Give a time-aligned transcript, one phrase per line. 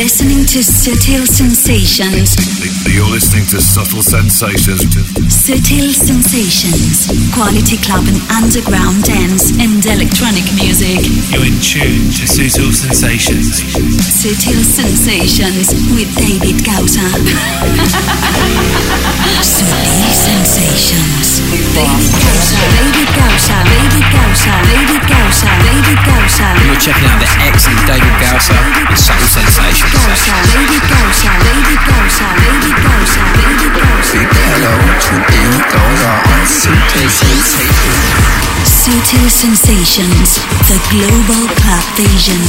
[0.00, 2.34] listening to Sutil Sensations.
[2.90, 4.82] You're listening to Subtle Sensations.
[5.30, 7.06] Sutil Sensations.
[7.30, 11.06] Quality club and underground dance and electronic music.
[11.30, 13.62] You're in tune to Subtle Sensations.
[14.02, 17.06] Subtle Sensations with David Gausa.
[19.46, 21.46] Subtle Sensations.
[21.78, 22.58] David Gausa.
[22.74, 23.54] David Gausa.
[23.70, 24.50] David Gausa.
[24.66, 25.50] David Gausa.
[25.62, 26.46] David Gausa.
[26.66, 28.58] You're checking out the excellent David Gausa
[28.90, 30.39] with Subtle Sensations.
[34.52, 34.80] Hello.
[38.64, 40.40] Sutil Sensations.
[40.66, 42.40] The Global Club Vision.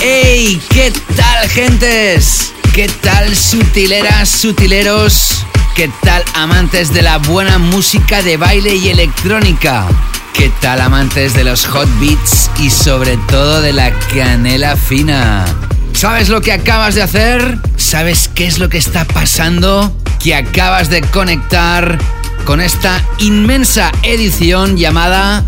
[0.00, 0.60] ¡Hey!
[0.70, 2.52] ¿Qué tal, gentes?
[2.72, 5.44] ¿Qué tal, sutileras, sutileros?
[5.78, 9.86] ¿Qué tal, amantes de la buena música de baile y electrónica?
[10.34, 15.44] ¿Qué tal, amantes de los hot beats y sobre todo de la canela fina?
[15.92, 17.60] ¿Sabes lo que acabas de hacer?
[17.76, 19.96] ¿Sabes qué es lo que está pasando?
[20.18, 21.96] Que acabas de conectar
[22.44, 25.44] con esta inmensa edición llamada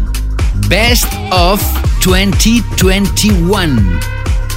[0.68, 1.60] Best of
[2.04, 3.98] 2021.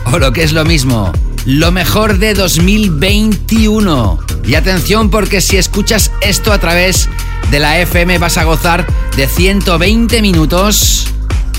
[0.06, 1.12] O lo que es lo mismo,
[1.46, 4.20] lo mejor de 2021.
[4.46, 7.10] Y atención porque si escuchas esto a través
[7.52, 11.08] de la FM vas a gozar de 120 minutos.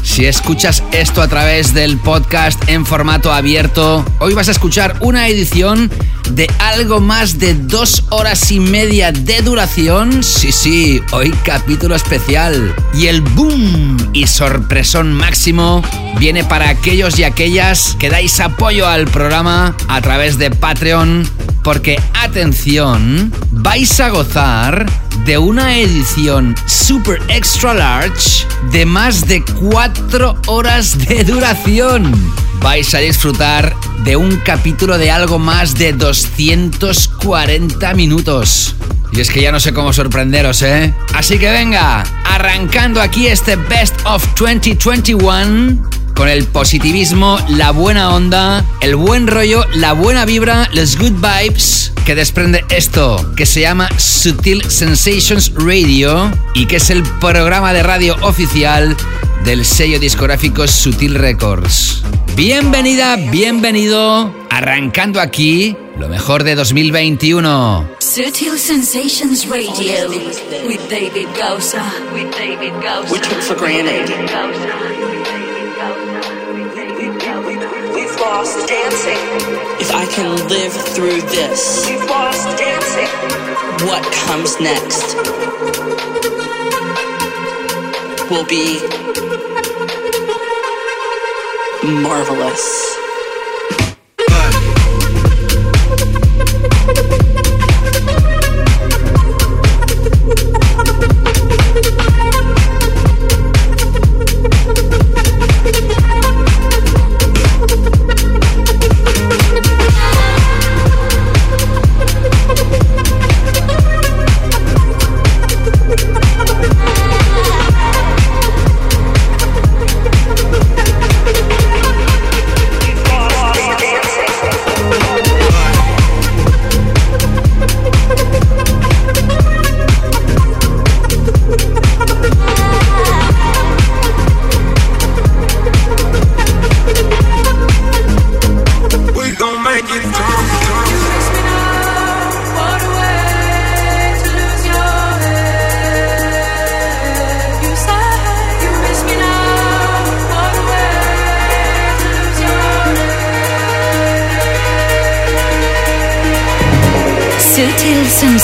[0.04, 5.26] Si escuchas esto a través del podcast en formato abierto, hoy vas a escuchar una
[5.28, 5.90] edición
[6.30, 10.22] de algo más de dos horas y media de duración.
[10.22, 12.74] Sí, sí, hoy capítulo especial.
[12.92, 15.82] Y el boom y sorpresón máximo
[16.18, 21.28] viene para aquellos y aquellas que dais apoyo al programa a través de Patreon.
[21.64, 24.84] Porque, atención, vais a gozar
[25.24, 29.93] de una edición super extra large de más de 4
[30.46, 32.12] horas de duración.
[32.60, 38.74] Vais a disfrutar de un capítulo de algo más de 240 minutos.
[39.12, 40.94] Y es que ya no sé cómo sorprenderos, ¿eh?
[41.14, 48.64] Así que venga, arrancando aquí este Best of 2021 con el positivismo, la buena onda,
[48.80, 53.88] el buen rollo, la buena vibra, los good vibes que desprende esto, que se llama
[53.98, 58.96] Sutil Sensations Radio y que es el programa de radio oficial
[59.44, 62.02] del sello discográfico Sutil Records.
[62.36, 67.88] Bienvenida, bienvenido, arrancando aquí lo mejor de 2021.
[68.00, 70.08] Sutil Sensations Radio
[70.66, 71.82] with David Gausa.
[72.12, 73.12] With David Gausa.
[73.12, 75.13] We took for granted.
[78.24, 79.18] Lost dancing.
[79.80, 83.08] If I can live through this, We've lost dancing.
[83.86, 85.14] what comes next
[88.30, 88.80] will be
[92.02, 93.03] marvelous.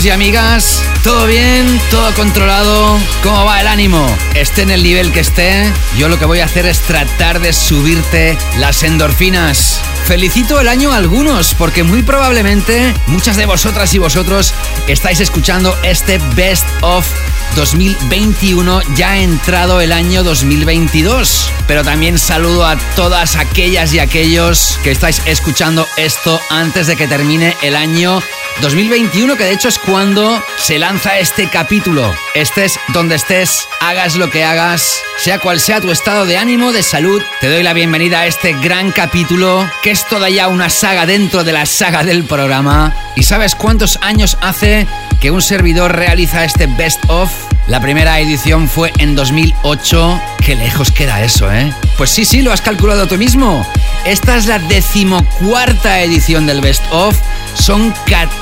[0.00, 0.82] Y amigas?
[1.04, 1.78] ¿Todo bien?
[1.90, 2.98] ¿Todo controlado?
[3.22, 4.16] ¿Cómo va el ánimo?
[4.34, 7.52] Esté en el nivel que esté, yo lo que voy a hacer es tratar de
[7.52, 9.82] subirte las endorfinas.
[10.06, 14.54] Felicito el año a algunos, porque muy probablemente muchas de vosotras y vosotros
[14.88, 17.06] estáis escuchando este Best of
[17.54, 21.50] 2021, ya ha entrado el año 2022.
[21.66, 27.06] Pero también saludo a todas aquellas y aquellos que estáis escuchando esto antes de que
[27.06, 28.22] termine el año
[28.60, 32.12] 2021, que de hecho es cuando se lanza este capítulo.
[32.34, 36.82] Estés donde estés, hagas lo que hagas, sea cual sea tu estado de ánimo, de
[36.82, 41.06] salud, te doy la bienvenida a este gran capítulo, que es toda ya una saga
[41.06, 42.94] dentro de la saga del programa.
[43.16, 44.86] ¿Y sabes cuántos años hace
[45.20, 47.30] que un servidor realiza este Best of?
[47.68, 50.20] La primera edición fue en 2008.
[50.44, 51.72] Qué lejos queda eso, ¿eh?
[51.96, 53.66] Pues sí, sí, lo has calculado tú mismo.
[54.04, 57.16] Esta es la decimocuarta edición del Best of.
[57.54, 58.41] Son 14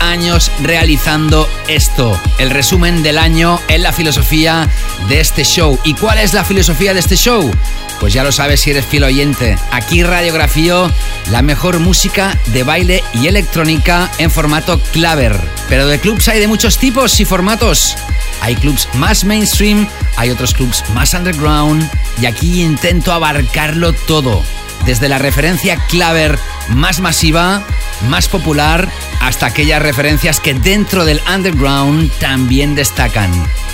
[0.00, 2.18] años realizando esto.
[2.38, 4.70] El resumen del año en la filosofía
[5.08, 5.78] de este show.
[5.84, 7.50] ¿Y cuál es la filosofía de este show?
[8.00, 9.58] Pues ya lo sabes si eres fiel oyente.
[9.70, 10.90] Aquí radiografío
[11.30, 15.38] la mejor música de baile y electrónica en formato claver.
[15.68, 17.96] Pero de clubs hay de muchos tipos y formatos.
[18.40, 19.86] Hay clubs más mainstream,
[20.16, 21.86] hay otros clubs más underground
[22.18, 24.42] y aquí intento abarcarlo todo.
[24.86, 27.62] Desde la referencia claver más masiva,
[28.08, 28.88] más popular,
[29.24, 33.32] hasta aquellas referencias que dentro del underground también destacan.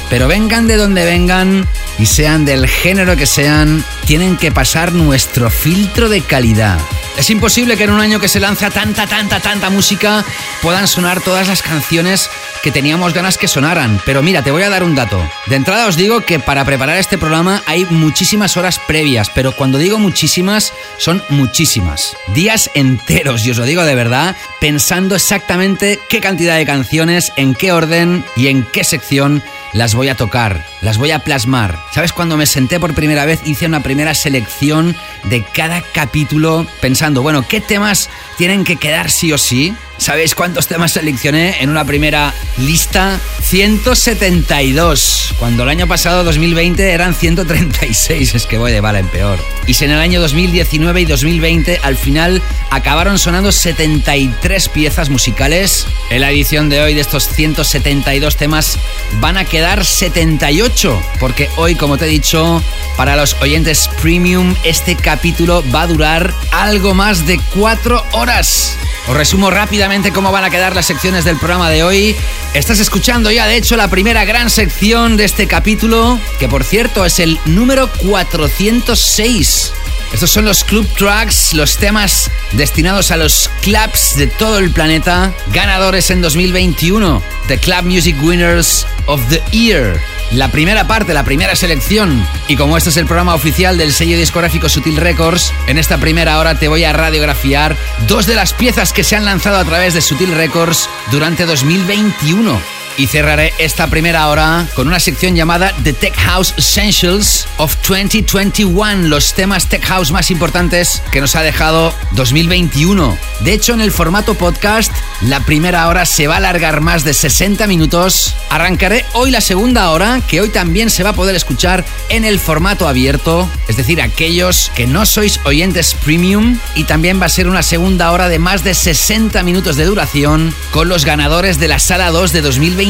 [0.09, 1.67] Pero vengan de donde vengan
[1.99, 6.79] y sean del género que sean, tienen que pasar nuestro filtro de calidad.
[7.17, 10.25] Es imposible que en un año que se lanza tanta, tanta, tanta música
[10.63, 12.31] puedan sonar todas las canciones
[12.63, 14.01] que teníamos ganas que sonaran.
[14.05, 15.21] Pero mira, te voy a dar un dato.
[15.47, 19.79] De entrada os digo que para preparar este programa hay muchísimas horas previas, pero cuando
[19.79, 22.17] digo muchísimas, son muchísimas.
[22.29, 27.55] Días enteros, y os lo digo de verdad, pensando exactamente qué cantidad de canciones, en
[27.55, 30.70] qué orden y en qué sección las voy a tocar.
[30.81, 31.79] Las voy a plasmar.
[31.93, 32.13] ¿Sabes?
[32.13, 37.47] Cuando me senté por primera vez hice una primera selección de cada capítulo pensando, bueno,
[37.47, 39.75] ¿qué temas tienen que quedar sí o sí?
[40.01, 43.21] ¿Sabéis cuántos temas seleccioné en una primera lista?
[43.43, 45.35] 172.
[45.39, 48.35] Cuando el año pasado, 2020, eran 136.
[48.35, 49.39] Es que voy de bala en peor.
[49.67, 55.87] Y si en el año 2019 y 2020 al final acabaron sonando 73 piezas musicales,
[56.09, 58.79] en la edición de hoy de estos 172 temas
[59.21, 60.70] van a quedar 78.
[61.19, 62.63] Porque hoy, como te he dicho,
[62.97, 68.77] para los oyentes premium, este capítulo va a durar algo más de 4 horas.
[69.09, 72.17] Os resumo rápidamente cómo van a quedar las secciones del programa de hoy.
[72.55, 77.05] Estás escuchando ya, de hecho, la primera gran sección de este capítulo, que por cierto
[77.05, 79.73] es el número 406.
[80.13, 85.33] Estos son los club tracks, los temas destinados a los clubs de todo el planeta,
[85.53, 90.01] ganadores en 2021, The Club Music Winners of the Year.
[90.33, 92.25] La primera parte, la primera selección.
[92.47, 96.39] Y como este es el programa oficial del sello discográfico Sutil Records, en esta primera
[96.39, 99.93] hora te voy a radiografiar dos de las piezas que se han lanzado a través
[99.95, 102.80] de Sutil Records durante 2021.
[103.01, 109.09] Y cerraré esta primera hora con una sección llamada The Tech House Essentials of 2021,
[109.09, 113.17] los temas Tech House más importantes que nos ha dejado 2021.
[113.41, 114.93] De hecho, en el formato podcast,
[115.23, 118.35] la primera hora se va a alargar más de 60 minutos.
[118.51, 122.39] Arrancaré hoy la segunda hora, que hoy también se va a poder escuchar en el
[122.39, 126.59] formato abierto, es decir, aquellos que no sois oyentes premium.
[126.75, 130.55] Y también va a ser una segunda hora de más de 60 minutos de duración
[130.71, 132.90] con los ganadores de la sala 2 de 2021.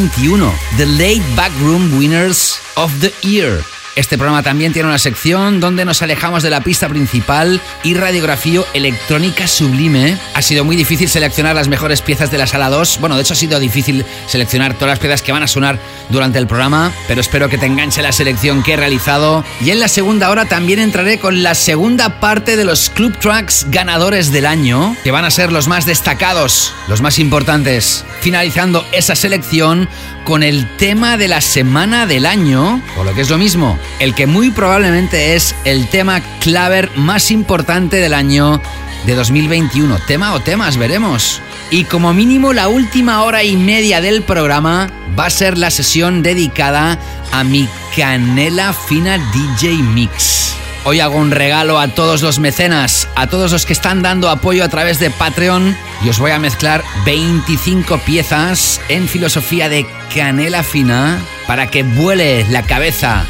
[0.79, 3.61] The Late Backroom Winners of the Year.
[4.01, 8.63] Este programa también tiene una sección donde nos alejamos de la pista principal y radiografía
[8.73, 10.17] electrónica sublime.
[10.33, 12.97] Ha sido muy difícil seleccionar las mejores piezas de la sala 2.
[13.01, 15.79] Bueno, de hecho ha sido difícil seleccionar todas las piezas que van a sonar
[16.09, 19.45] durante el programa, pero espero que te enganche la selección que he realizado.
[19.61, 23.67] Y en la segunda hora también entraré con la segunda parte de los club tracks
[23.69, 28.07] ganadores del año, que van a ser los más destacados, los más importantes.
[28.23, 29.91] Finalizando esa selección
[30.25, 34.15] con el tema de la semana del año, o lo que es lo mismo, el
[34.15, 38.61] que muy probablemente es el tema claver más importante del año
[39.07, 39.99] de 2021.
[40.07, 41.41] Tema o temas, veremos.
[41.71, 46.23] Y como mínimo la última hora y media del programa va a ser la sesión
[46.23, 46.99] dedicada
[47.33, 50.55] a mi canela fina DJ Mix.
[50.85, 54.65] Hoy hago un regalo a todos los mecenas, a todos los que están dando apoyo
[54.65, 60.63] a través de Patreon y os voy a mezclar 25 piezas en filosofía de canela
[60.63, 63.27] fina para que vuele la cabeza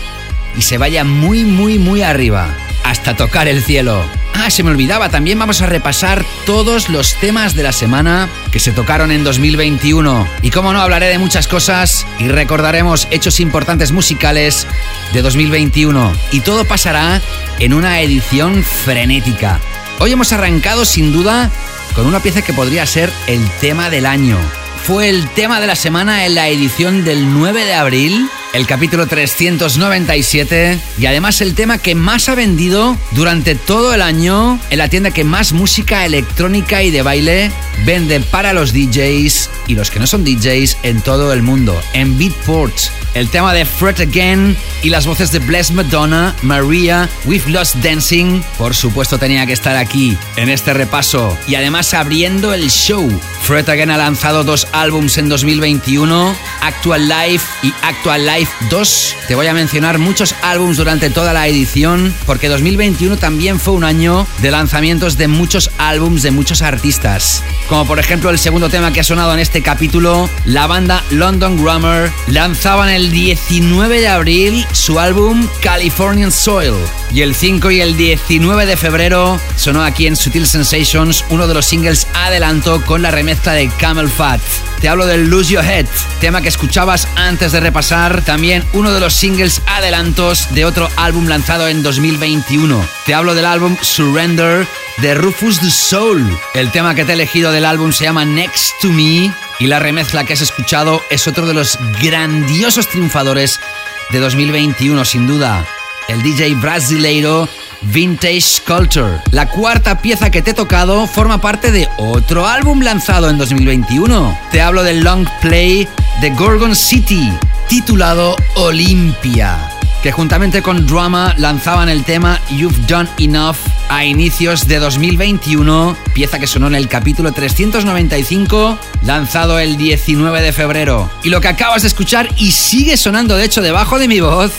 [0.57, 2.55] y se vaya muy, muy, muy arriba,
[2.85, 4.05] hasta tocar el cielo.
[4.35, 8.59] Ah, se me olvidaba, también vamos a repasar todos los temas de la semana que
[8.59, 10.27] se tocaron en 2021.
[10.41, 14.67] Y como no, hablaré de muchas cosas y recordaremos hechos importantes musicales
[15.13, 16.13] de 2021.
[16.33, 17.21] Y todo pasará
[17.59, 19.61] en una edición frenética.
[19.99, 21.51] Hoy hemos arrancado sin duda
[21.95, 24.39] con una pieza que podría ser el tema del año.
[24.85, 29.07] Fue el tema de la semana en la edición del 9 de abril el capítulo
[29.07, 34.89] 397 y además el tema que más ha vendido durante todo el año en la
[34.89, 37.53] tienda que más música electrónica y de baile
[37.85, 42.19] vende para los DJs y los que no son DJs en todo el mundo, en
[42.19, 42.75] Beatport.
[43.15, 48.41] El tema de Fret Again y las voces de Bless Madonna, Maria, We've Lost Dancing,
[48.57, 53.09] por supuesto tenía que estar aquí en este repaso y además abriendo el show.
[53.43, 59.17] Fret Again ha lanzado dos álbums en 2021, Actual Life y Actual Life 2.
[59.29, 63.85] Te voy a mencionar muchos álbums durante toda la edición, porque 2021 también fue un
[63.85, 67.43] año de lanzamientos de muchos álbums de muchos artistas.
[67.69, 71.63] Como por ejemplo el segundo tema que ha sonado en este capítulo, la banda London
[71.63, 76.75] Grammar lanzaban el 19 de abril su álbum Californian Soil.
[77.13, 81.55] Y el 5 y el 19 de febrero sonó aquí en Sutil Sensations uno de
[81.55, 84.41] los singles adelanto con la remezcla de Camel Fat.
[84.81, 85.87] Te hablo del Lose Your Head,
[86.21, 91.27] tema que escuchabas antes de repasar, también uno de los singles adelantos de otro álbum
[91.27, 92.83] lanzado en 2021.
[93.05, 96.27] Te hablo del álbum Surrender de Rufus the Soul.
[96.55, 99.81] El tema que te he elegido del álbum se llama Next to Me y la
[99.81, 103.61] remezcla que has escuchado es otro de los grandiosos triunfadores
[104.09, 105.67] de 2021, sin duda.
[106.09, 107.51] El DJ brasileiro
[107.83, 109.21] Vintage Culture.
[109.31, 114.39] La cuarta pieza que te he tocado forma parte de otro álbum lanzado en 2021.
[114.53, 115.89] Te hablo del long play
[116.21, 117.33] de Gorgon City,
[117.69, 119.57] titulado Olympia.
[120.03, 123.57] que juntamente con Drama lanzaban el tema You've Done Enough
[123.91, 130.53] a inicios de 2021, pieza que sonó en el capítulo 395, lanzado el 19 de
[130.55, 131.11] febrero.
[131.23, 134.53] Y lo que acabas de escuchar y sigue sonando de hecho debajo de mi voz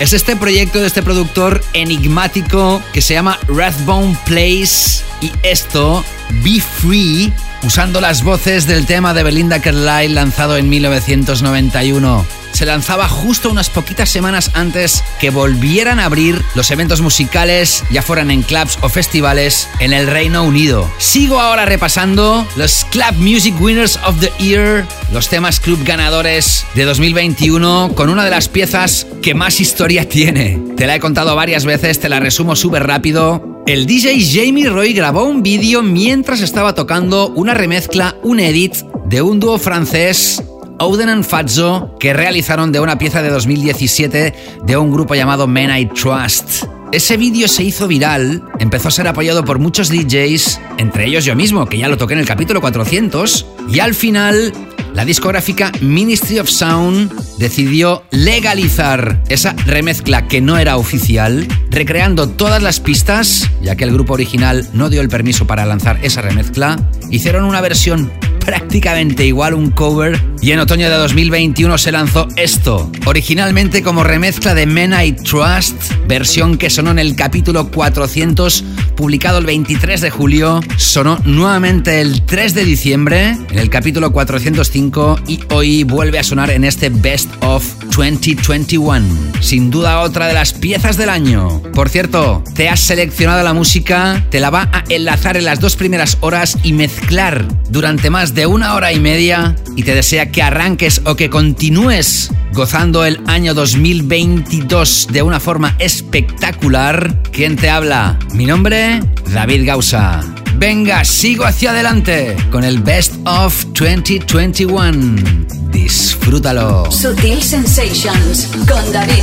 [0.00, 6.04] es este proyecto de este productor enigmático que se llama Rathbone Place y esto,
[6.44, 7.32] Be Free,
[7.64, 12.24] usando las voces del tema de Belinda Carlisle lanzado en 1991
[12.58, 18.02] se lanzaba justo unas poquitas semanas antes que volvieran a abrir los eventos musicales, ya
[18.02, 20.90] fueran en clubs o festivales, en el Reino Unido.
[20.98, 26.84] Sigo ahora repasando los Club Music Winners of the Year, los temas club ganadores de
[26.84, 30.60] 2021, con una de las piezas que más historia tiene.
[30.76, 33.62] Te la he contado varias veces, te la resumo súper rápido.
[33.68, 38.74] El DJ Jamie Roy grabó un vídeo mientras estaba tocando una remezcla, un edit
[39.06, 40.42] de un dúo francés
[40.80, 45.76] Oden and Fazzo, que realizaron de una pieza de 2017 de un grupo llamado Men
[45.76, 46.64] I Trust.
[46.92, 51.34] Ese vídeo se hizo viral, empezó a ser apoyado por muchos DJs, entre ellos yo
[51.34, 54.52] mismo, que ya lo toqué en el capítulo 400, y al final
[54.94, 62.62] la discográfica Ministry of Sound decidió legalizar esa remezcla que no era oficial, recreando todas
[62.62, 66.78] las pistas, ya que el grupo original no dio el permiso para lanzar esa remezcla,
[67.10, 68.10] hicieron una versión
[68.48, 74.54] prácticamente igual un cover y en otoño de 2021 se lanzó esto, originalmente como remezcla
[74.54, 75.74] de Men I Trust,
[76.06, 78.64] versión que sonó en el capítulo 400,
[78.96, 85.20] publicado el 23 de julio, sonó nuevamente el 3 de diciembre en el capítulo 405
[85.26, 87.64] y hoy vuelve a sonar en este Best of
[87.94, 89.04] 2021.
[89.40, 91.60] Sin duda otra de las piezas del año.
[91.74, 95.76] Por cierto, te has seleccionado la música, te la va a enlazar en las dos
[95.76, 100.42] primeras horas y mezclar durante más de una hora y media y te desea que
[100.42, 107.22] arranques o que continúes gozando el año 2022 de una forma espectacular.
[107.32, 108.18] ¿Quién te habla?
[108.32, 109.00] Mi nombre,
[109.32, 110.20] David Gausa.
[110.56, 115.22] Venga, sigo hacia adelante con el Best of 2021.
[115.70, 116.90] Disfrútalo.
[116.90, 119.22] Sutil Sensations con David.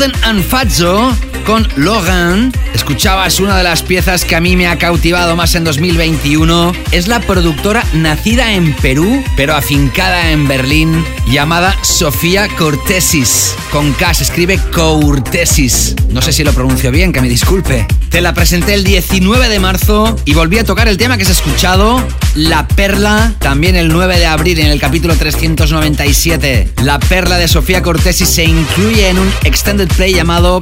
[0.00, 4.66] Tras Oden and Fazzo con Logan, escuchabas una de las piezas que a mí me
[4.66, 6.72] ha cautivado más en 2021.
[6.92, 13.54] Es la productora nacida en Perú, pero afincada en Berlín, llamada Sofía Cortesis.
[13.70, 15.94] Con K se escribe Courtesis.
[16.10, 17.86] No sé si lo pronuncio bien, que me disculpe.
[18.10, 21.30] Te la presenté el 19 de marzo y volví a tocar el tema que has
[21.30, 26.72] escuchado, La Perla, también el 9 de abril en el capítulo 397.
[26.82, 30.58] La Perla de Sofía Cortesis se incluye en un extended play llamado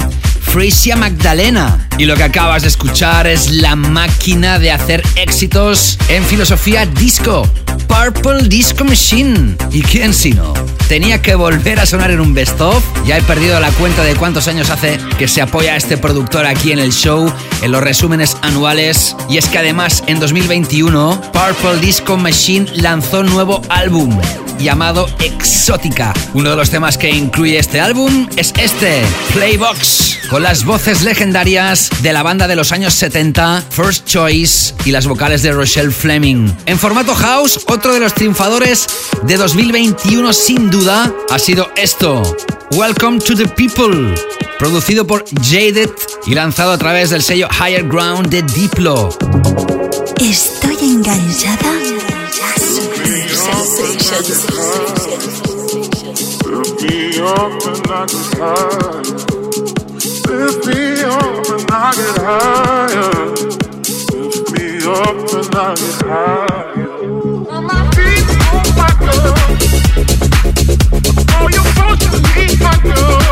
[0.52, 1.88] Frisia Magdalena.
[1.98, 7.48] Y lo que acabas de escuchar es la máquina de hacer éxitos en filosofía disco.
[7.86, 9.56] Purple Disco Machine.
[9.70, 10.52] ¿Y quién si no?
[10.88, 12.82] Tenía que volver a sonar en un best of.
[13.06, 16.46] Ya he perdido la cuenta de cuántos años hace que se apoya a este productor
[16.46, 17.32] aquí en el show,
[17.62, 19.16] en los resúmenes anuales.
[19.28, 24.18] Y es que además en 2021, Purple Disco Machine lanzó nuevo álbum
[24.58, 26.12] llamado Exótica.
[26.34, 31.90] Uno de los temas que incluye este álbum es este, Playbox, con las voces legendarias
[32.00, 36.48] de la banda de los años 70, First Choice, y las vocales de Rochelle Fleming.
[36.64, 38.86] En formato house, otro de los triunfadores
[39.24, 42.22] de 2021 sin duda ha sido esto,
[42.70, 44.14] Welcome to the People,
[44.60, 45.90] producido por Jaded
[46.24, 49.08] y lanzado a través del sello Higher Ground de Diplo.
[50.20, 51.72] Estoy enganchada.
[60.28, 63.12] Lift me up and I get higher.
[64.12, 66.90] Lift me up and I get higher.
[67.50, 69.38] On my feet, oh my God.
[71.34, 73.27] Oh, you're pushing me, my God.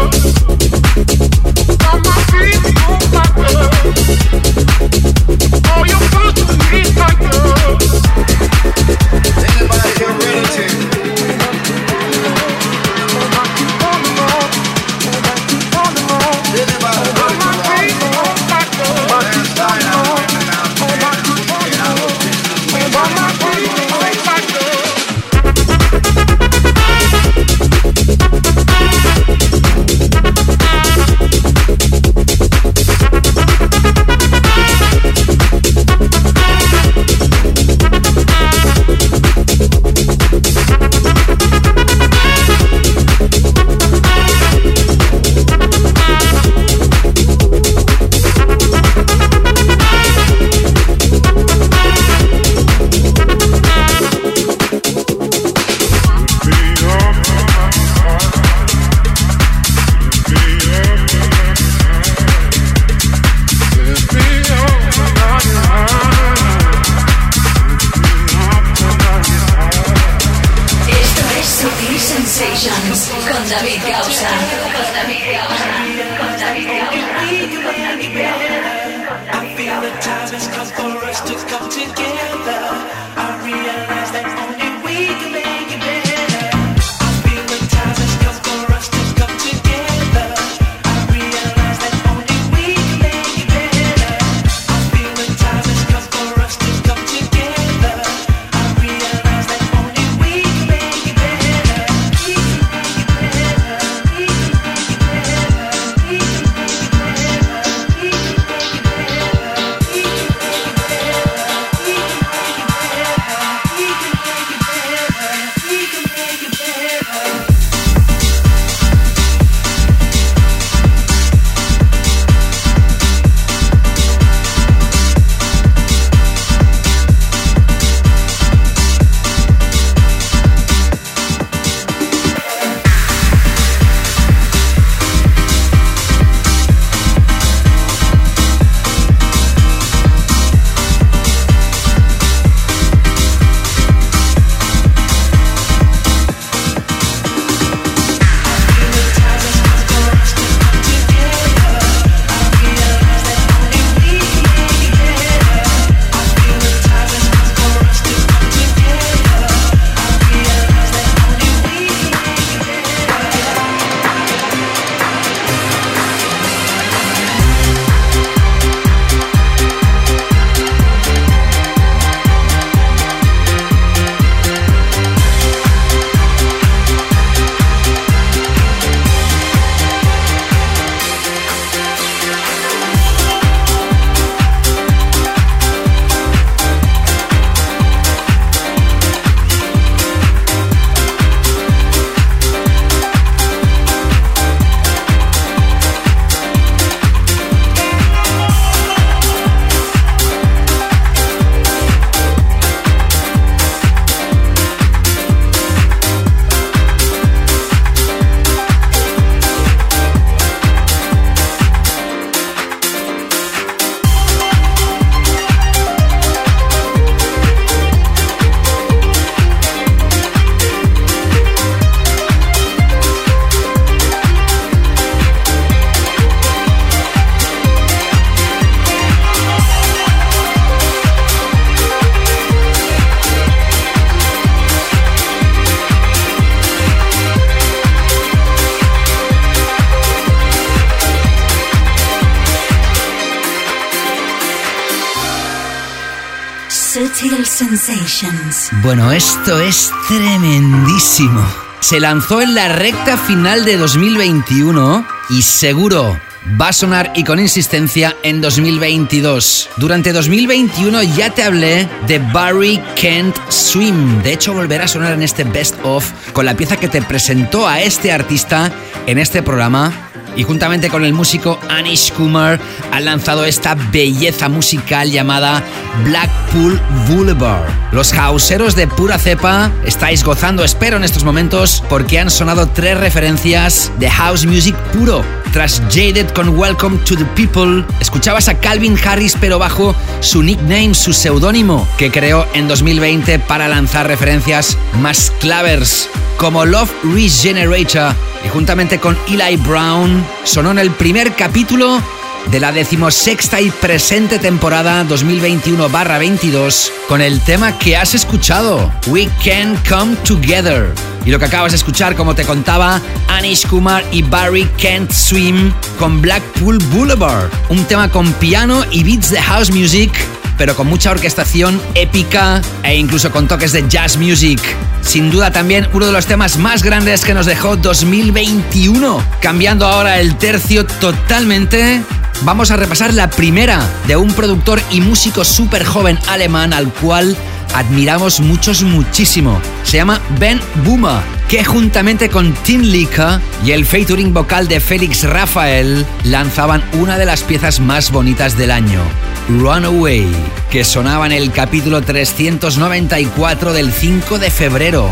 [248.86, 251.44] Bueno, esto es tremendísimo.
[251.80, 256.16] Se lanzó en la recta final de 2021 y seguro
[256.60, 259.70] va a sonar y con insistencia en 2022.
[259.78, 264.22] Durante 2021 ya te hablé de Barry Kent Swim.
[264.22, 267.66] De hecho, volverá a sonar en este Best of con la pieza que te presentó
[267.66, 268.70] a este artista
[269.08, 269.92] en este programa
[270.36, 272.60] y juntamente con el músico Anish Kumar
[272.92, 275.64] han lanzado esta belleza musical llamada
[276.04, 277.68] Blackpool Boulevard.
[277.92, 282.98] Los houseeros de pura cepa estáis gozando, espero, en estos momentos porque han sonado tres
[282.98, 285.24] referencias de house music puro.
[285.52, 290.94] Tras Jaded con Welcome to the People, escuchabas a Calvin Harris pero bajo su nickname,
[290.94, 298.48] su seudónimo, que creó en 2020 para lanzar referencias más clavers como Love Regenerator y
[298.48, 302.02] juntamente con Eli Brown sonó en el primer capítulo
[302.50, 309.76] de la decimosexta y presente temporada 2021-22 con el tema que has escuchado, We Can
[309.88, 310.92] Come Together.
[311.24, 315.72] Y lo que acabas de escuchar, como te contaba, Anish Kumar y Barry Kent Swim
[315.98, 320.12] con Blackpool Boulevard, un tema con piano y beats de house music
[320.58, 324.60] pero con mucha orquestación épica e incluso con toques de jazz music.
[325.02, 329.22] Sin duda también uno de los temas más grandes que nos dejó 2021.
[329.40, 332.02] Cambiando ahora el tercio totalmente,
[332.42, 337.36] vamos a repasar la primera de un productor y músico súper joven alemán al cual
[337.74, 339.60] admiramos muchos muchísimo.
[339.82, 345.24] Se llama Ben Buma, que juntamente con Tim Lika y el featuring vocal de Félix
[345.24, 349.00] Rafael lanzaban una de las piezas más bonitas del año,
[349.48, 350.26] Runaway,
[350.70, 355.10] que sonaba en el capítulo 394 del 5 de febrero.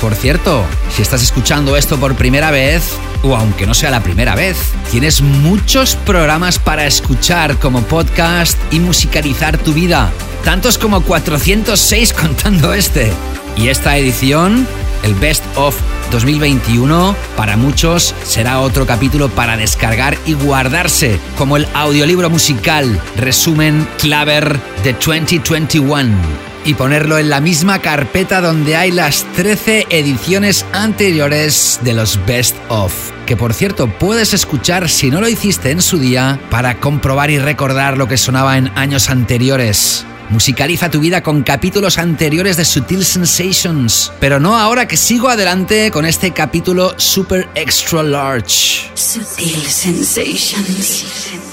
[0.00, 4.36] Por cierto, si estás escuchando esto por primera vez, o aunque no sea la primera
[4.36, 4.56] vez,
[4.90, 10.12] tienes muchos programas para escuchar como podcast y musicalizar tu vida.
[10.44, 13.12] Tantos como 406 contando este.
[13.56, 14.68] Y esta edición,
[15.02, 15.76] el Best of
[16.12, 23.86] 2021, para muchos será otro capítulo para descargar y guardarse, como el audiolibro musical Resumen
[23.98, 31.80] Claver de 2021 y ponerlo en la misma carpeta donde hay las 13 ediciones anteriores
[31.82, 32.92] de los Best of.
[33.26, 37.38] Que por cierto puedes escuchar si no lo hiciste en su día para comprobar y
[37.38, 40.06] recordar lo que sonaba en años anteriores.
[40.30, 45.90] Musicaliza tu vida con capítulos anteriores de Sutil Sensations, pero no ahora que sigo adelante
[45.90, 48.90] con este capítulo super extra large.
[48.94, 51.06] Sutil Sensations.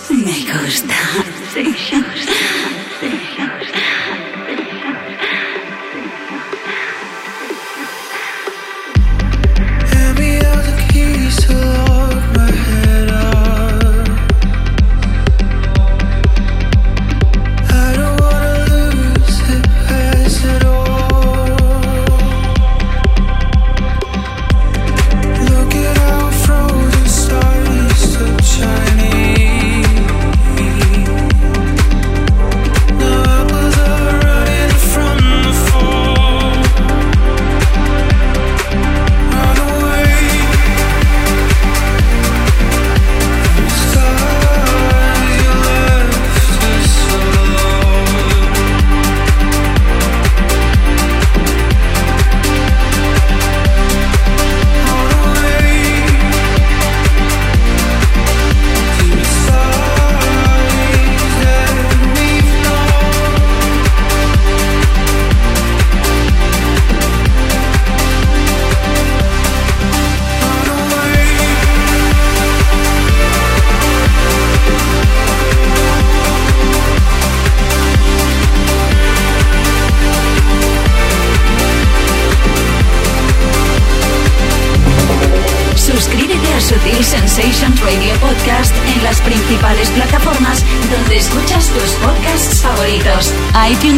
[0.10, 0.96] Me gusta.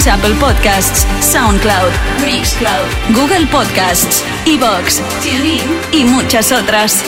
[0.07, 1.91] Apple Podcasts, SoundCloud,
[2.23, 7.03] Mixcloud, Google Podcasts, Evox, TuneIn y muchas otras.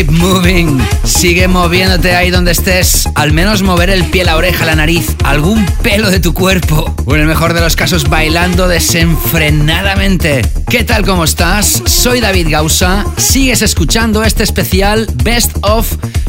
[0.00, 0.80] Keep moving.
[1.04, 3.06] Sigue moviéndote ahí donde estés.
[3.16, 6.94] Al menos mover el pie, la oreja, la nariz, algún pelo de tu cuerpo.
[7.04, 10.40] O en el mejor de los casos, bailando desenfrenadamente.
[10.70, 11.82] ¿Qué tal, cómo estás?
[11.84, 13.04] Soy David Gausa.
[13.18, 15.86] Sigues escuchando este especial Best of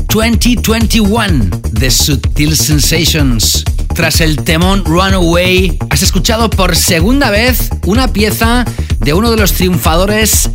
[0.07, 3.63] 2021 de Sutil Sensations.
[3.95, 8.65] Tras el temón Runaway, has escuchado por segunda vez una pieza
[8.99, 10.49] de uno de los triunfadores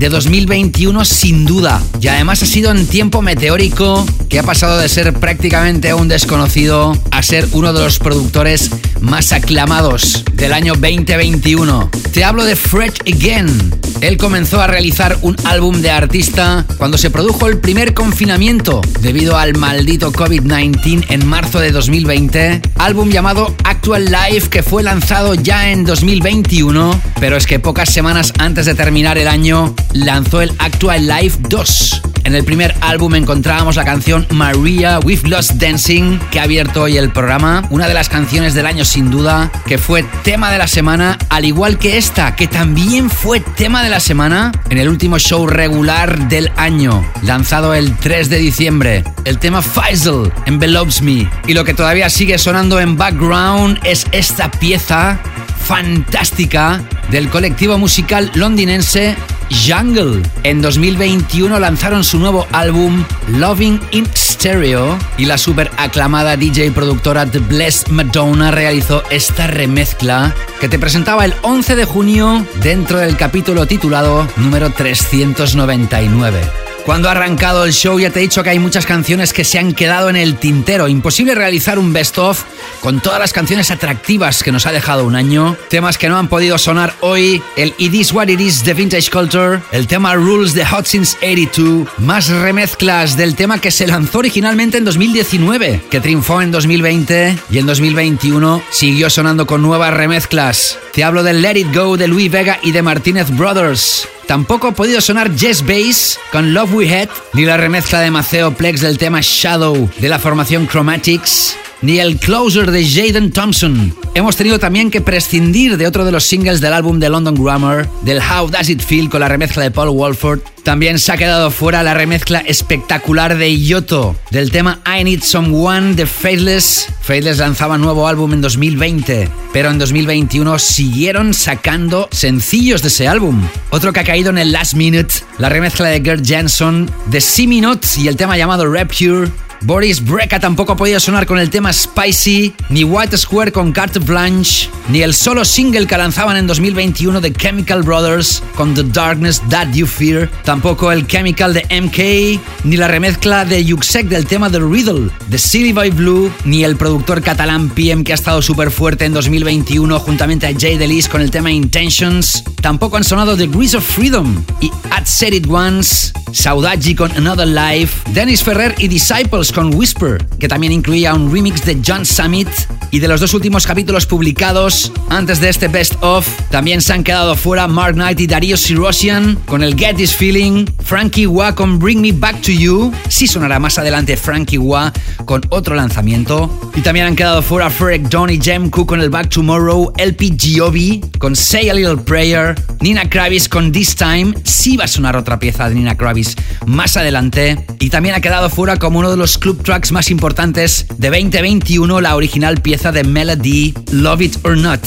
[0.00, 1.82] de 2021 sin duda.
[2.00, 6.96] Y además ha sido en tiempo meteórico que ha pasado de ser prácticamente un desconocido
[7.10, 8.70] a ser uno de los productores
[9.02, 11.90] más aclamados del año 2021.
[12.14, 13.74] Te hablo de Fred Again.
[14.00, 19.36] Él comenzó a realizar un álbum de artista cuando se produjo el primer confinamiento debido
[19.36, 22.62] al maldito COVID-19 en marzo de 2020.
[22.78, 28.30] Álbum llamado Actual Life que fue lanzado ya en 2021, pero es que pocas semanas
[28.38, 32.02] antes de terminar el año lanzó el Actual Life 2.
[32.24, 36.98] En el primer álbum encontrábamos la canción Maria We've Lost Dancing, que ha abierto hoy
[36.98, 40.68] el programa, una de las canciones del año sin duda, que fue tema de la
[40.68, 45.18] semana, al igual que esta, que también fue tema de la semana en el último
[45.18, 49.04] show regular del año, lanzado el 3 de diciembre.
[49.24, 51.30] El tema Faisal, Envelopes Me.
[51.46, 55.20] Y lo que todavía sigue sonando en background es esta pieza
[55.64, 59.16] fantástica del colectivo musical londinense
[59.50, 60.22] Jungle.
[60.42, 67.26] En 2021 lanzaron su nuevo álbum Loving in Stereo y la super aclamada DJ productora
[67.26, 73.16] The Blessed Madonna realizó esta remezcla que te presentaba el 11 de junio dentro del
[73.16, 76.59] capítulo titulado número 399.
[76.84, 79.58] Cuando ha arrancado el show ya te he dicho que hay muchas canciones que se
[79.58, 80.88] han quedado en el tintero.
[80.88, 82.42] Imposible realizar un best of
[82.80, 85.56] con todas las canciones atractivas que nos ha dejado un año.
[85.68, 87.42] Temas que no han podido sonar hoy.
[87.56, 89.60] El It Is What It Is de Vintage Culture.
[89.72, 91.88] El tema Rules de Hot Since 82.
[91.98, 97.58] Más remezclas del tema que se lanzó originalmente en 2019, que triunfó en 2020 y
[97.58, 100.78] en 2021 siguió sonando con nuevas remezclas.
[100.92, 104.08] Te hablo de Let It Go de Louis Vega y de Martinez Brothers.
[104.30, 108.52] Tampoco ha podido sonar Jess Bass con Love We Had, ni la remezcla de Maceo
[108.52, 113.94] Plex del tema Shadow de la formación Chromatics, ni el Closer de Jaden Thompson.
[114.14, 117.88] Hemos tenido también que prescindir de otro de los singles del álbum de London Grammar,
[118.02, 120.40] del How Does It Feel con la remezcla de Paul Walford.
[120.64, 125.94] También se ha quedado fuera la remezcla espectacular de Yoto del tema I Need Someone
[125.94, 126.88] de Faithless.
[127.00, 133.42] Faithless lanzaba nuevo álbum en 2020, pero en 2021 siguieron sacando sencillos de ese álbum.
[133.70, 137.86] Otro que ha caído en el last minute, la remezcla de Gert Jansson de Siminot
[137.96, 139.30] y el tema llamado Rapture.
[139.62, 144.70] Boris Breka tampoco podido sonar con el tema Spicy, ni White Square con Carte Blanche,
[144.88, 149.72] ni el solo single que lanzaban en 2021 de Chemical Brothers con The Darkness That
[149.72, 154.60] You Fear, tampoco el Chemical de MK, ni la remezcla de Yuxek del tema The
[154.60, 159.04] Riddle de Silly by Blue, ni el productor catalán PM que ha estado súper fuerte
[159.04, 163.76] en 2021 juntamente a Jay Delis con el tema Intentions, tampoco han sonado The Grease
[163.76, 169.49] of Freedom y At Said It Once, Saudagi con Another Life, Dennis Ferrer y Disciples
[169.52, 172.48] con Whisper, que también incluía un remix de John Summit.
[172.92, 177.04] Y de los dos últimos capítulos publicados antes de este Best Of, también se han
[177.04, 181.78] quedado fuera Mark Knight y Darío Sirosian con el Get This Feeling, Frankie Wah con
[181.78, 184.92] Bring Me Back to You, sí sonará más adelante Frankie Wah
[185.24, 186.50] con otro lanzamiento.
[186.74, 190.36] Y también han quedado fuera Ferrick Dawn y Jem Cook con el Back Tomorrow, LP
[190.36, 195.16] Giovi con Say a Little Prayer, Nina Kravis con This Time, sí va a sonar
[195.16, 196.36] otra pieza de Nina Kravis
[196.66, 197.64] más adelante.
[197.78, 202.00] Y también ha quedado fuera como uno de los club tracks más importantes de 2021
[202.00, 204.80] la original pieza de Melody Love It or Not.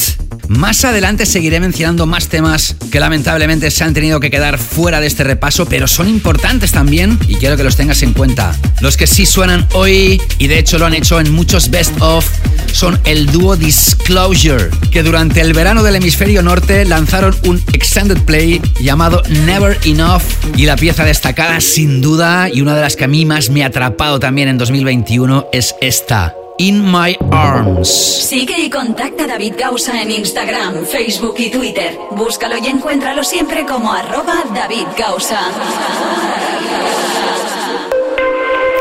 [0.47, 5.08] Más adelante seguiré mencionando más temas que lamentablemente se han tenido que quedar fuera de
[5.08, 8.56] este repaso, pero son importantes también y quiero que los tengas en cuenta.
[8.82, 12.30] Los que sí suenan hoy, y de hecho lo han hecho en muchos best of,
[12.74, 18.62] son el dúo Disclosure, que durante el verano del hemisferio norte lanzaron un extended play
[18.82, 20.24] llamado Never Enough
[20.58, 23.64] y la pieza destacada sin duda y una de las que a mí más me
[23.64, 26.35] ha atrapado también en 2021 es esta.
[26.57, 27.87] In My Arms.
[27.89, 31.97] Sigue y contacta a David Gausa en Instagram, Facebook y Twitter.
[32.11, 35.39] Búscalo y encuéntralo siempre como arroba David Gausa.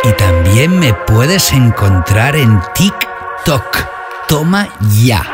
[0.04, 3.86] Y también me puedes encontrar en TikTok.
[4.28, 4.68] Toma
[5.02, 5.24] ya.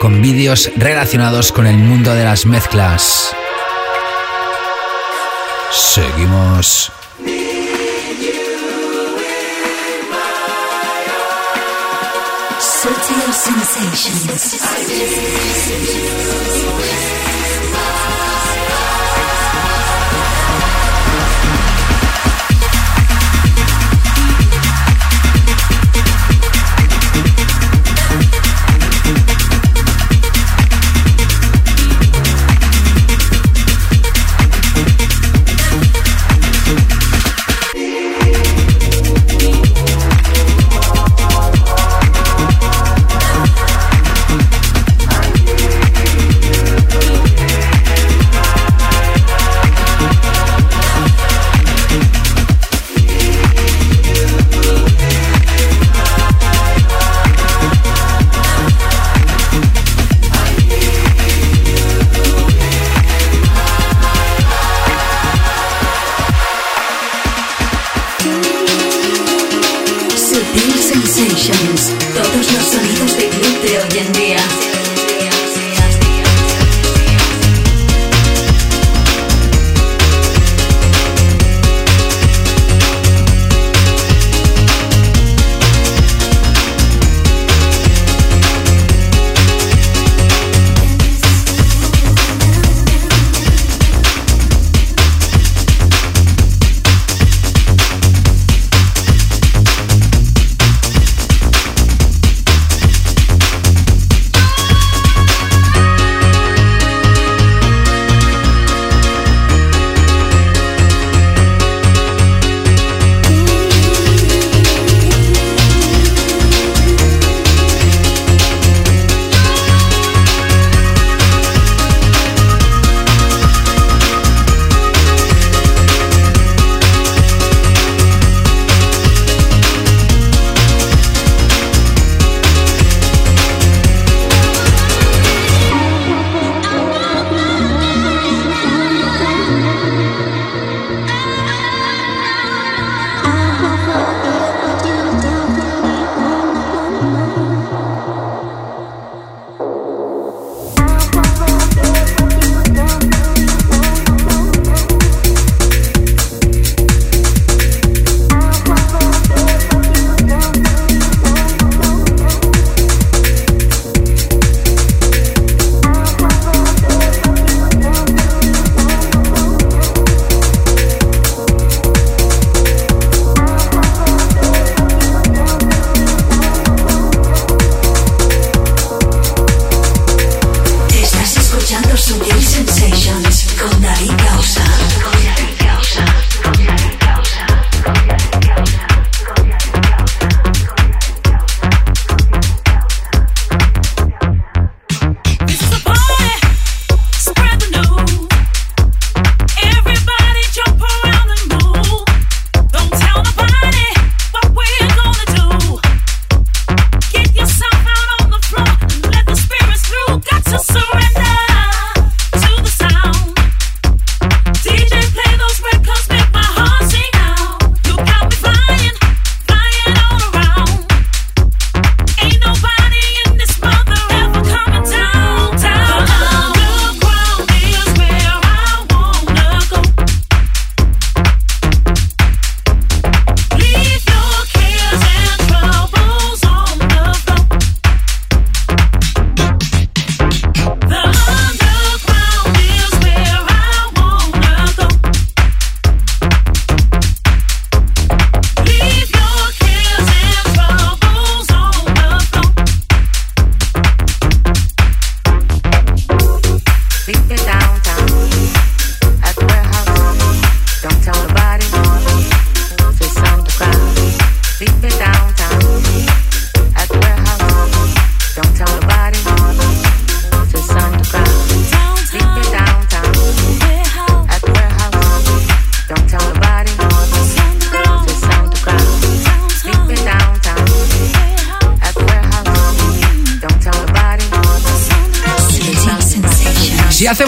[0.00, 3.34] Con vídeos relacionados con el mundo de las mezclas.
[5.70, 6.92] Seguimos.
[12.84, 14.64] Sutil Sensations.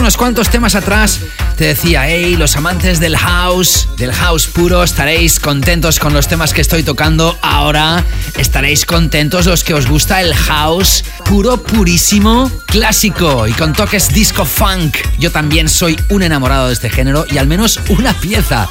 [0.07, 1.19] Unos cuantos temas atrás
[1.57, 6.55] te decía, hey, los amantes del house, del house puro, estaréis contentos con los temas
[6.55, 8.05] que estoy tocando, ahora
[8.39, 14.45] estaréis contentos los que os gusta el house puro, purísimo, clásico y con toques disco
[14.45, 14.97] funk.
[15.19, 18.69] Yo también soy un enamorado de este género y al menos una pieza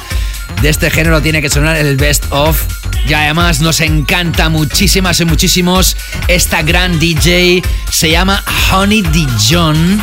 [0.62, 2.62] de este género tiene que sonar el best of.
[3.06, 7.62] Y además nos encanta muchísimas y muchísimos esta gran DJ.
[7.90, 10.02] Se llama Honey Dijon.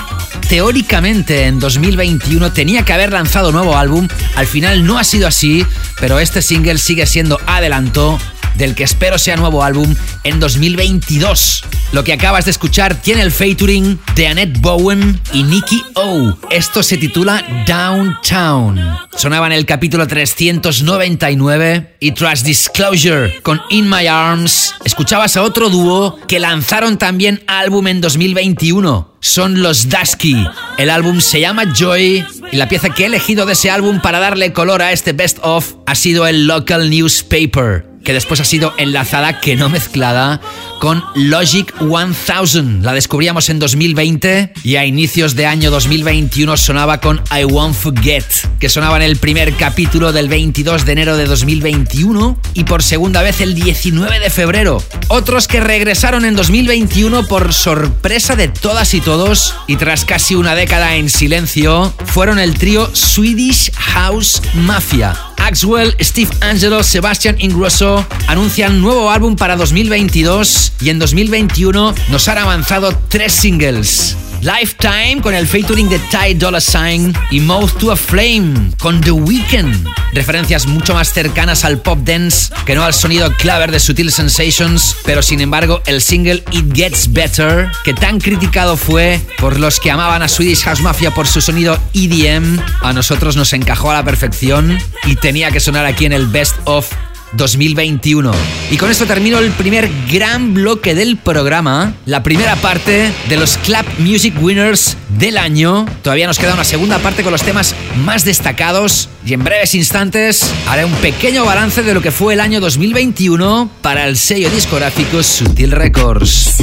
[0.53, 4.07] Teóricamente en 2021 tenía que haber lanzado nuevo álbum.
[4.35, 5.65] Al final no ha sido así,
[5.99, 8.19] pero este single sigue siendo adelanto
[8.53, 11.63] del que espero sea nuevo álbum en 2022.
[11.91, 16.37] Lo que acabas de escuchar tiene el featuring de Annette Bowen y Nicky O.
[16.51, 18.79] Esto se titula Downtown.
[19.15, 25.69] Sonaba en el capítulo 399 y tras Disclosure con In My Arms, escuchabas a otro
[25.69, 30.45] dúo que lanzaron también álbum en 2021 son los Dusky.
[30.77, 34.19] El álbum se llama Joy y la pieza que he elegido de ese álbum para
[34.19, 38.73] darle color a este best of ha sido el Local Newspaper que después ha sido
[38.77, 40.41] enlazada, que no mezclada,
[40.79, 42.83] con Logic 1000.
[42.83, 48.25] La descubríamos en 2020 y a inicios de año 2021 sonaba con I Won't Forget,
[48.59, 53.21] que sonaba en el primer capítulo del 22 de enero de 2021 y por segunda
[53.21, 54.83] vez el 19 de febrero.
[55.07, 60.55] Otros que regresaron en 2021 por sorpresa de todas y todos y tras casi una
[60.55, 65.32] década en silencio fueron el trío Swedish House Mafia.
[65.43, 72.37] Axwell, Steve Angelo, Sebastian Ingrosso anuncian nuevo álbum para 2022 y en 2021 nos han
[72.37, 74.15] avanzado tres singles.
[74.43, 79.11] Lifetime con el featuring de Ty Dolla Sign y Mouth to a Flame con The
[79.11, 79.87] Weeknd.
[80.11, 84.97] Referencias mucho más cercanas al pop dance que no al sonido claver de Sutil Sensations,
[85.05, 89.91] pero sin embargo el single It Gets Better, que tan criticado fue por los que
[89.91, 94.03] amaban a Swedish House Mafia por su sonido EDM, a nosotros nos encajó a la
[94.03, 96.91] perfección y tenía que sonar aquí en el Best of
[97.35, 98.31] 2021.
[98.71, 103.57] Y con esto termino el primer gran bloque del programa, la primera parte de los
[103.57, 105.85] Club Music Winners del año.
[106.01, 110.51] Todavía nos queda una segunda parte con los temas más destacados y en breves instantes
[110.67, 115.23] haré un pequeño balance de lo que fue el año 2021 para el sello discográfico
[115.23, 116.55] Sutil Records.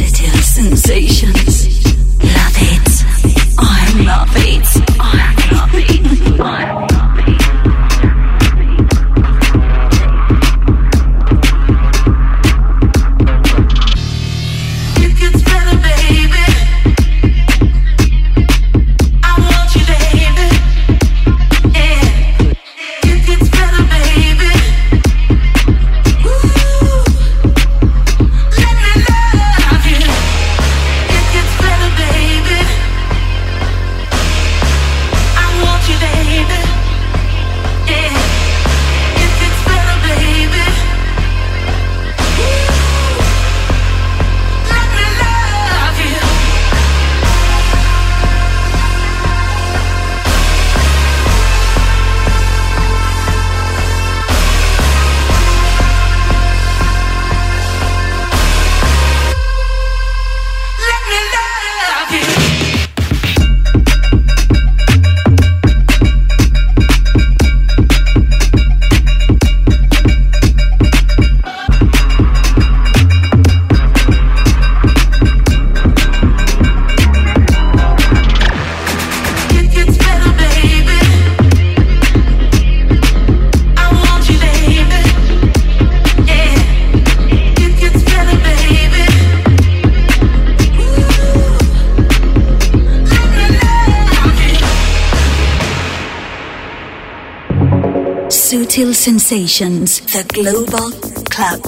[99.31, 100.93] The global
[101.28, 101.62] club.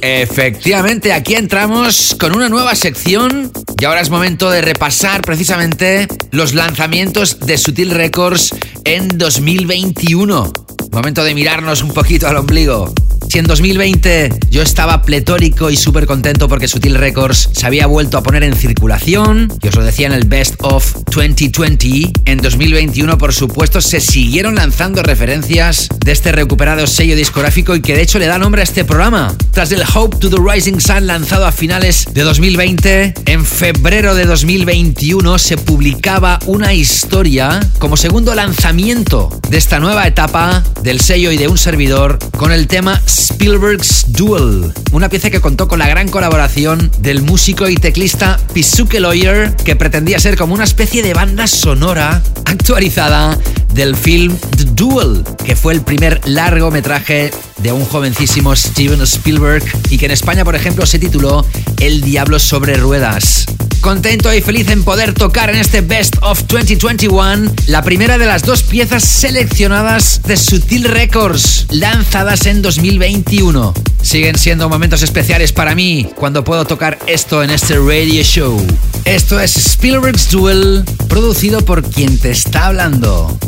[0.00, 6.54] Efectivamente, aquí entramos con una nueva sección y ahora es momento de repasar precisamente los
[6.54, 8.52] lanzamientos de Sutil Records
[8.82, 10.52] en 2021.
[10.90, 12.92] Momento de mirarnos un poquito al ombligo.
[13.28, 18.18] Si en 2020 yo estaba pletórico y súper contento porque Sutil Records se había vuelto
[18.18, 23.16] a poner en circulación, y os lo decía en el Best of 2020, en 2021
[23.18, 28.18] por supuesto se siguieron lanzando referencias de este recuperado sello discográfico y que de hecho
[28.18, 29.32] le da nombre a este programa.
[29.52, 34.24] Tras el Hope to the Rising Sun lanzado a finales de 2020, en febrero de
[34.24, 41.36] 2021 se publicaba una historia como segundo lanzamiento de esta nueva etapa del sello y
[41.36, 46.08] de un servidor con el tema Spielberg's Duel, una pieza que contó con la gran
[46.08, 51.46] colaboración del músico y teclista Pisuke Lawyer, que pretendía ser como una especie de banda
[51.46, 53.38] sonora actualizada
[53.74, 59.98] del film The Duel, que fue el primer largometraje de un jovencísimo Steven Spielberg y
[59.98, 61.44] que en España, por ejemplo, se tituló
[61.78, 63.46] El Diablo sobre Ruedas.
[63.84, 68.42] Contento y feliz en poder tocar en este Best of 2021 la primera de las
[68.42, 73.74] dos piezas seleccionadas de Sutil Records, lanzadas en 2021.
[74.00, 78.66] Siguen siendo momentos especiales para mí cuando puedo tocar esto en este radio show.
[79.04, 83.38] Esto es Spielberg's Duel, producido por quien te está hablando,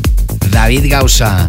[0.51, 1.49] David Gausa.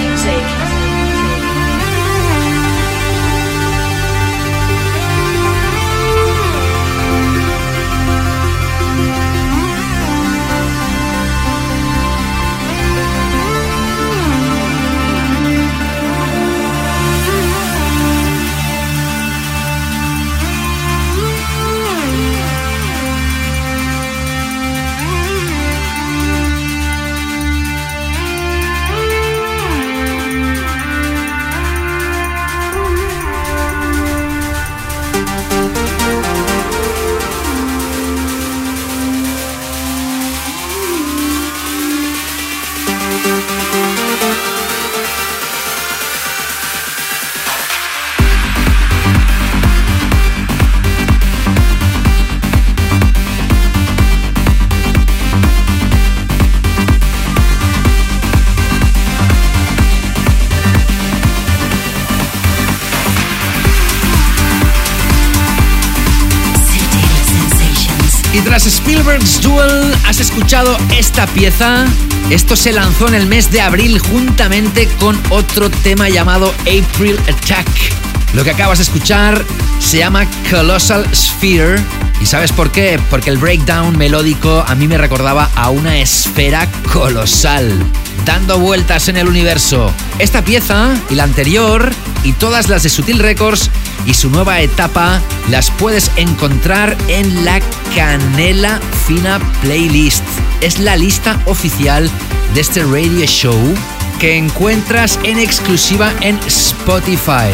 [68.51, 71.85] Tras Spielberg's Duel, ¿has escuchado esta pieza?
[72.29, 77.65] Esto se lanzó en el mes de abril juntamente con otro tema llamado April Attack.
[78.33, 79.41] Lo que acabas de escuchar
[79.79, 81.81] se llama Colossal Sphere.
[82.19, 82.99] ¿Y sabes por qué?
[83.09, 87.71] Porque el breakdown melódico a mí me recordaba a una esfera colosal,
[88.25, 89.93] dando vueltas en el universo.
[90.19, 91.89] Esta pieza y la anterior
[92.25, 93.69] y todas las de Sutil Records
[94.05, 97.61] y su nueva etapa las puedes encontrar en la
[97.95, 100.23] Canela Fina Playlist.
[100.61, 102.09] Es la lista oficial
[102.53, 103.57] de este radio show
[104.19, 107.51] que encuentras en exclusiva en Spotify,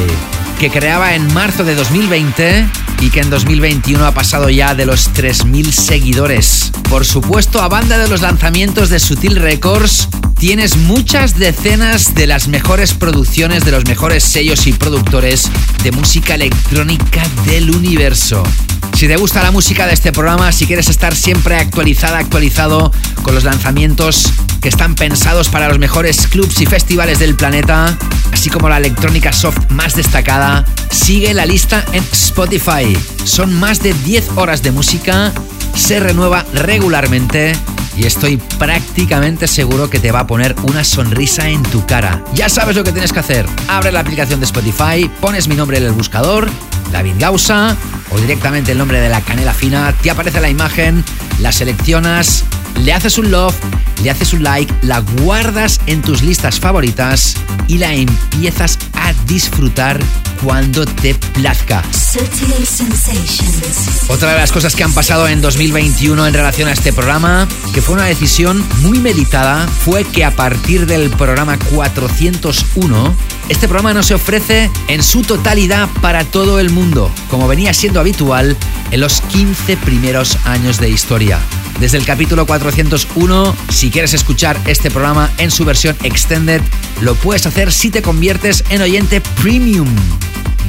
[0.59, 2.65] que creaba en marzo de 2020
[2.99, 6.71] y que en 2021 ha pasado ya de los 3.000 seguidores.
[6.89, 12.47] Por supuesto, a banda de los lanzamientos de Sutil Records, tienes muchas decenas de las
[12.47, 15.49] mejores producciones de los mejores sellos y productores
[15.83, 18.43] de música electrónica del universo.
[18.97, 22.91] Si te gusta la música de este programa, si quieres estar siempre actualizada, actualizado
[23.21, 27.95] con los lanzamientos que están pensados para los mejores clubs y festivales del planeta,
[28.33, 32.97] así como la electrónica soft más destacada, sigue la lista en Spotify.
[33.23, 35.31] Son más de 10 horas de música,
[35.75, 37.53] se renueva regularmente
[37.95, 42.23] y estoy prácticamente seguro que te va a poner una sonrisa en tu cara.
[42.33, 43.45] Ya sabes lo que tienes que hacer.
[43.67, 46.49] Abre la aplicación de Spotify, pones mi nombre en el buscador,
[46.91, 47.77] David Gausa,
[48.11, 51.03] o directamente el nombre de la canela fina, te aparece la imagen,
[51.39, 52.43] la seleccionas,
[52.83, 53.55] le haces un love,
[54.03, 57.35] le haces un like, la guardas en tus listas favoritas
[57.67, 59.99] y la empiezas a disfrutar
[60.41, 61.83] cuando te plazca.
[64.07, 67.81] Otra de las cosas que han pasado en 2021 en relación a este programa, que
[67.81, 73.15] fue una decisión muy meditada, fue que a partir del programa 401,
[73.49, 77.99] este programa no se ofrece en su totalidad para todo el mundo, como venía siendo
[77.99, 78.55] habitual
[78.91, 81.39] en los 15 primeros años de historia.
[81.79, 86.61] Desde el capítulo 401, si quieres escuchar este programa en su versión extended,
[87.01, 89.87] lo puedes hacer si te conviertes en oyente premium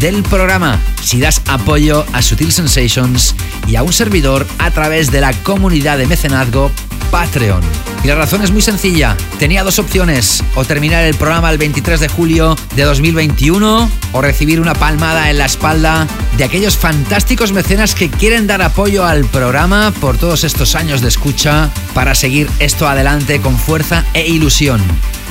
[0.01, 3.34] del programa si das apoyo a Sutil Sensations
[3.66, 6.70] y a un servidor a través de la comunidad de mecenazgo
[7.11, 7.62] Patreon.
[8.05, 9.16] Y la razón es muy sencilla.
[9.38, 14.61] Tenía dos opciones, o terminar el programa el 23 de julio de 2021 o recibir
[14.61, 19.92] una palmada en la espalda de aquellos fantásticos mecenas que quieren dar apoyo al programa
[20.01, 24.80] por todos estos años de escucha para seguir esto adelante con fuerza e ilusión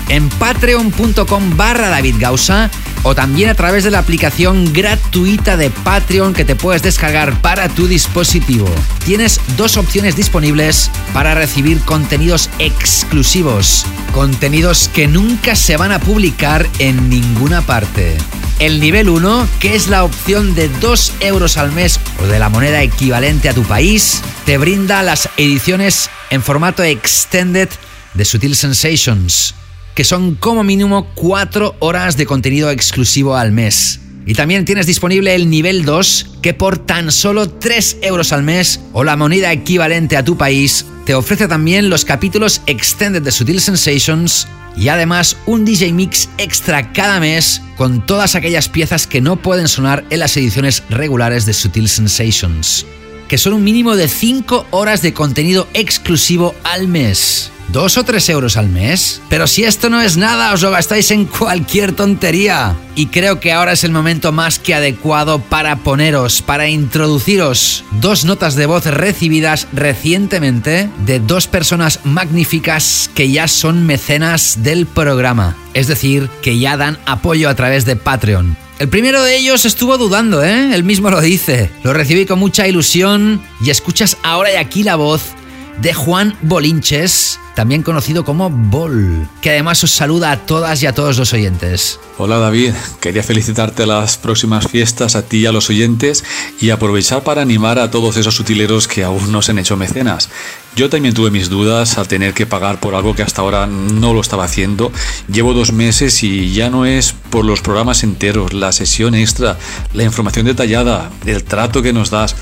[0.09, 2.69] en patreon.com barra David Gausa
[3.03, 7.69] o también a través de la aplicación gratuita de Patreon que te puedes descargar para
[7.69, 8.67] tu dispositivo.
[9.05, 16.67] Tienes dos opciones disponibles para recibir contenidos exclusivos, contenidos que nunca se van a publicar
[16.79, 18.17] en ninguna parte.
[18.59, 22.49] El nivel 1, que es la opción de 2 euros al mes o de la
[22.49, 27.69] moneda equivalente a tu país, te brinda las ediciones en formato extended
[28.15, 29.53] de Sutil Sensations
[29.97, 33.99] que son como mínimo 4 horas de contenido exclusivo al mes.
[34.27, 38.79] Y también tienes disponible el nivel 2, que por tan solo 3 euros al mes
[38.93, 43.59] o la moneda equivalente a tu país, te ofrece también los capítulos extended de Sutil
[43.59, 49.37] Sensations y además un DJ Mix extra cada mes con todas aquellas piezas que no
[49.37, 52.85] pueden sonar en las ediciones regulares de Sutil Sensations,
[53.27, 57.51] que son un mínimo de 5 horas de contenido exclusivo al mes.
[57.69, 59.21] ¿Dos o tres euros al mes?
[59.29, 62.75] Pero si esto no es nada, os lo gastáis en cualquier tontería.
[62.95, 68.23] Y creo que ahora es el momento más que adecuado para poneros, para introduciros dos
[68.23, 75.57] notas de voz recibidas recientemente de dos personas magníficas que ya son mecenas del programa.
[75.73, 78.57] Es decir, que ya dan apoyo a través de Patreon.
[78.79, 80.75] El primero de ellos estuvo dudando, ¿eh?
[80.75, 81.71] Él mismo lo dice.
[81.81, 85.33] Lo recibí con mucha ilusión y escuchas ahora y aquí la voz
[85.81, 90.93] de Juan Bolinches, también conocido como Bol, que además os saluda a todas y a
[90.93, 91.99] todos los oyentes.
[92.17, 96.23] Hola David, quería felicitarte las próximas fiestas a ti y a los oyentes
[96.59, 100.29] y aprovechar para animar a todos esos utileros que aún no se han hecho mecenas.
[100.75, 104.13] Yo también tuve mis dudas al tener que pagar por algo que hasta ahora no
[104.13, 104.91] lo estaba haciendo.
[105.31, 109.57] Llevo dos meses y ya no es por los programas enteros, la sesión extra,
[109.93, 112.35] la información detallada, el trato que nos das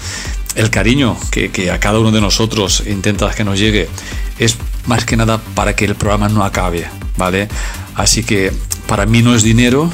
[0.56, 3.89] el cariño que, a cada uno de nosotros intentas que nos llegue
[4.39, 6.88] es más que nada para que el programa no acabe,
[7.18, 7.47] ¿vale?
[7.95, 8.51] Así que
[8.88, 9.91] para mí no es dinero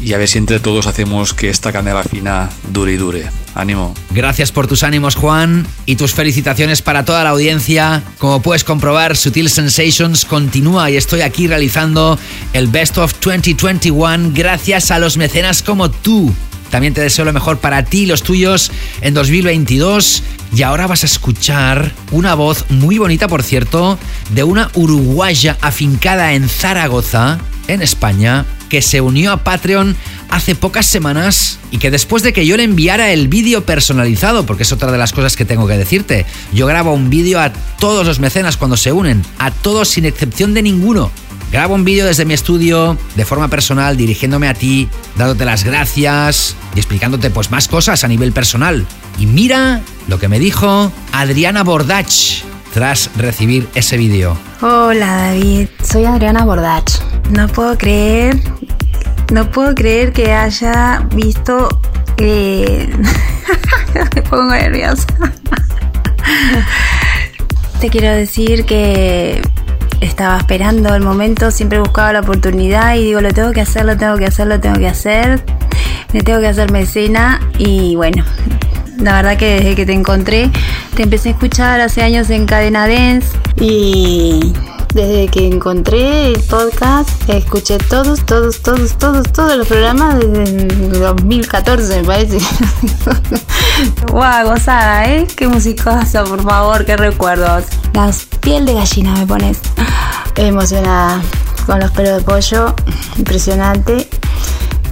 [0.00, 3.30] y a ver si entre todos hacemos que esta canela fina dure y dure.
[3.54, 3.94] Ánimo.
[4.10, 8.02] Gracias por tus ánimos, Juan, y tus felicitaciones para toda la audiencia.
[8.18, 12.18] Como puedes comprobar, Sutil Sensations continúa y estoy aquí realizando
[12.52, 16.32] el Best of 2021 gracias a los mecenas como tú.
[16.70, 20.22] También te deseo lo mejor para ti y los tuyos en 2022.
[20.54, 23.98] Y ahora vas a escuchar una voz muy bonita, por cierto,
[24.30, 29.96] de una uruguaya afincada en Zaragoza, en España, que se unió a Patreon
[30.28, 34.62] hace pocas semanas y que después de que yo le enviara el vídeo personalizado, porque
[34.62, 38.06] es otra de las cosas que tengo que decirte, yo grabo un vídeo a todos
[38.06, 41.10] los mecenas cuando se unen, a todos sin excepción de ninguno.
[41.52, 46.54] Grabo un vídeo desde mi estudio, de forma personal, dirigiéndome a ti, dándote las gracias
[46.76, 48.86] y explicándote pues más cosas a nivel personal.
[49.18, 54.36] Y mira lo que me dijo Adriana Bordach tras recibir ese vídeo.
[54.60, 56.88] Hola David, soy Adriana Bordach.
[57.30, 58.40] No puedo creer,
[59.32, 61.68] no puedo creer que haya visto...
[62.18, 62.88] Eh...
[64.14, 65.04] me pongo nerviosa.
[67.80, 69.42] Te quiero decir que
[70.00, 73.96] estaba esperando el momento, siempre buscaba la oportunidad y digo, lo tengo que hacer, lo
[73.96, 75.42] tengo que hacer, lo tengo que hacer,
[76.12, 78.24] me tengo que hacer mecena y bueno,
[78.98, 80.50] la verdad que desde que te encontré,
[80.94, 84.52] te empecé a escuchar hace años en Cadena Dance y
[84.94, 92.00] desde que encontré el podcast, escuché todos, todos, todos, todos, todos los programas desde 2014,
[92.00, 92.38] me parece.
[94.10, 95.26] Guau, gozada, ¿eh?
[95.36, 97.64] Qué musicosa, por favor, qué recuerdos.
[97.92, 98.10] La
[98.40, 99.58] piel de gallina me pones.
[100.36, 101.20] Emocionada
[101.66, 102.74] con los pelos de pollo,
[103.16, 104.08] impresionante.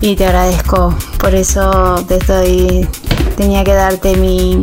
[0.01, 2.89] Y te agradezco, por eso te estoy.
[3.37, 4.61] Tenía que darte mi,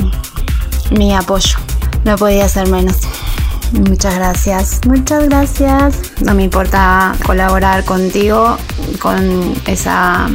[0.92, 1.58] mi apoyo.
[2.06, 2.98] No podía ser menos.
[3.72, 6.00] Muchas gracias, muchas gracias.
[6.22, 8.58] No me importa colaborar contigo
[9.02, 10.30] con esa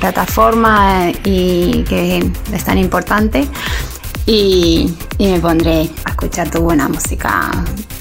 [0.00, 3.48] plataforma y que es tan importante.
[4.26, 7.50] Y, y me pondré a escuchar tu buena música,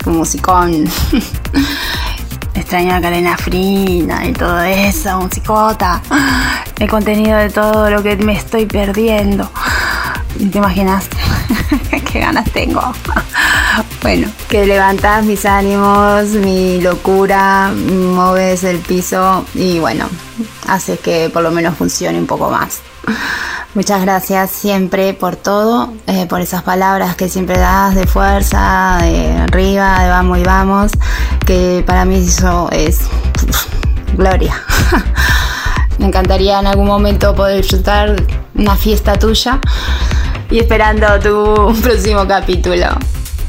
[0.03, 0.85] tu musicón.
[2.53, 6.01] Extraño la cadena frina y todo eso, musicota.
[6.79, 9.49] El contenido de todo lo que me estoy perdiendo.
[10.37, 11.07] ¿Te imaginas?
[12.11, 12.81] ¿Qué ganas tengo?
[14.01, 20.09] Bueno, que levantas mis ánimos, mi locura, moves el piso y bueno,
[20.67, 22.81] haces que por lo menos funcione un poco más.
[23.75, 29.31] Muchas gracias siempre por todo, eh, por esas palabras que siempre das de fuerza, de
[29.31, 30.91] arriba, de vamos y vamos,
[31.45, 32.99] que para mí eso es
[34.17, 34.61] gloria.
[35.97, 38.21] Me encantaría en algún momento poder disfrutar
[38.55, 39.61] una fiesta tuya
[40.49, 42.87] y esperando tu próximo capítulo.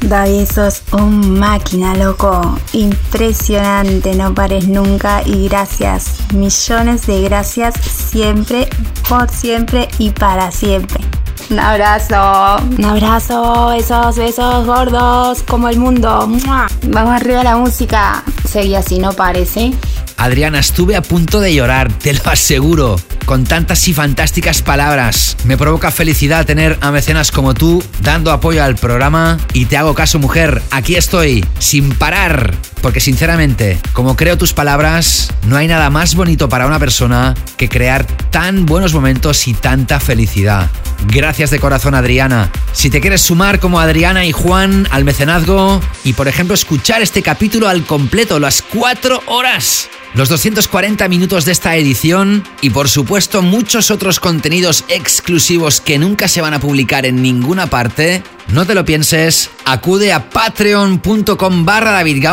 [0.09, 2.59] David, sos un máquina, loco.
[2.73, 6.17] Impresionante, no pares nunca y gracias.
[6.33, 8.67] Millones de gracias siempre,
[9.07, 11.03] por siempre y para siempre.
[11.49, 12.57] Un abrazo.
[12.77, 16.27] Un abrazo, esos besos gordos como el mundo.
[16.27, 16.67] ¡Mua!
[16.87, 18.23] Vamos arriba la música.
[18.47, 19.71] Seguí así, no parece.
[20.17, 22.95] Adriana, estuve a punto de llorar, te lo aseguro.
[23.25, 25.37] Con tantas y fantásticas palabras.
[25.43, 29.37] Me provoca felicidad tener a mecenas como tú dando apoyo al programa.
[29.53, 30.61] Y te hago caso, mujer.
[30.71, 32.53] Aquí estoy, sin parar.
[32.83, 37.69] Porque sinceramente, como creo tus palabras, no hay nada más bonito para una persona que
[37.69, 40.69] crear tan buenos momentos y tanta felicidad.
[41.07, 42.51] Gracias de corazón, Adriana.
[42.73, 47.21] Si te quieres sumar como Adriana y Juan al mecenazgo y, por ejemplo, escuchar este
[47.21, 53.41] capítulo al completo, las cuatro horas, los 240 minutos de esta edición y, por supuesto,
[53.41, 58.75] muchos otros contenidos exclusivos que nunca se van a publicar en ninguna parte, No te
[58.75, 62.23] lo pienses, acude a patreon.com barra David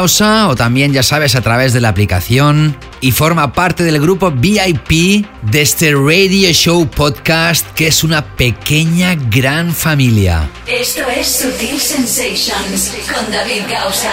[0.48, 5.26] o también ya sabes a través de la aplicación y forma parte del grupo VIP
[5.42, 10.48] de este Radio Show Podcast que es una pequeña gran familia.
[10.66, 14.12] Esto es Sutil Sensations con David Gausa.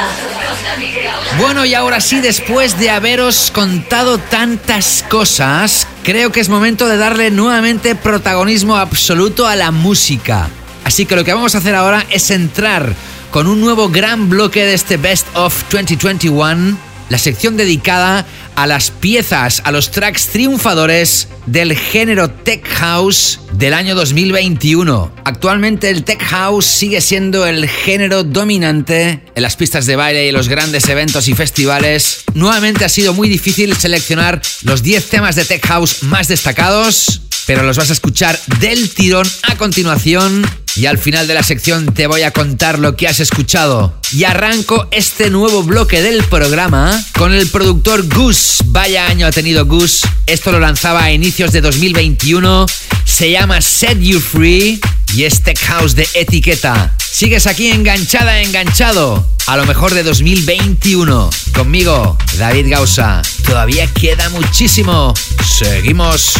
[1.39, 6.97] Bueno, y ahora sí, después de haberos contado tantas cosas, creo que es momento de
[6.97, 10.49] darle nuevamente protagonismo absoluto a la música.
[10.83, 12.95] Así que lo que vamos a hacer ahora es entrar
[13.31, 16.77] con un nuevo gran bloque de este Best of 2021,
[17.09, 23.73] la sección dedicada a las piezas, a los tracks triunfadores del género Tech House del
[23.73, 25.11] año 2021.
[25.23, 30.29] Actualmente el Tech House sigue siendo el género dominante en las pistas de baile y
[30.29, 32.23] en los grandes eventos y festivales.
[32.33, 37.63] Nuevamente ha sido muy difícil seleccionar los 10 temas de Tech House más destacados, pero
[37.63, 40.45] los vas a escuchar del tirón a continuación
[40.77, 43.93] y al final de la sección te voy a contar lo que has escuchado.
[44.11, 48.63] Y arranco este nuevo bloque del programa con el productor Goose.
[48.67, 50.07] Vaya año ha tenido Goose.
[50.27, 52.67] Esto lo lanzaba a inicios de 2021.
[53.07, 54.79] Se llama Set You Free
[55.15, 56.93] y es Tech House de etiqueta.
[56.97, 59.25] Sigues aquí enganchada, enganchado.
[59.47, 61.29] A lo mejor de 2021.
[61.55, 63.23] Conmigo, David Gausa.
[63.43, 65.13] Todavía queda muchísimo.
[65.57, 66.33] Seguimos.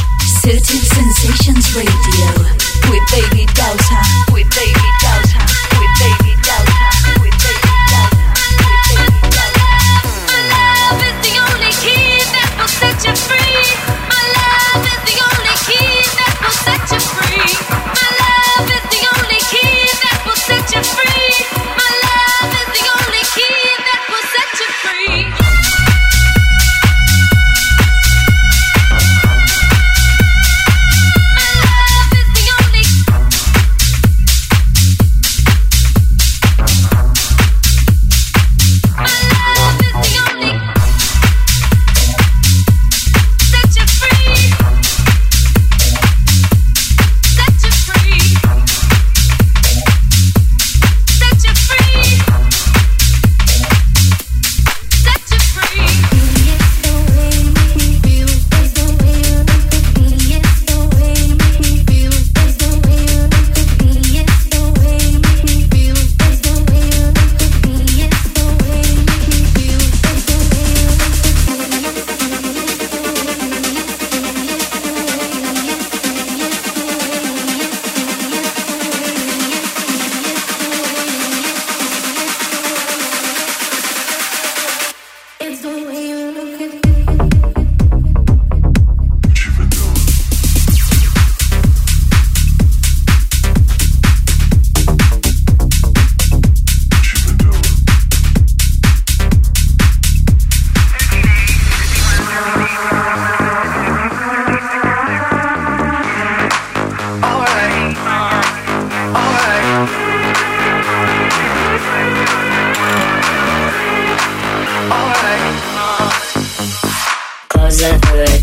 [0.43, 2.57] Sensations Radio
[2.91, 4.01] with Gausa.
[4.31, 4.47] With
[5.01, 5.66] Gausa.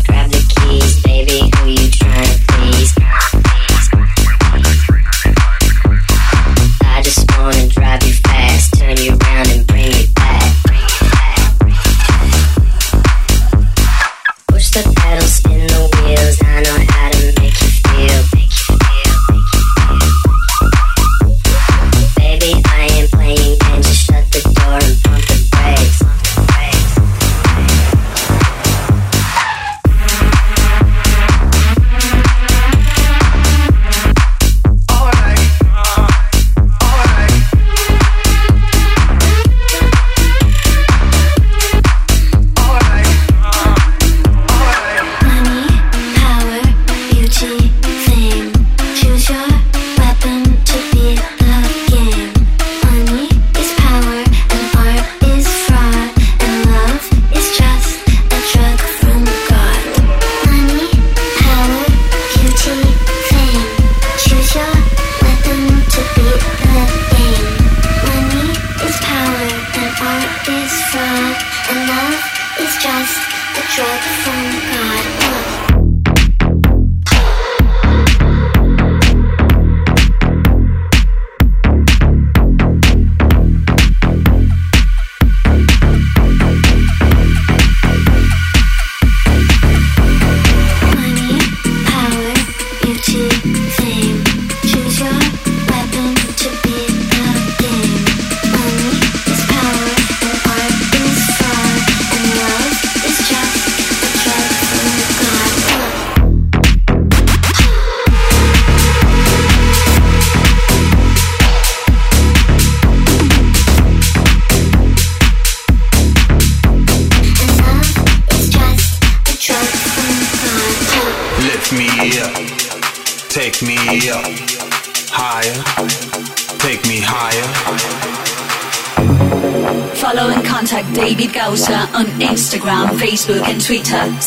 [0.07, 1.51] Grab the keys, baby.
[1.57, 2.44] Who you trying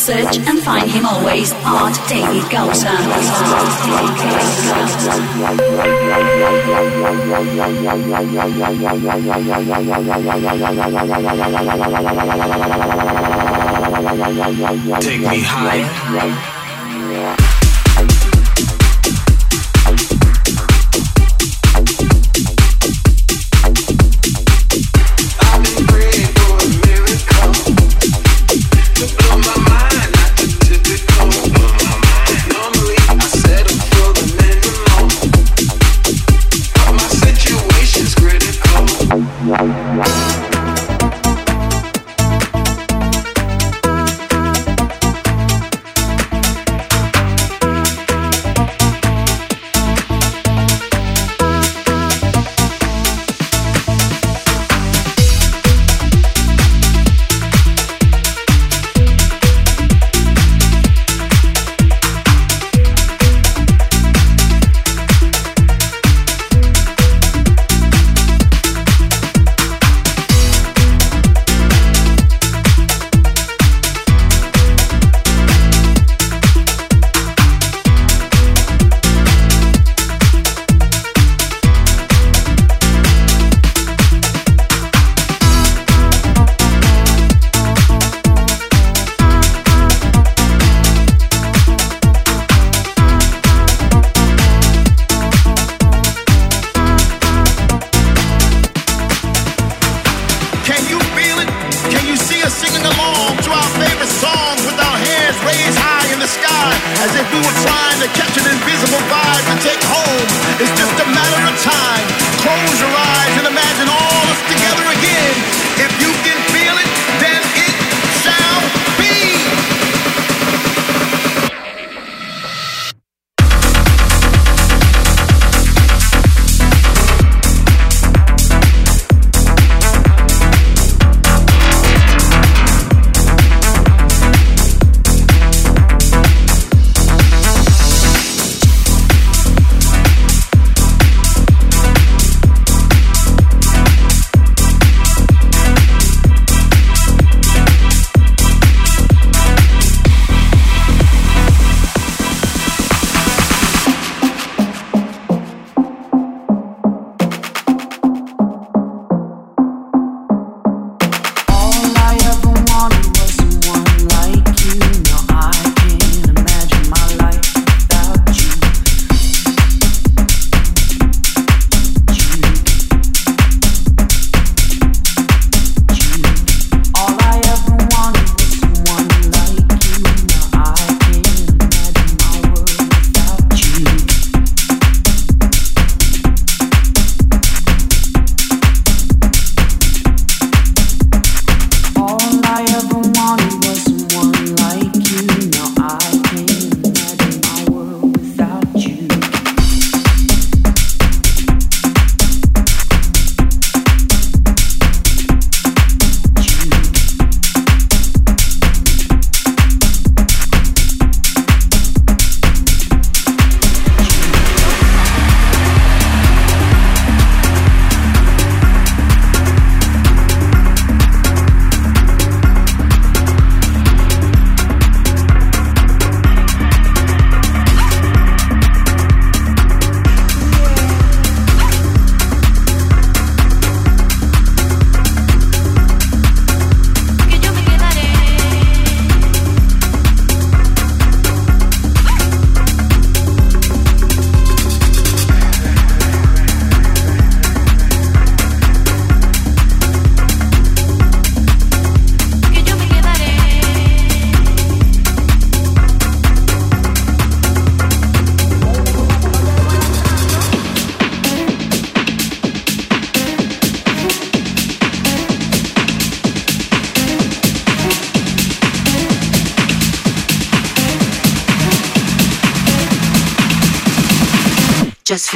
[0.09, 0.58] Twitter.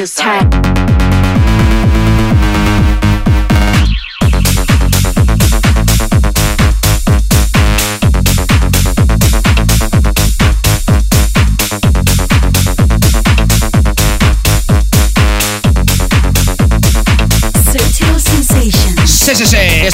[0.04, 0.53] Just feels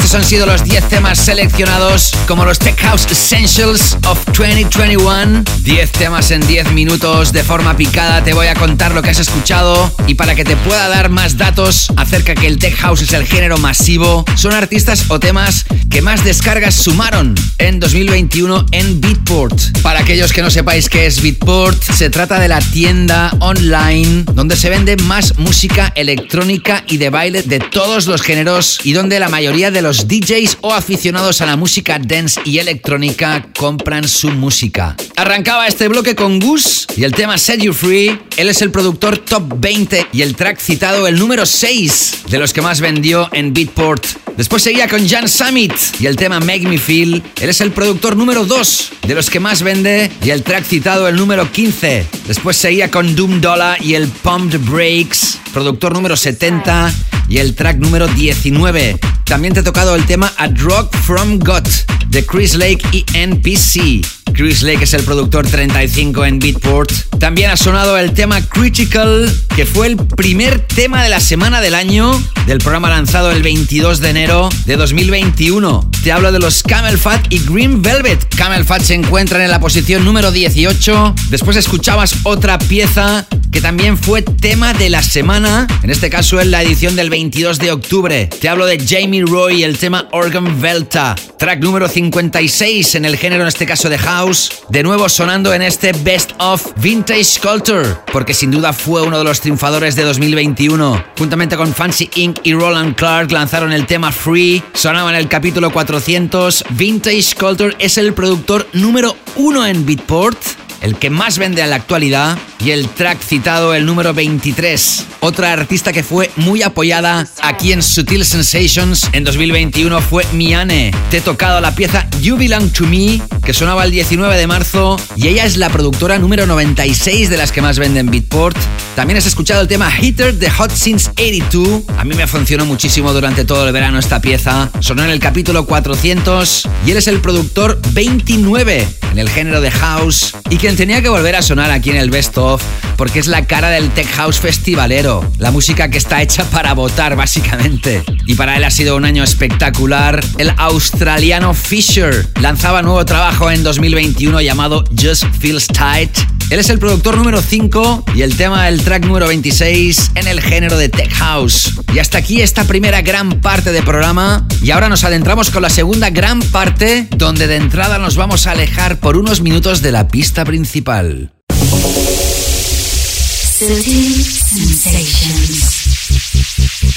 [0.09, 5.43] Estos han sido los 10 temas seleccionados como los Tech House Essentials of 2021.
[5.61, 8.23] 10 temas en 10 minutos de forma picada.
[8.23, 11.37] Te voy a contar lo que has escuchado y para que te pueda dar más
[11.37, 16.01] datos acerca que el Tech House es el género masivo, son artistas o temas que
[16.01, 19.59] más descargas sumaron en 2021 en Beatport.
[19.81, 24.55] Para aquellos que no sepáis qué es Beatport, se trata de la tienda online donde
[24.55, 29.29] se vende más música electrónica y de baile de todos los géneros y donde la
[29.29, 34.95] mayoría de los DJs o aficionados a la música dance y electrónica compran su música.
[35.15, 38.19] Arrancaba este bloque con Goose y el tema Set You Free.
[38.37, 42.53] Él es el productor top 20 y el track citado el número 6 de los
[42.53, 44.05] que más vendió en Beatport.
[44.39, 47.21] Después seguía con Jan Summit y el tema Make Me Feel.
[47.41, 51.09] Él es el productor número 2 de los que más vende y el track citado
[51.09, 52.07] el número 15.
[52.25, 56.89] Después seguía con Doom Dollar y el Pumped Breaks, productor número 70
[57.27, 58.97] y el track número 19.
[59.25, 61.67] También te he tocado el tema A Drug From God
[62.07, 64.07] de Chris Lake y NPC.
[64.31, 67.08] Chris Lake es el productor 35 en Beatport.
[67.19, 71.75] También ha sonado el tema Critical, que fue el primer tema de la semana del
[71.75, 72.11] año
[72.47, 75.91] del programa lanzado el 22 de enero de 2021.
[76.01, 78.33] Te hablo de los Camel Fat y Green Velvet.
[78.35, 81.13] Camel Fat se encuentran en la posición número 18.
[81.29, 86.51] Después escuchabas otra pieza que también fue tema de la semana, en este caso en
[86.51, 88.27] la edición del 22 de octubre.
[88.27, 93.41] Te hablo de Jamie Roy el tema Organ Velta, track número 56 en el género,
[93.41, 97.08] en este caso de House, de nuevo sonando en este Best of Vintage
[97.41, 101.03] Culture, porque sin duda fue uno de los triunfadores de 2021.
[101.17, 102.37] Juntamente con Fancy Inc.
[102.43, 106.65] y Roland Clark lanzaron el tema Free, sonaba en el capítulo 400.
[106.69, 110.37] Vintage Culture es el productor número uno en Beatport
[110.81, 115.05] el que más vende en la actualidad, y el track citado, el número 23.
[115.21, 120.91] Otra artista que fue muy apoyada aquí en Sutil Sensations en 2021 fue Miane.
[121.09, 124.99] Te he tocado la pieza You Belong to Me, que sonaba el 19 de marzo,
[125.15, 128.57] y ella es la productora número 96 de las que más venden en Beatport.
[128.95, 131.83] También has escuchado el tema Hitter de Hot Since 82.
[131.97, 134.69] A mí me funcionó muchísimo durante todo el verano esta pieza.
[134.79, 139.71] Sonó en el capítulo 400 y él es el productor 29 en el género de
[139.71, 142.61] house y tenía que volver a sonar aquí en el Best of
[142.97, 147.15] porque es la cara del Tech House festivalero, la música que está hecha para votar
[147.15, 148.03] básicamente.
[148.25, 150.23] Y para él ha sido un año espectacular.
[150.37, 156.11] El australiano Fisher lanzaba nuevo trabajo en 2021 llamado Just Feels Tight.
[156.49, 160.41] Él es el productor número 5 y el tema del track número 26 en el
[160.41, 161.75] género de Tech House.
[161.93, 164.47] Y hasta aquí esta primera gran parte de programa.
[164.63, 168.51] Y ahora nos adentramos con la segunda gran parte, donde de entrada nos vamos a
[168.51, 171.31] alejar por unos minutos de la pista principal.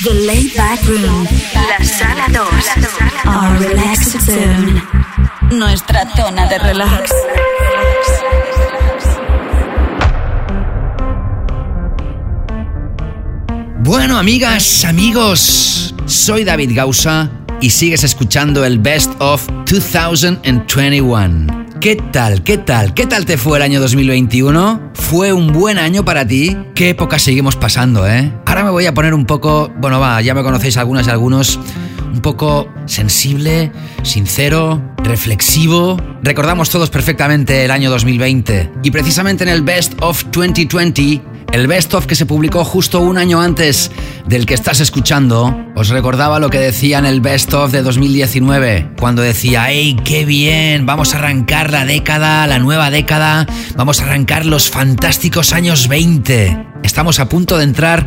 [0.03, 1.29] The Laid Back Room.
[1.55, 2.39] La Sala 2.
[3.27, 4.20] Our Relaxed.
[5.51, 7.11] Nuestra zona de relax.
[13.84, 21.66] Bueno, amigas, amigos, soy David Gausa y sigues escuchando el Best of 2021.
[21.80, 22.44] ¿Qué tal?
[22.44, 22.94] ¿Qué tal?
[22.94, 24.92] ¿Qué tal te fue el año 2021?
[24.94, 26.56] ¿Fue un buen año para ti?
[26.76, 28.32] ¿Qué época seguimos pasando, eh?
[28.46, 31.59] Ahora me voy a poner un poco, bueno, va, ya me conocéis algunas y algunos,
[32.12, 33.72] un poco sensible,
[34.04, 35.96] sincero, reflexivo.
[36.22, 41.93] Recordamos todos perfectamente el año 2020 y precisamente en el Best of 2020 el best
[41.93, 43.91] of que se publicó justo un año antes
[44.27, 48.93] del que estás escuchando, os recordaba lo que decía en el best of de 2019,
[48.99, 50.87] cuando decía, ¡hey, qué bien!
[50.87, 53.47] Vamos a arrancar la década, la nueva década,
[53.77, 56.66] vamos a arrancar los fantásticos años 20.
[56.83, 58.07] Estamos a punto de entrar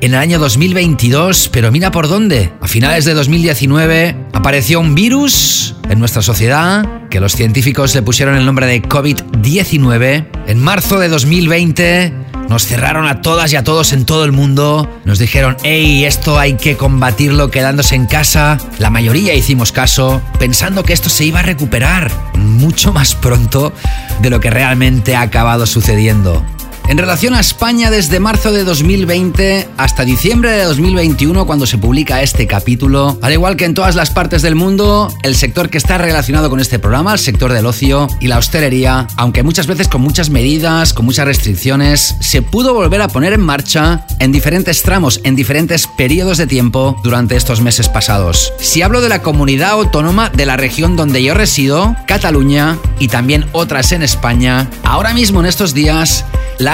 [0.00, 2.52] en el año 2022, pero mira por dónde.
[2.60, 8.36] A finales de 2019 apareció un virus en nuestra sociedad que los científicos le pusieron
[8.36, 10.26] el nombre de COVID-19.
[10.46, 14.88] En marzo de 2020 nos cerraron a todas y a todos en todo el mundo.
[15.04, 18.58] Nos dijeron, hey, esto hay que combatirlo quedándose en casa.
[18.78, 23.72] La mayoría hicimos caso, pensando que esto se iba a recuperar mucho más pronto
[24.20, 26.44] de lo que realmente ha acabado sucediendo.
[26.88, 32.22] En relación a España, desde marzo de 2020 hasta diciembre de 2021, cuando se publica
[32.22, 35.98] este capítulo, al igual que en todas las partes del mundo, el sector que está
[35.98, 40.00] relacionado con este programa, el sector del ocio y la hostelería, aunque muchas veces con
[40.00, 45.20] muchas medidas, con muchas restricciones, se pudo volver a poner en marcha en diferentes tramos,
[45.24, 48.54] en diferentes periodos de tiempo durante estos meses pasados.
[48.60, 53.44] Si hablo de la comunidad autónoma de la región donde yo resido, Cataluña, y también
[53.52, 56.24] otras en España, ahora mismo en estos días,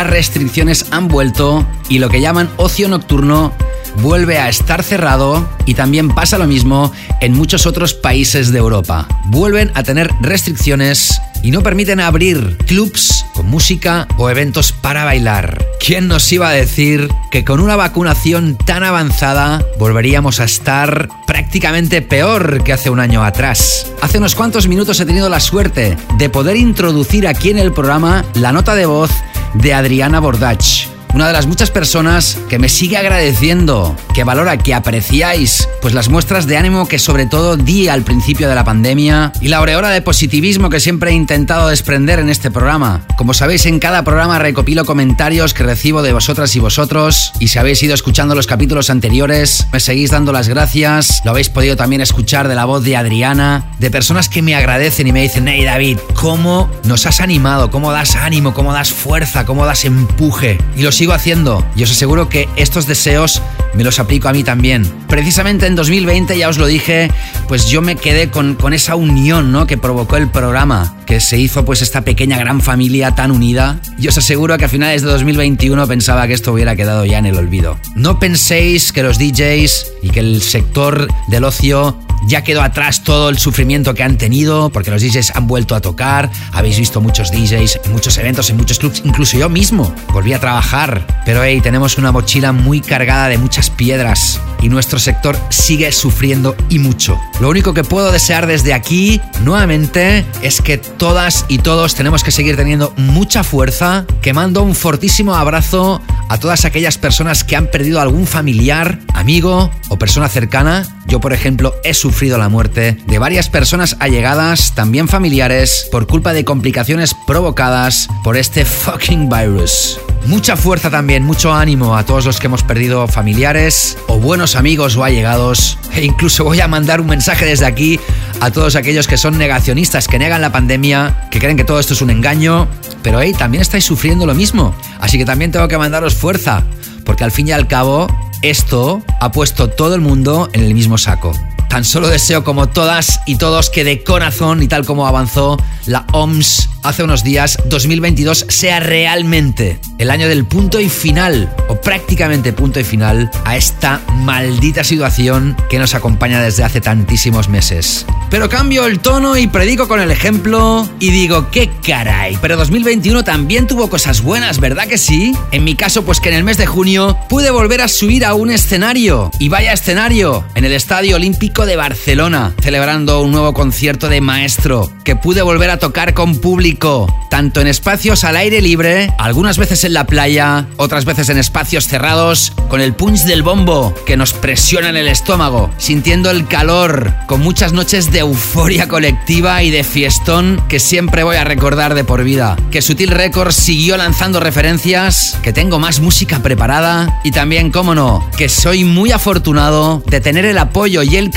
[0.04, 3.52] restricciones han vuelto y lo que llaman ocio nocturno
[3.96, 9.06] vuelve a estar cerrado y también pasa lo mismo en muchos otros países de Europa.
[9.26, 15.64] Vuelven a tener restricciones y no permiten abrir clubs con música o eventos para bailar.
[15.78, 22.00] ¿Quién nos iba a decir que con una vacunación tan avanzada volveríamos a estar prácticamente
[22.00, 23.92] peor que hace un año atrás?
[24.00, 28.24] Hace unos cuantos minutos he tenido la suerte de poder introducir aquí en el programa
[28.34, 29.10] la nota de voz
[29.52, 34.74] de Adriana Bordach una de las muchas personas que me sigue agradeciendo, que valora, que
[34.74, 39.32] apreciáis, pues las muestras de ánimo que sobre todo di al principio de la pandemia
[39.40, 43.06] y la aureola de positivismo que siempre he intentado desprender en este programa.
[43.16, 47.60] Como sabéis, en cada programa recopilo comentarios que recibo de vosotras y vosotros y si
[47.60, 52.00] habéis ido escuchando los capítulos anteriores, me seguís dando las gracias, lo habéis podido también
[52.00, 55.62] escuchar de la voz de Adriana, de personas que me agradecen y me dicen, hey
[55.62, 57.70] David, ¿cómo nos has animado?
[57.70, 58.52] ¿Cómo das ánimo?
[58.52, 59.46] ¿Cómo das fuerza?
[59.46, 60.58] ¿Cómo das empuje?
[60.76, 63.42] Y lo sigo haciendo y os aseguro que estos deseos
[63.74, 64.90] me los aplico a mí también.
[65.06, 67.10] Precisamente en 2020, ya os lo dije,
[67.46, 69.66] pues yo me quedé con, con esa unión ¿no?
[69.66, 73.80] que provocó el programa, que se hizo pues esta pequeña gran familia tan unida.
[73.98, 77.26] Y os aseguro que a finales de 2021 pensaba que esto hubiera quedado ya en
[77.26, 77.78] el olvido.
[77.94, 83.28] No penséis que los DJs y que el sector del ocio ya quedó atrás todo
[83.28, 87.30] el sufrimiento que han tenido, porque los DJs han vuelto a tocar, habéis visto muchos
[87.30, 90.93] DJs en muchos eventos, en muchos clubs, incluso yo mismo volví a trabajar.
[91.24, 96.56] Pero hey, tenemos una mochila muy cargada de muchas piedras y nuestro sector sigue sufriendo
[96.68, 97.20] y mucho.
[97.40, 102.30] Lo único que puedo desear desde aquí, nuevamente, es que todas y todos tenemos que
[102.30, 107.66] seguir teniendo mucha fuerza, que mando un fortísimo abrazo a todas aquellas personas que han
[107.66, 110.88] perdido algún familiar, amigo o persona cercana.
[111.06, 116.32] Yo, por ejemplo, he sufrido la muerte de varias personas allegadas, también familiares, por culpa
[116.32, 119.98] de complicaciones provocadas por este fucking virus.
[120.26, 124.96] Mucha fuerza también, mucho ánimo a todos los que hemos perdido familiares o buenos amigos
[124.96, 125.78] o allegados.
[125.94, 128.00] E incluso voy a mandar un mensaje desde aquí
[128.40, 131.94] a todos aquellos que son negacionistas, que negan la pandemia, que creen que todo esto
[131.94, 132.68] es un engaño.
[133.02, 134.74] Pero hey, también estáis sufriendo lo mismo.
[135.00, 136.62] Así que también tengo que mandaros fuerza,
[137.04, 138.06] porque al fin y al cabo,
[138.42, 141.32] esto ha puesto todo el mundo en el mismo saco.
[141.74, 145.56] Tan solo deseo como todas y todos que de corazón y tal como avanzó
[145.86, 151.80] la OMS hace unos días, 2022 sea realmente el año del punto y final, o
[151.80, 158.04] prácticamente punto y final, a esta maldita situación que nos acompaña desde hace tantísimos meses.
[158.30, 163.24] Pero cambio el tono y predico con el ejemplo y digo, qué caray, pero 2021
[163.24, 165.34] también tuvo cosas buenas, ¿verdad que sí?
[165.52, 168.34] En mi caso, pues que en el mes de junio pude volver a subir a
[168.34, 174.08] un escenario, y vaya escenario, en el Estadio Olímpico de Barcelona, celebrando un nuevo concierto
[174.08, 179.12] de maestro, que pude volver a tocar con público tanto en espacios al aire libre,
[179.18, 183.92] algunas veces en la playa, otras veces en espacios cerrados, con el punch del bombo
[184.06, 189.64] que nos presiona en el estómago, sintiendo el calor, con muchas noches de euforia colectiva
[189.64, 192.56] y de fiestón que siempre voy a recordar de por vida.
[192.70, 198.24] Que Sutil Records siguió lanzando referencias, que tengo más música preparada y también, cómo no,
[198.38, 201.30] que soy muy afortunado de tener el apoyo y el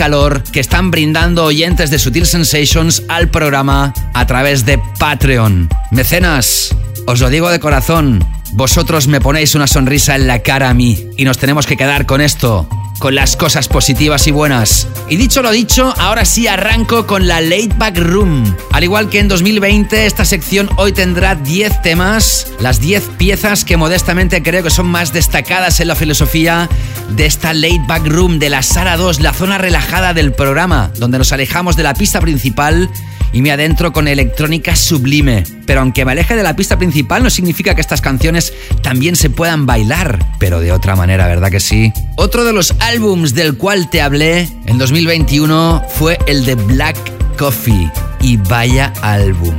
[0.53, 5.67] que están brindando oyentes de Sutil Sensations al programa a través de Patreon.
[5.91, 6.73] Mecenas,
[7.05, 11.07] os lo digo de corazón, vosotros me ponéis una sonrisa en la cara a mí
[11.17, 12.69] y nos tenemos que quedar con esto,
[12.99, 14.87] con las cosas positivas y buenas.
[15.09, 18.55] Y dicho lo dicho, ahora sí arranco con la Late Back Room.
[18.71, 23.77] Al igual que en 2020, esta sección hoy tendrá 10 temas, las 10 piezas que
[23.77, 26.69] modestamente creo que son más destacadas en la filosofía
[27.09, 31.17] de esta Late Back Room de la Sala 2, la zona relajada del programa, donde
[31.17, 32.89] nos alejamos de la pista principal
[33.33, 35.43] y me adentro con electrónica sublime.
[35.65, 39.29] Pero aunque me aleje de la pista principal, no significa que estas canciones también se
[39.29, 41.91] puedan bailar, pero de otra manera, ¿verdad que sí?
[42.15, 46.97] Otro de los álbums del cual te hablé en 2021 fue el de Black
[47.37, 47.91] Coffee.
[48.21, 49.53] Y vaya álbum.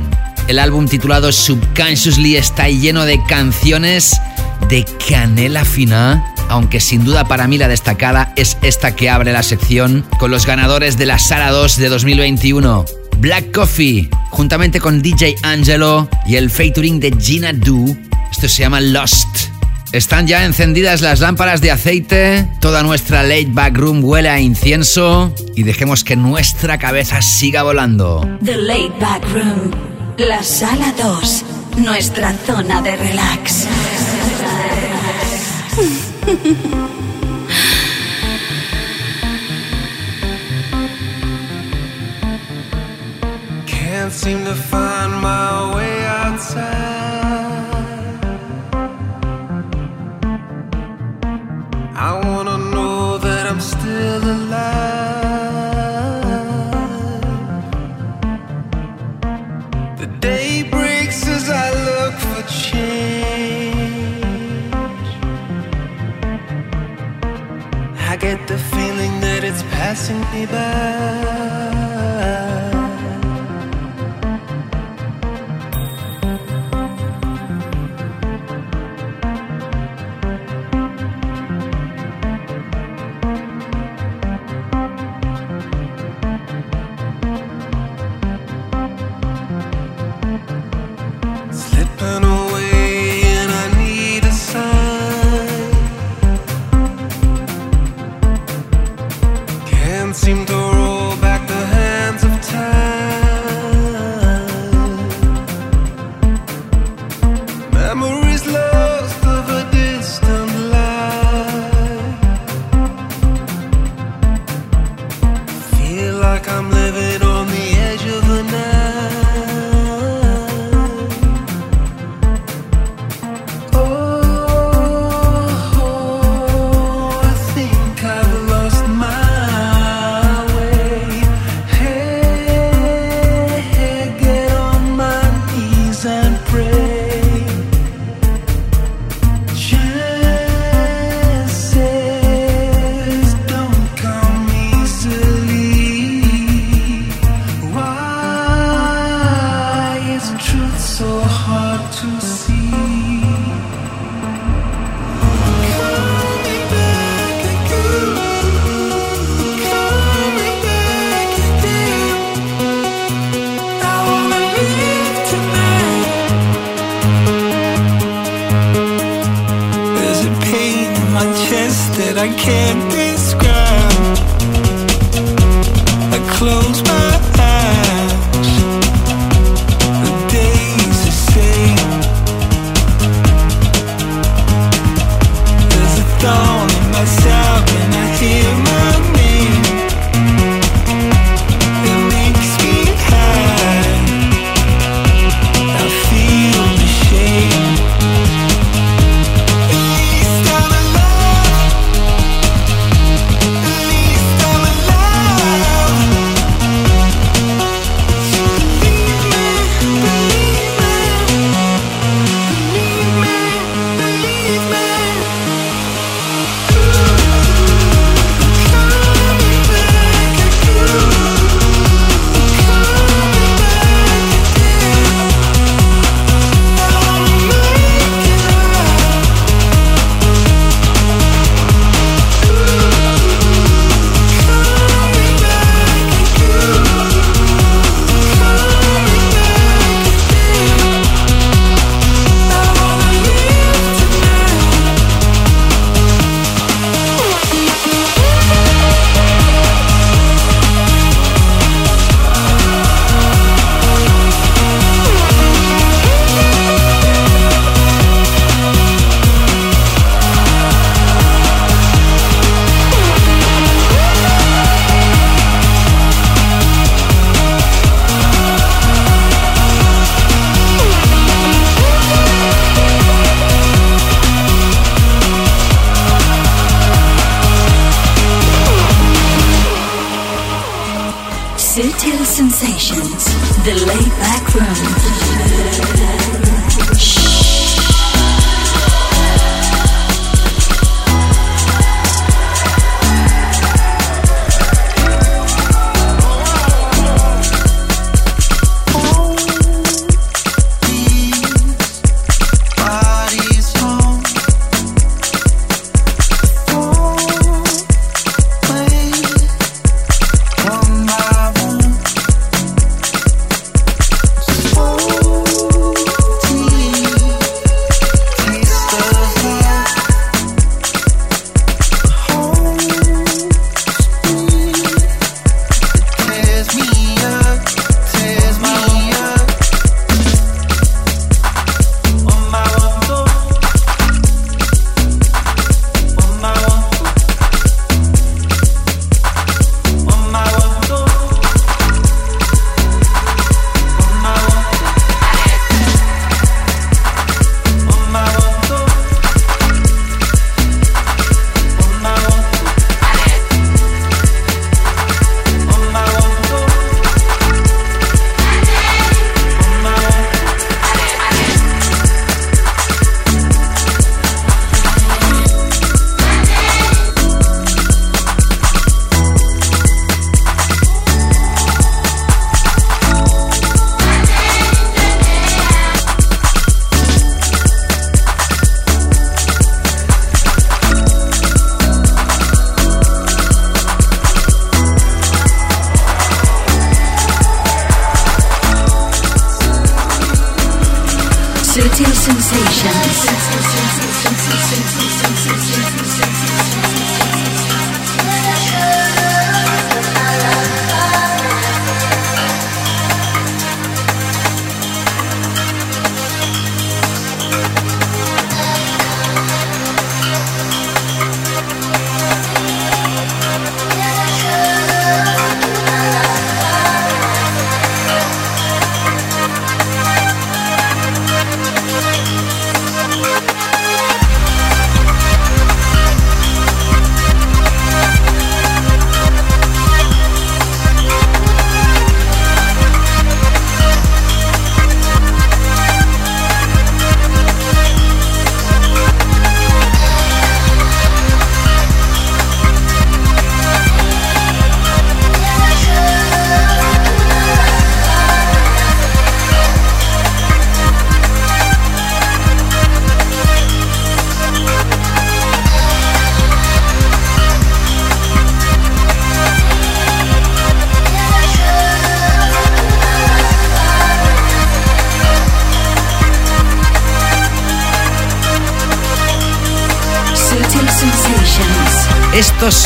[0.47, 4.19] El álbum titulado Subconsciously está lleno de canciones
[4.67, 9.43] de canela fina aunque sin duda para mí la destacada es esta que abre la
[9.43, 12.85] sección con los ganadores de la Sala 2 de 2021.
[13.19, 17.95] Black Coffee, juntamente con DJ Angelo y el featuring de Gina Du.
[18.31, 19.48] Esto se llama Lost.
[19.91, 25.33] Están ya encendidas las lámparas de aceite, toda nuestra late back room huele a incienso
[25.55, 28.21] y dejemos que nuestra cabeza siga volando.
[28.45, 29.71] The Late Back Room.
[30.17, 31.45] La sala 2.
[31.77, 33.65] Nuestra zona de relax.
[43.65, 46.88] Can't seem to find my way outside.
[68.19, 71.69] Get the feeling that it's passing me by.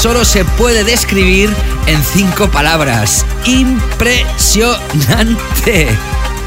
[0.04, 1.50] Solo se puede describir
[1.88, 3.26] en cinco palabras.
[3.46, 5.98] Impresionante.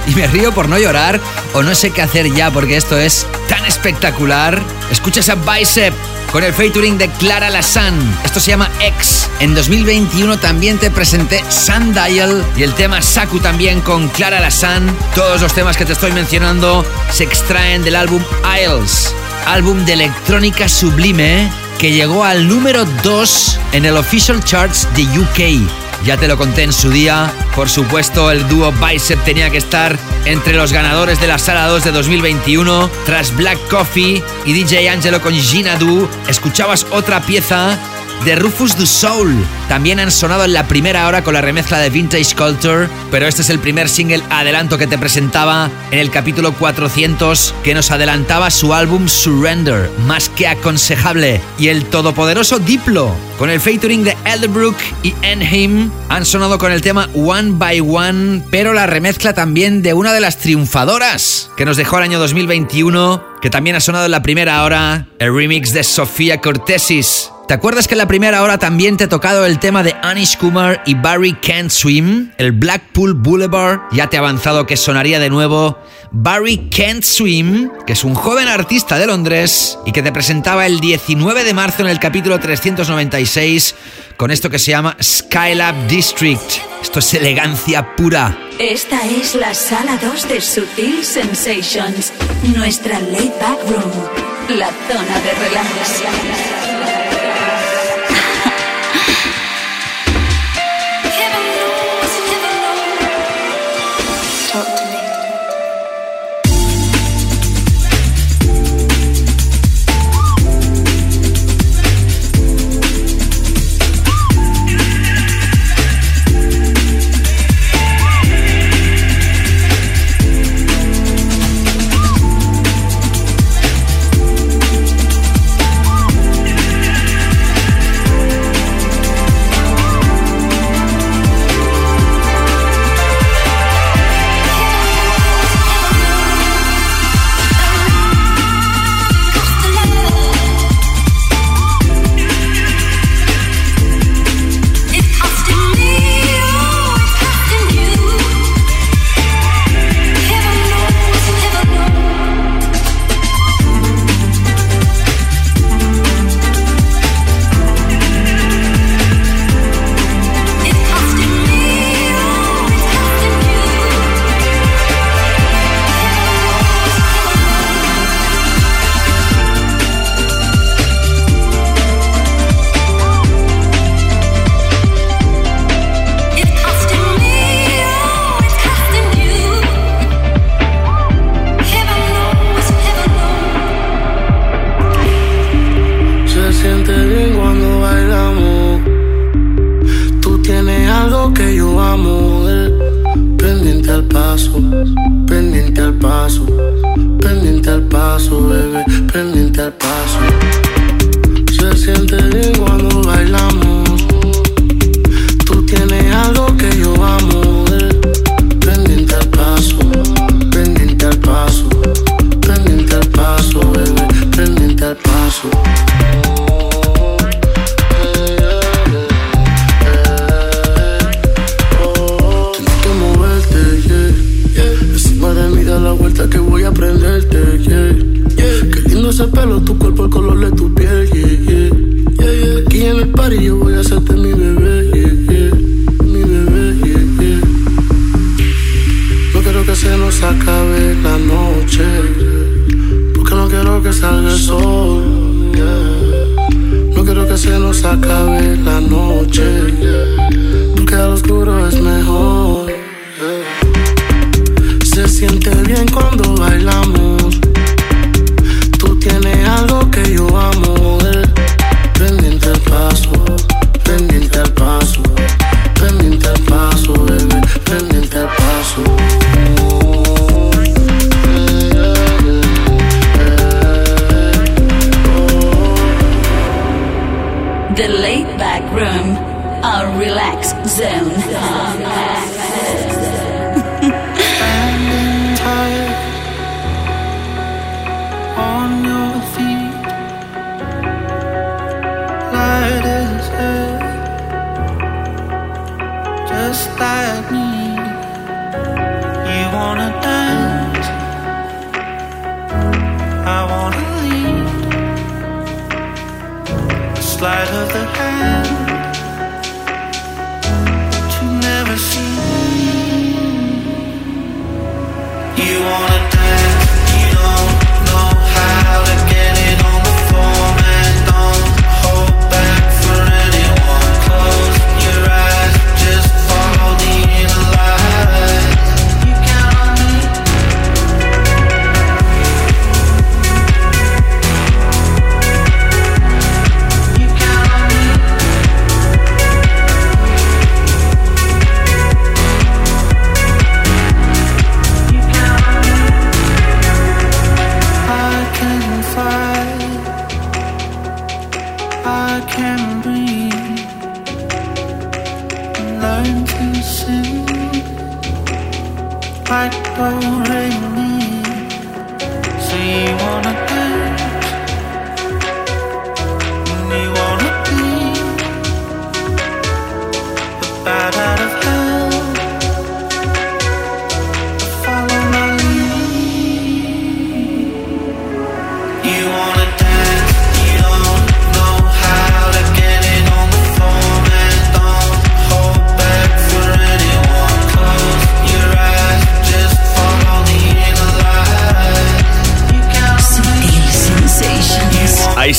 [0.06, 1.18] Y me río por no llorar
[1.54, 4.62] o no sé qué hacer ya porque esto es tan espectacular.
[4.90, 5.94] Escuchas a Bicep
[6.30, 7.94] con el featuring de Clara Lassan.
[8.26, 9.26] Esto se llama X.
[9.40, 14.94] En 2021 también te presenté Sundial y el tema Saku también con Clara Lassan.
[15.14, 18.22] Todos los temas que te estoy mencionando se extraen del álbum
[18.54, 19.14] Isles,
[19.46, 25.68] álbum de electrónica sublime que llegó al número 2 en el Official Charts de UK.
[26.04, 27.32] Ya te lo conté en su día.
[27.54, 31.84] Por supuesto, el dúo Bicep tenía que estar entre los ganadores de la Sala 2
[31.84, 32.90] de 2021.
[33.04, 37.78] Tras Black Coffee y DJ Angelo con Gina Du, escuchabas otra pieza
[38.24, 39.34] de Rufus Du Soul.
[39.68, 43.42] También han sonado en la primera hora con la remezcla de Vintage Culture, pero este
[43.42, 48.50] es el primer single adelanto que te presentaba en el capítulo 400 que nos adelantaba
[48.50, 51.40] su álbum Surrender, más que aconsejable.
[51.58, 56.80] Y el todopoderoso Diplo, con el featuring de Elderbrook y Enheim, han sonado con el
[56.80, 61.76] tema One by One, pero la remezcla también de una de las triunfadoras que nos
[61.76, 65.84] dejó el año 2021, que también ha sonado en la primera hora, el remix de
[65.84, 67.30] Sofía Cortesis.
[67.48, 70.36] ¿Te acuerdas que en la primera hora también te he tocado el tema de Anish
[70.36, 72.32] Kumar y Barry Can't Swim?
[72.38, 73.82] El Blackpool Boulevard.
[73.92, 75.78] Ya te he avanzado que sonaría de nuevo
[76.10, 80.80] Barry Can't Swim, que es un joven artista de Londres y que te presentaba el
[80.80, 83.76] 19 de marzo en el capítulo 396
[84.16, 86.50] con esto que se llama Skylab District.
[86.82, 88.36] Esto es elegancia pura.
[88.58, 92.12] Esta es la sala 2 de Sutil Sensations,
[92.56, 96.65] nuestra laid back room, la zona de relax.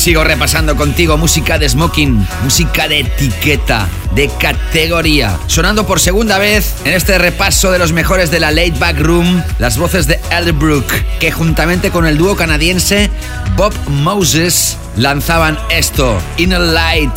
[0.08, 5.38] Sigo repasando contigo música de smoking, música de etiqueta, de categoría.
[5.48, 9.44] Sonando por segunda vez en este repaso de los mejores de la Late Back Room,
[9.60, 10.90] las voces de Elderbrook,
[11.20, 13.10] que juntamente con el dúo canadiense
[13.58, 17.12] Bob Moses lanzaban esto, Inner Light.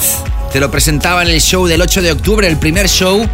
[0.53, 3.25] Te lo presentaba en el show del 8 de octubre, el primer show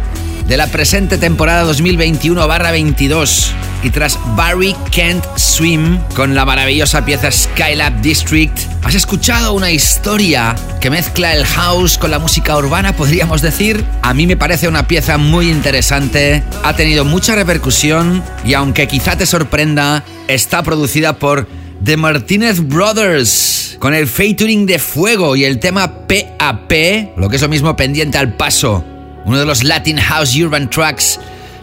[0.47, 3.66] de la presente temporada 2021-22.
[3.83, 10.55] Y tras Barry Can't Swim, con la maravillosa pieza Skylab District, has escuchado una historia
[10.81, 13.83] que mezcla el house con la música urbana, podríamos decir.
[14.01, 19.17] A mí me parece una pieza muy interesante, ha tenido mucha repercusión y aunque quizá
[19.17, 21.47] te sorprenda, está producida por
[21.83, 27.41] The Martinez Brothers, con el featuring de Fuego y el tema PAP, lo que es
[27.41, 28.83] lo mismo pendiente al paso
[29.27, 31.19] uno de los Latin House Urban Tracks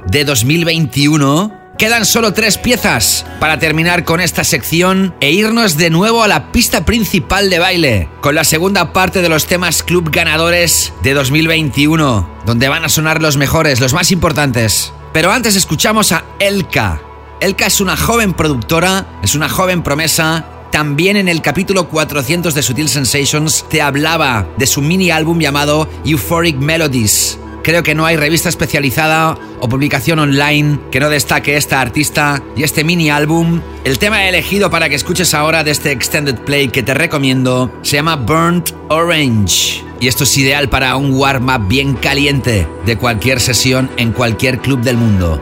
[0.06, 1.63] de 2021.
[1.78, 6.52] Quedan solo tres piezas para terminar con esta sección e irnos de nuevo a la
[6.52, 12.42] pista principal de baile, con la segunda parte de los temas club ganadores de 2021,
[12.46, 14.92] donde van a sonar los mejores, los más importantes.
[15.12, 17.02] Pero antes escuchamos a Elka.
[17.40, 22.62] Elka es una joven productora, es una joven promesa, también en el capítulo 400 de
[22.62, 27.40] Sutil Sensations te hablaba de su mini álbum llamado Euphoric Melodies.
[27.64, 32.62] Creo que no hay revista especializada o publicación online que no destaque esta artista y
[32.62, 33.62] este mini álbum.
[33.84, 37.96] El tema elegido para que escuches ahora de este extended play que te recomiendo se
[37.96, 39.82] llama Burnt Orange.
[39.98, 44.82] Y esto es ideal para un warm-up bien caliente de cualquier sesión en cualquier club
[44.82, 45.40] del mundo.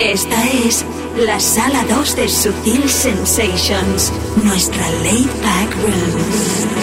[0.00, 0.84] Esta es
[1.16, 4.12] la sala 2 de Sutil Sensations,
[4.42, 6.74] nuestra laid back room.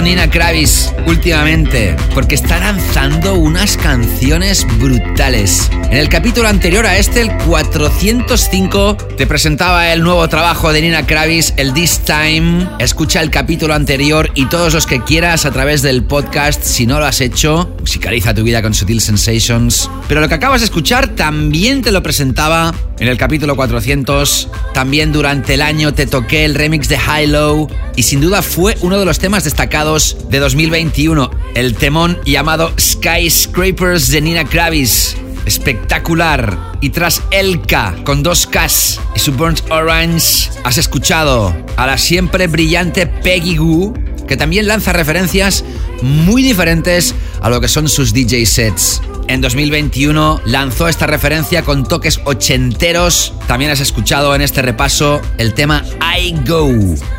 [0.00, 5.70] Nina Kravis últimamente, porque está lanzando unas canciones brutales.
[5.90, 11.06] En el capítulo anterior a este, el 405, te presentaba el nuevo trabajo de Nina
[11.06, 12.66] Kravis, el This Time.
[12.78, 16.62] Escucha el capítulo anterior y todos los que quieras a través del podcast.
[16.62, 19.90] Si no lo has hecho, musicaliza tu vida con Sutil Sensations.
[20.08, 24.48] Pero lo que acabas de escuchar también te lo presentaba en el capítulo 400.
[24.72, 28.76] También durante el año te toqué el remix de High Low y sin duda fue
[28.80, 35.16] uno de los temas destacados de 2021, el temón llamado Skyscrapers de Nina Kravis.
[35.44, 36.72] Espectacular.
[36.80, 42.46] Y tras Elka con dos Ks y su Burnt Orange, has escuchado a la siempre
[42.46, 43.94] brillante Peggy Goo,
[44.26, 45.64] que también lanza referencias
[46.02, 49.02] muy diferentes a lo que son sus DJ sets.
[49.28, 53.32] En 2021 lanzó esta referencia con toques ochenteros.
[53.46, 55.84] También has escuchado en este repaso el tema
[56.18, 56.68] I Go.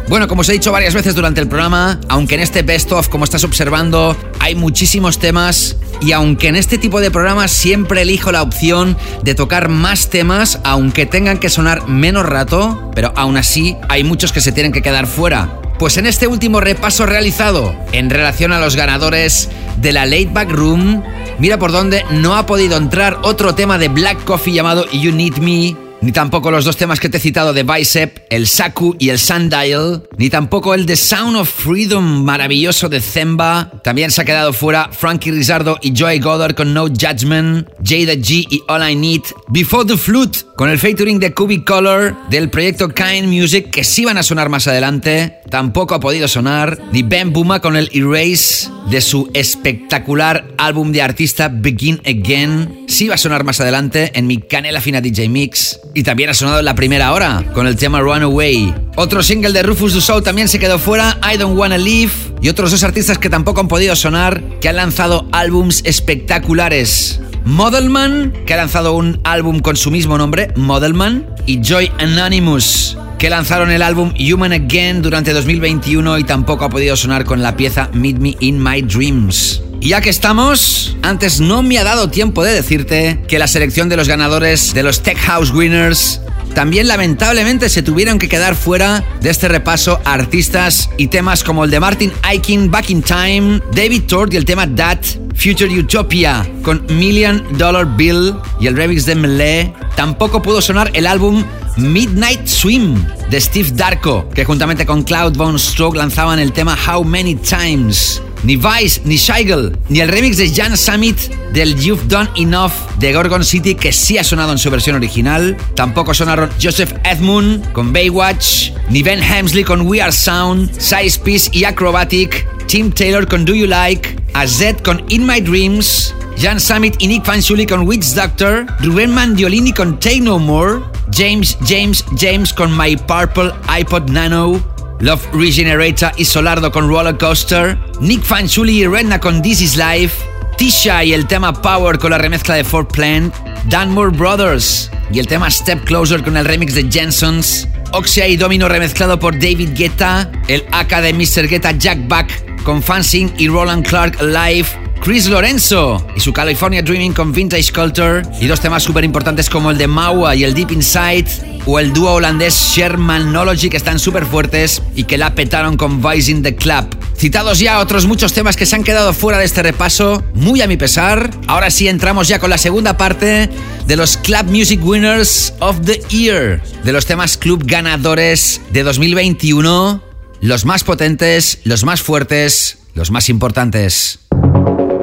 [0.10, 3.08] Bueno, como os he dicho varias veces durante el programa, aunque en este best of,
[3.08, 8.32] como estás observando, hay muchísimos temas y aunque en este tipo de programas siempre elijo
[8.32, 13.78] la opción de tocar más temas, aunque tengan que sonar menos rato, pero aún así
[13.88, 15.62] hay muchos que se tienen que quedar fuera.
[15.80, 20.52] Pues en este último repaso realizado en relación a los ganadores de la Late Back
[20.52, 21.02] Room,
[21.40, 25.38] mira por dónde no ha podido entrar otro tema de Black Coffee llamado You Need
[25.38, 29.08] Me, ni tampoco los dos temas que te he citado de Bicep, el Saku y
[29.08, 33.72] el Sundial, ni tampoco el The Sound of Freedom maravilloso de Zemba.
[33.86, 38.46] También se ha quedado fuera Frankie Rizardo y Joy Goddard con No Judgment, Jada G
[38.50, 42.90] y All I Need, Before the Flute con el featuring de Cubic Color del proyecto
[42.90, 45.40] Kind Music que sí van a sonar más adelante.
[45.50, 51.02] Tampoco ha podido sonar ni Ben Buma con el Erase de su espectacular álbum de
[51.02, 52.86] artista Begin Again.
[52.88, 55.80] Sí va a sonar más adelante en mi Canela Fina DJ Mix.
[55.94, 58.74] Y también ha sonado en la primera hora con el tema Runaway.
[58.96, 62.12] Otro single de Rufus Du Soul también se quedó fuera, I Don't Wanna Leave.
[62.42, 67.20] Y otros dos artistas que tampoco han podido sonar, que han lanzado álbums espectaculares.
[67.46, 73.30] Modelman, que ha lanzado un álbum con su mismo nombre, Modelman, y Joy Anonymous, que
[73.30, 77.90] lanzaron el álbum Human Again durante 2021 y tampoco ha podido sonar con la pieza
[77.94, 79.62] Meet Me in My Dreams.
[79.80, 83.88] Y ya que estamos, antes no me ha dado tiempo de decirte que la selección
[83.88, 86.20] de los ganadores de los Tech House Winners
[86.54, 91.72] también lamentablemente se tuvieron que quedar fuera de este repaso artistas y temas como el
[91.72, 95.00] de Martin Aikin, Back in Time, David Tord y el tema That,
[95.34, 99.74] Future Utopia con Million Dollar Bill y el remix de Melee.
[99.96, 101.46] Tampoco pudo sonar el álbum
[101.78, 107.04] Midnight Swim de Steve Darko, que juntamente con Cloud Von Stroke lanzaban el tema How
[107.04, 108.22] Many Times.
[108.44, 111.18] Ni Vice, ni Scheigel, ni el remix de Jan Summit
[111.54, 115.56] del You've Done Enough de Gorgon City, que sí ha sonado en su versión original.
[115.76, 121.50] Tampoco sonaron Joseph Edmund con Baywatch, ni Ben Hemsley con We Are Sound, Size Piece
[121.54, 126.96] y Acrobatic, Tim Taylor con Do You Like, Azet con In My Dreams, Jan Summit
[127.00, 130.82] y Nick Fanciulli con Witch Doctor, Rubén Mandiolini con Take No More,
[131.16, 134.60] James James James con My Purple iPod Nano,
[135.00, 140.24] Love Regenerator y Solardo con Roller Coaster, Nick Fanciulli y Redna con This Is Life,
[140.58, 143.34] Tisha y el tema Power con la remezcla de Fort Plant,
[143.66, 148.68] Danmore Brothers, y el tema Step Closer con el remix de Jensons, Oxia y Domino
[148.68, 151.48] remezclado por David Guetta, el AK de Mr.
[151.48, 154.68] Guetta Jack Back con Fansing y Roland Clark Live,
[155.04, 159.70] Chris Lorenzo y su California Dreaming con Vintage Culture y dos temas súper importantes como
[159.70, 161.26] el de Maua y el Deep Inside
[161.66, 166.32] o el dúo holandés Shermanology que están súper fuertes y que la petaron con Vice
[166.32, 166.86] in the Club.
[167.18, 170.68] Citados ya otros muchos temas que se han quedado fuera de este repaso, muy a
[170.68, 171.32] mi pesar.
[171.48, 173.50] Ahora sí entramos ya con la segunda parte
[173.86, 180.02] de los Club Music Winners of the Year, de los temas club ganadores de 2021,
[180.40, 184.20] los más potentes, los más fuertes, los más importantes.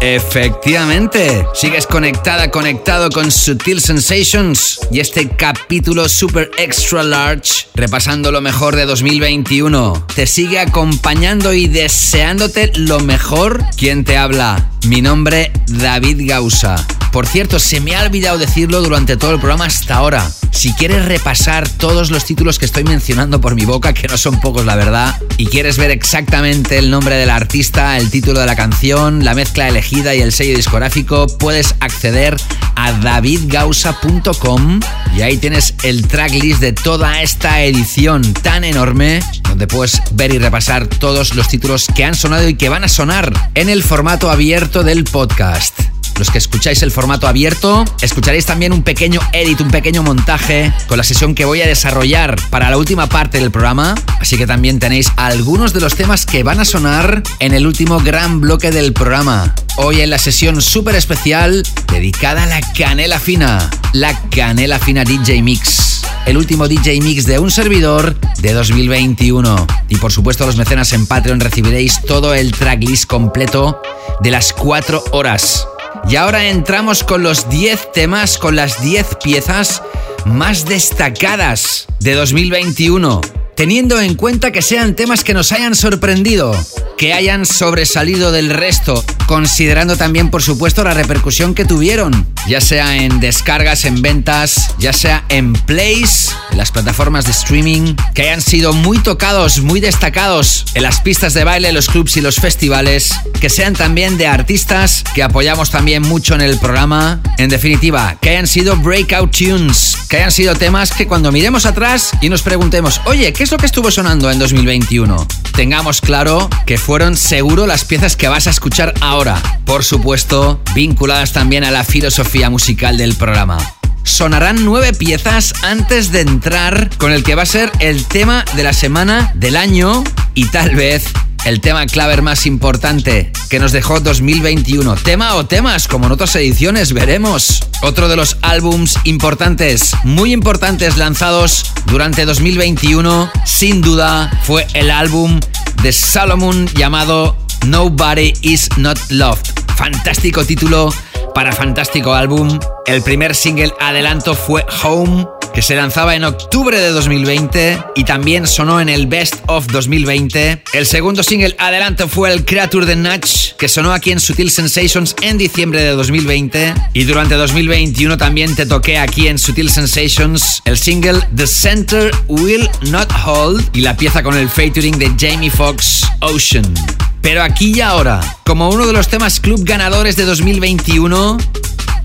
[0.00, 8.40] Efectivamente, sigues conectada, conectado con Sutil Sensations y este capítulo super extra large, repasando lo
[8.40, 10.06] mejor de 2021.
[10.14, 13.62] Te sigue acompañando y deseándote lo mejor.
[13.76, 14.70] ¿Quién te habla?
[14.86, 16.76] Mi nombre, David Gausa.
[17.12, 20.30] Por cierto, se me ha olvidado decirlo durante todo el programa hasta ahora.
[20.52, 24.40] Si quieres repasar todos los títulos que estoy mencionando por mi boca, que no son
[24.40, 28.56] pocos la verdad, y quieres ver exactamente el nombre del artista, el título de la
[28.56, 32.36] canción, la mezcla elegida y el sello discográfico, puedes acceder
[32.76, 34.80] a davidgausa.com
[35.16, 40.38] y ahí tienes el tracklist de toda esta edición tan enorme, donde puedes ver y
[40.38, 44.30] repasar todos los títulos que han sonado y que van a sonar en el formato
[44.30, 45.89] abierto del podcast.
[46.20, 50.98] Los que escucháis el formato abierto, escucharéis también un pequeño edit, un pequeño montaje con
[50.98, 53.94] la sesión que voy a desarrollar para la última parte del programa.
[54.20, 58.00] Así que también tenéis algunos de los temas que van a sonar en el último
[58.00, 59.54] gran bloque del programa.
[59.78, 65.42] Hoy en la sesión súper especial dedicada a la canela fina, la canela fina DJ
[65.42, 69.66] Mix el último DJ Mix de un servidor de 2021.
[69.88, 73.80] Y por supuesto los mecenas en Patreon recibiréis todo el tracklist completo
[74.20, 75.66] de las 4 horas.
[76.08, 79.82] Y ahora entramos con los 10 temas, con las 10 piezas
[80.24, 83.20] más destacadas de 2021.
[83.60, 86.56] Teniendo en cuenta que sean temas que nos hayan sorprendido,
[86.96, 92.96] que hayan sobresalido del resto, considerando también, por supuesto, la repercusión que tuvieron, ya sea
[92.96, 98.40] en descargas, en ventas, ya sea en plays, en las plataformas de streaming, que hayan
[98.40, 103.12] sido muy tocados, muy destacados en las pistas de baile, los clubs y los festivales,
[103.42, 108.30] que sean también de artistas que apoyamos también mucho en el programa, en definitiva, que
[108.30, 113.02] hayan sido breakout tunes, que hayan sido temas que cuando miremos atrás y nos preguntemos,
[113.04, 115.26] oye, ¿qué que estuvo sonando en 2021?
[115.54, 121.32] Tengamos claro que fueron seguro las piezas que vas a escuchar ahora, por supuesto, vinculadas
[121.32, 123.58] también a la filosofía musical del programa.
[124.04, 128.62] Sonarán nueve piezas antes de entrar con el que va a ser el tema de
[128.62, 130.04] la semana del año
[130.34, 131.04] y tal vez
[131.44, 134.96] el tema claver más importante que nos dejó 2021.
[134.96, 137.60] Tema o temas, como en otras ediciones, veremos.
[137.82, 145.40] Otro de los álbums importantes, muy importantes lanzados durante 2021, sin duda, fue el álbum
[145.82, 147.36] de Salomon llamado
[147.66, 149.69] Nobody is Not Loved.
[149.80, 150.92] Fantástico título
[151.34, 152.60] para fantástico álbum.
[152.84, 158.46] El primer single adelanto fue Home que se lanzaba en octubre de 2020 y también
[158.46, 160.64] sonó en el Best of 2020.
[160.74, 165.16] El segundo single adelanto fue el Creature de Natch, que sonó aquí en Sutil Sensations
[165.22, 166.74] en diciembre de 2020.
[166.92, 172.68] Y durante 2021 también te toqué aquí en Sutil Sensations el single The Center Will
[172.90, 176.74] Not Hold y la pieza con el featuring de Jamie Foxx, Ocean.
[177.22, 181.38] Pero aquí y ahora, como uno de los temas club ganadores de 2021,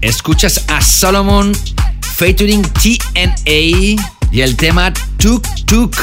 [0.01, 1.53] escuchas a Solomon
[2.15, 3.97] featuring TNA
[4.31, 5.95] y el tema Tuk Tuk.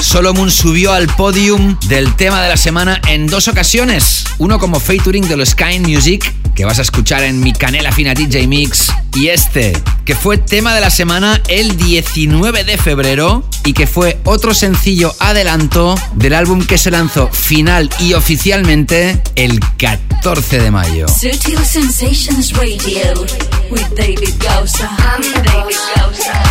[0.00, 4.24] Solomon subió al podium del tema de la semana en dos ocasiones.
[4.38, 8.14] Uno como featuring de los Sky Music, que vas a escuchar en mi Canela Fina
[8.14, 8.92] DJ Mix.
[9.14, 9.72] Y este,
[10.04, 15.14] que fue tema de la semana el 19 de febrero y que fue otro sencillo
[15.18, 21.06] adelanto del álbum que se lanzó final y oficialmente el 14 de mayo.
[21.08, 23.24] Sutil Sensations Radio
[23.70, 24.88] with David Gausa.
[24.98, 26.42] I'm David Gausa.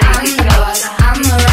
[0.00, 0.92] David Gausa.
[0.98, 1.47] I'ma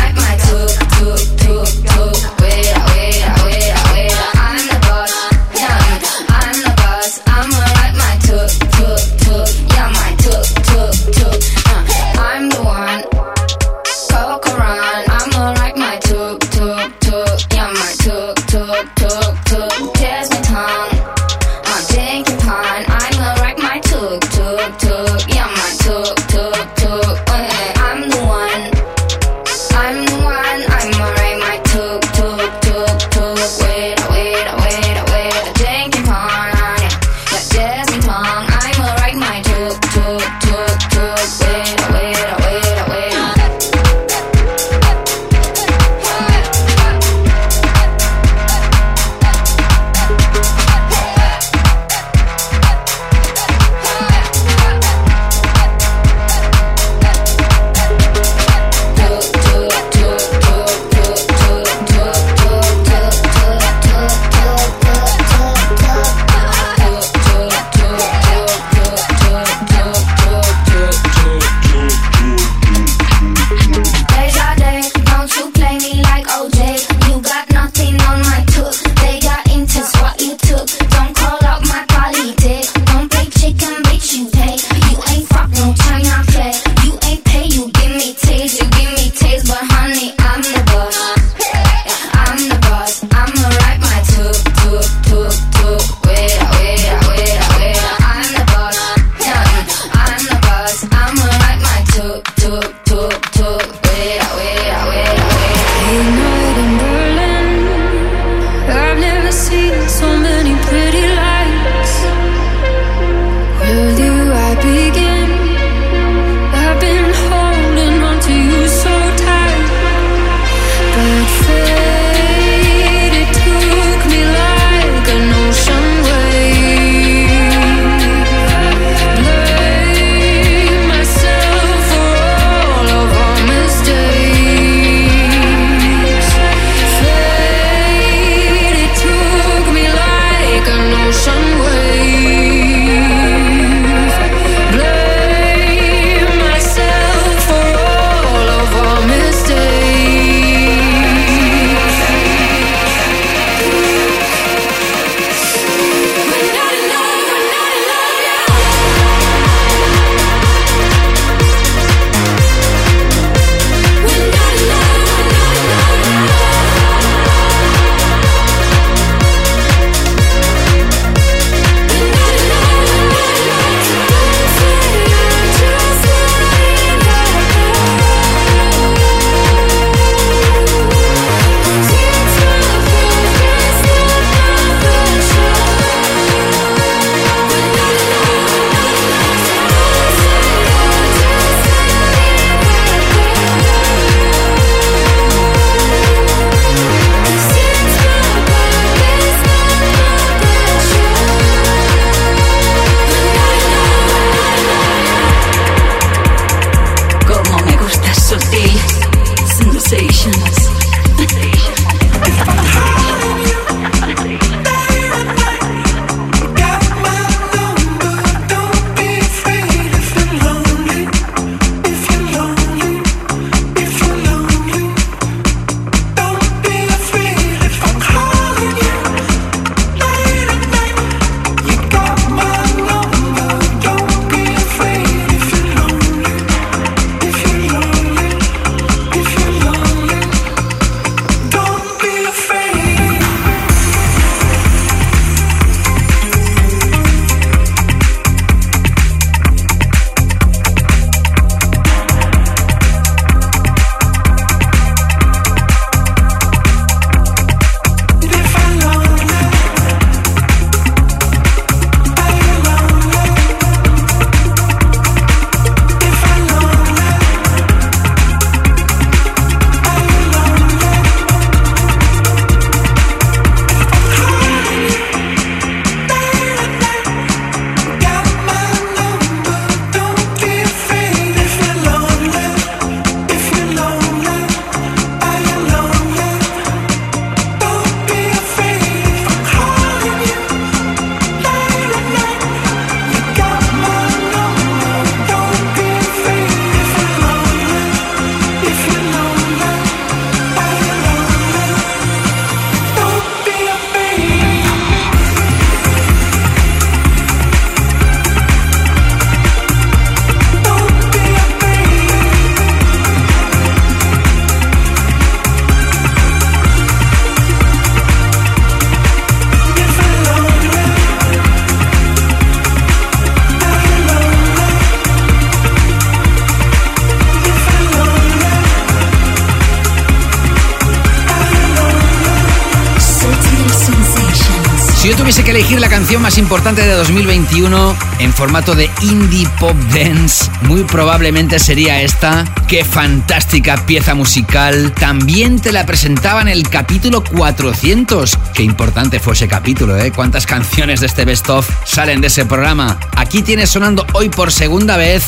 [335.25, 340.51] tuviese que elegir la canción más importante de 2021 en formato de indie pop dance,
[340.61, 342.45] muy probablemente sería esta.
[342.67, 344.91] Qué fantástica pieza musical.
[344.91, 348.37] También te la presentaba en el capítulo 400.
[348.53, 350.11] Qué importante fue ese capítulo, ¿eh?
[350.11, 352.99] Cuántas canciones de este best of salen de ese programa.
[353.17, 355.25] Aquí tienes sonando hoy por segunda vez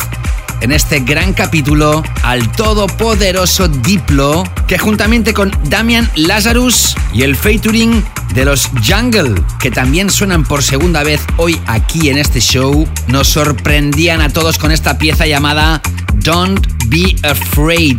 [0.62, 8.04] en este gran capítulo al todopoderoso Diplo, que juntamente con Damian Lazarus y el featuring
[8.34, 13.28] de los Jungle, que también suenan por segunda vez hoy aquí en este show, nos
[13.28, 15.82] sorprendían a todos con esta pieza llamada
[16.24, 17.98] Don't Be Afraid.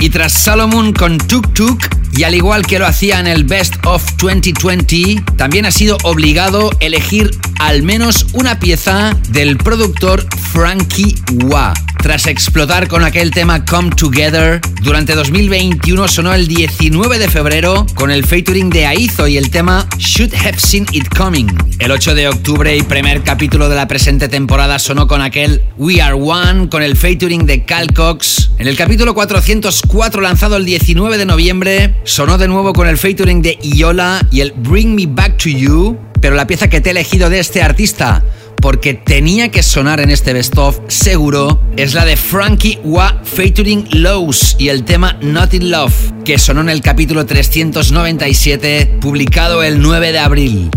[0.00, 1.80] Y tras Solomon con Tuk Tuk,
[2.16, 6.70] y al igual que lo hacía en el Best of 2020, también ha sido obligado
[6.80, 11.74] elegir al menos una pieza del productor Frankie Wah.
[12.00, 18.12] Tras explotar con aquel tema Come Together, durante 2021 sonó el 19 de febrero con
[18.12, 21.48] el featuring de Aizo y el tema Should Have Seen It Coming.
[21.80, 26.00] El 8 de octubre y primer capítulo de la presente temporada sonó con aquel We
[26.00, 28.50] Are One con el featuring de Cal Cox.
[28.58, 33.42] En el capítulo 404 lanzado el 19 de noviembre sonó de nuevo con el featuring
[33.42, 36.92] de Iola y el Bring Me Back to You, pero la pieza que te he
[36.92, 38.24] elegido de este artista
[38.60, 43.86] porque tenía que sonar en este best of seguro, es la de Frankie Wa featuring
[43.92, 45.94] Lowe's y el tema Not in Love,
[46.24, 50.70] que sonó en el capítulo 397, publicado el 9 de abril.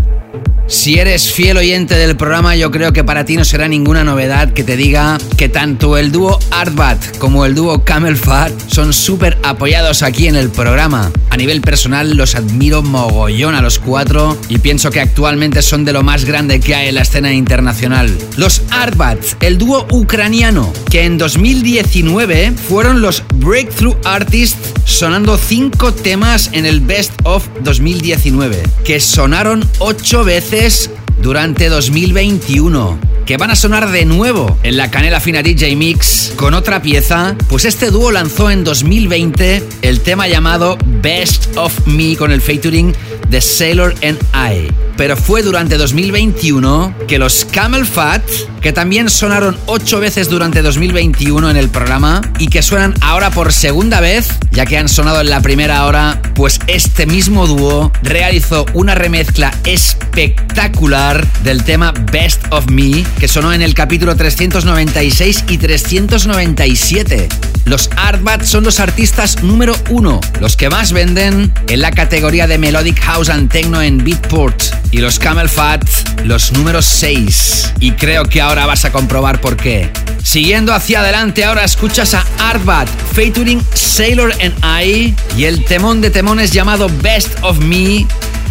[0.72, 4.54] Si eres fiel oyente del programa, yo creo que para ti no será ninguna novedad
[4.54, 9.36] que te diga que tanto el dúo Artbat como el dúo Camel Fat son súper
[9.42, 11.12] apoyados aquí en el programa.
[11.28, 15.92] A nivel personal los admiro mogollón a los cuatro y pienso que actualmente son de
[15.92, 18.10] lo más grande que hay en la escena internacional.
[18.38, 26.50] Los Artbat, el dúo ucraniano, que en 2019 fueron los Breakthrough Artists sonando cinco temas
[26.52, 30.88] en el Best of 2019, que sonaron ocho veces es
[31.22, 36.54] durante 2021 que van a sonar de nuevo en la Canela Fina DJ Mix con
[36.54, 42.32] otra pieza, pues este dúo lanzó en 2020 el tema llamado Best of Me con
[42.32, 42.92] el featuring
[43.28, 44.70] de Sailor and I.
[44.96, 48.22] Pero fue durante 2021 que los Camel Fat,
[48.60, 53.52] que también sonaron ocho veces durante 2021 en el programa y que suenan ahora por
[53.52, 58.66] segunda vez, ya que han sonado en la primera hora, pues este mismo dúo realizó
[58.74, 61.11] una remezcla espectacular
[61.42, 67.51] del tema Best of Me, que sonó en el capítulo 396 y 397.
[67.64, 72.58] Los Artbat son los artistas número uno, los que más venden en la categoría de
[72.58, 74.62] Melodic House and Techno en Beatport.
[74.90, 75.84] Y los Camel Fat,
[76.24, 77.74] los números 6.
[77.80, 79.90] Y creo que ahora vas a comprobar por qué.
[80.22, 86.10] Siguiendo hacia adelante, ahora escuchas a Artbat, featuring Sailor and I, y el temón de
[86.10, 88.06] temones llamado Best of Me,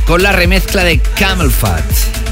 [0.05, 1.83] con la remezcla de Camel Fat.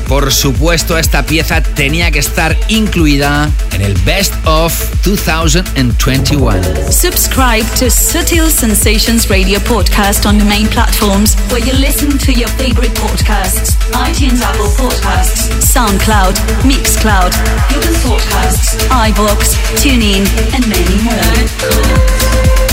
[0.08, 4.74] Por supuesto, esta pieza tenía que estar incluida en el Best of
[5.06, 6.69] 2021.
[6.92, 12.50] Subscribe to Subtle Sensations Radio podcast on the main platforms where you listen to your
[12.50, 17.32] favorite podcasts iTunes, Apple Podcasts, SoundCloud, Mixcloud,
[17.70, 22.70] Google Podcasts, iBox, TuneIn, and many more.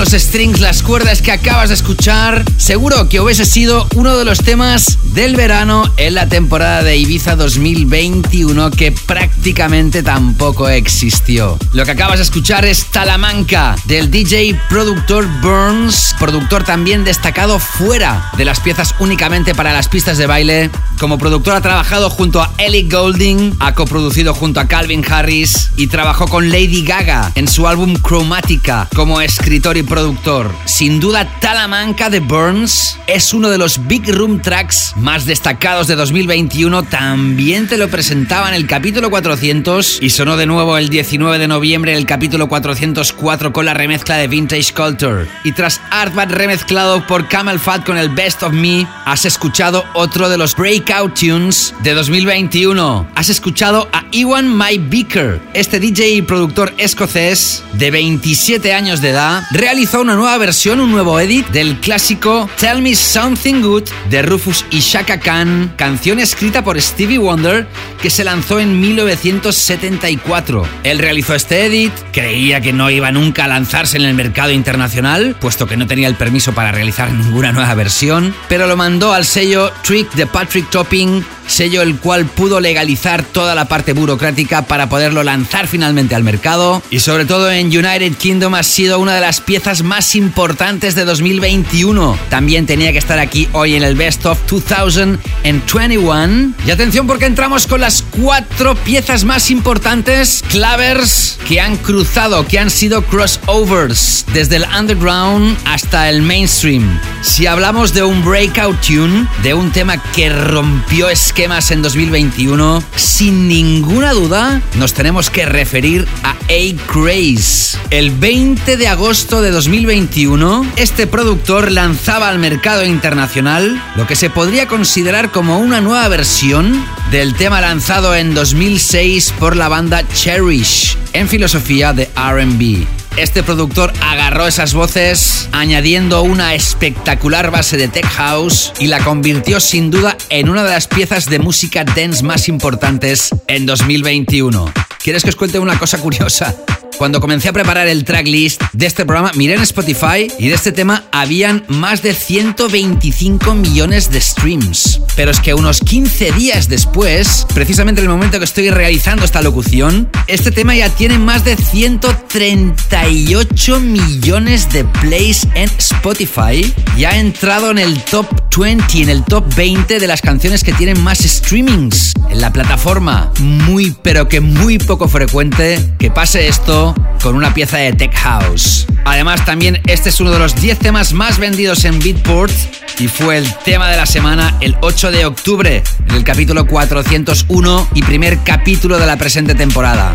[0.00, 4.38] Los strings, las cuerdas que acabas de escuchar, seguro que hubiese sido uno de los
[4.38, 11.58] temas del verano en la temporada de Ibiza 2021 que prácticamente tampoco existió.
[11.74, 18.30] Lo que acabas de escuchar es Talamanca del DJ productor Burns, productor también destacado fuera
[18.38, 20.70] de las piezas únicamente para las pistas de baile.
[21.00, 25.86] Como productor ha trabajado junto a Ellie Golding, ha coproducido junto a Calvin Harris y
[25.86, 30.54] trabajó con Lady Gaga en su álbum Chromatica como escritor y productor.
[30.66, 35.96] Sin duda, Talamanca de Burns es uno de los Big Room Tracks más destacados de
[35.96, 36.84] 2021.
[36.84, 41.48] También te lo presentaba en el capítulo 400 y sonó de nuevo el 19 de
[41.48, 45.26] noviembre en el capítulo 404 con la remezcla de Vintage Culture.
[45.42, 50.28] Y tras Artbat remezclado por Camel Fat con el Best of Me, has escuchado otro
[50.28, 53.08] de los breakout tunes de 2021.
[53.16, 55.40] Has escuchado a Ewan My Beaker.
[55.54, 60.90] Este DJ y productor escocés de 27 años de edad realizó una nueva versión, un
[60.90, 66.62] nuevo edit del clásico Tell Me Something Good de Rufus y Shaka Khan, canción escrita
[66.64, 67.66] por Stevie Wonder
[68.00, 70.66] que se lanzó en 1974.
[70.84, 75.36] Él realizó este edit, creía que no iba nunca a lanzarse en el mercado internacional,
[75.40, 79.24] puesto que no tenía el permiso para realizar ninguna nueva versión, pero lo mandó al
[79.24, 84.88] sello Trick de Patrick Topping sello el cual pudo legalizar toda la parte burocrática para
[84.88, 89.20] poderlo lanzar finalmente al mercado y sobre todo en United Kingdom ha sido una de
[89.20, 92.16] las piezas más importantes de 2021.
[92.28, 96.54] También tenía que estar aquí hoy en el Best of 2021.
[96.64, 102.60] Y atención porque entramos con las cuatro piezas más importantes, clavers, que han cruzado, que
[102.60, 107.00] han sido crossovers desde el underground hasta el mainstream.
[107.22, 113.48] Si hablamos de un breakout tune, de un tema que rompió esquemas en 2021, sin
[113.48, 117.78] ninguna duda nos tenemos que referir a A Craze.
[117.88, 124.28] El 20 de agosto de 2021, este productor lanzaba al mercado internacional lo que se
[124.28, 130.98] podría considerar como una nueva versión del tema lanzado en 2006 por la banda Cherish,
[131.14, 132.99] en filosofía de RB.
[133.16, 139.60] Este productor agarró esas voces añadiendo una espectacular base de tech house y la convirtió
[139.60, 144.72] sin duda en una de las piezas de música dance más importantes en 2021.
[145.02, 146.54] ¿Quieres que os cuente una cosa curiosa?
[147.00, 150.70] Cuando comencé a preparar el tracklist de este programa, miré en Spotify y de este
[150.70, 155.00] tema habían más de 125 millones de streams.
[155.16, 159.40] Pero es que unos 15 días después, precisamente en el momento que estoy realizando esta
[159.40, 167.18] locución, este tema ya tiene más de 138 millones de plays en Spotify y ha
[167.18, 168.26] entrado en el top
[168.58, 173.32] 20, en el top 20 de las canciones que tienen más streamings en la plataforma.
[173.40, 176.89] Muy, pero que muy poco frecuente que pase esto
[177.22, 178.86] con una pieza de Tech House.
[179.04, 182.52] Además, también este es uno de los 10 temas más vendidos en Beatport
[182.98, 187.88] y fue el tema de la semana el 8 de octubre, en el capítulo 401
[187.94, 190.14] y primer capítulo de la presente temporada.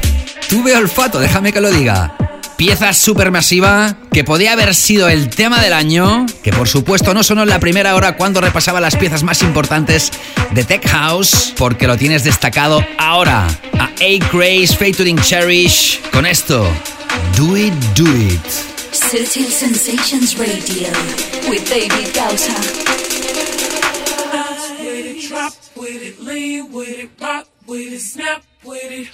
[0.50, 2.16] Tuve olfato, déjame que lo diga.
[2.58, 7.44] Pieza supermasiva que podía haber sido el tema del año, que por supuesto no sonó
[7.44, 10.12] en la primera hora cuando repasaba las piezas más importantes
[10.52, 13.48] de Tech House, porque lo tienes destacado ahora.
[13.78, 14.30] A A.
[14.32, 16.66] Grace featuring Cherish con esto.
[17.36, 18.42] Do it, do it.
[18.94, 20.88] Sutil Sensations Radio
[21.50, 22.54] with David Gausa.
[24.80, 29.08] with it, drop with it, lean with it, rock with it, snap with it.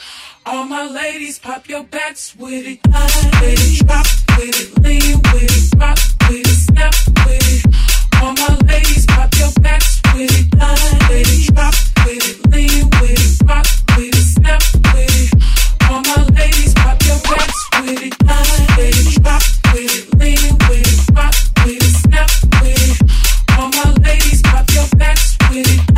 [0.44, 4.06] All my ladies, pop your backs with it, line with it, drop
[4.38, 5.98] with it, lean with it, rock
[6.28, 6.94] with it, snap
[7.26, 7.66] with it.
[8.22, 11.74] All my ladies, pop your backs with it, line with it, drop
[12.06, 13.66] with it, lean with it, rock
[13.96, 14.62] with it, snap
[14.94, 15.30] with it.
[15.92, 19.44] All my ladies, pop your backs with it, line with it, drop
[19.74, 21.36] with it, lean with it, rock
[21.66, 22.30] with it, snap
[22.62, 22.98] with it.
[23.60, 25.98] All my ladies, pop your backs with it,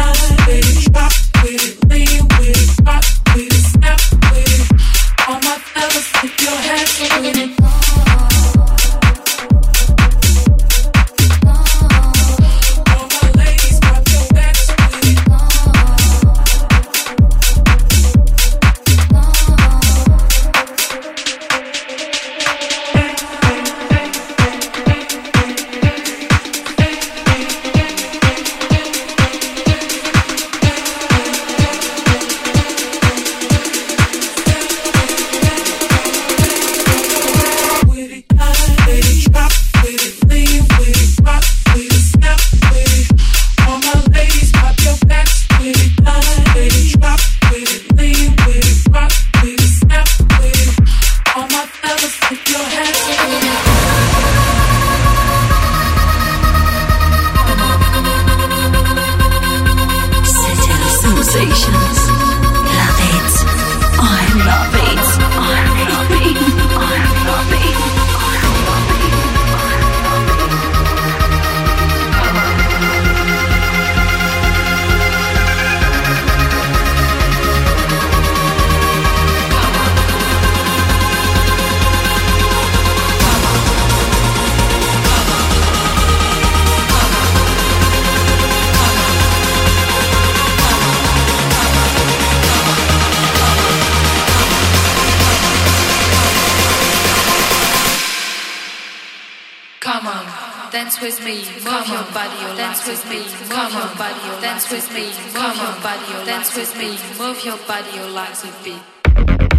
[105.84, 109.53] body, your dance with me, move your body, your legs with beat.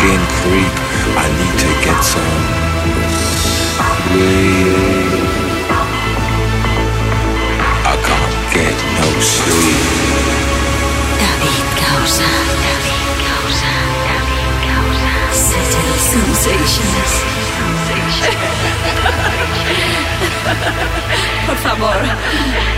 [0.00, 0.74] Skin creep.
[1.12, 2.40] I need to get some
[4.08, 5.12] sleep.
[7.84, 9.84] I can't get no sleep.
[11.20, 12.30] David Causa.
[12.64, 13.72] David Causa.
[14.08, 15.12] David Causa.
[15.46, 17.12] Subtle sensations.
[21.46, 21.92] Por favor.
[21.92, 22.69] Por favor.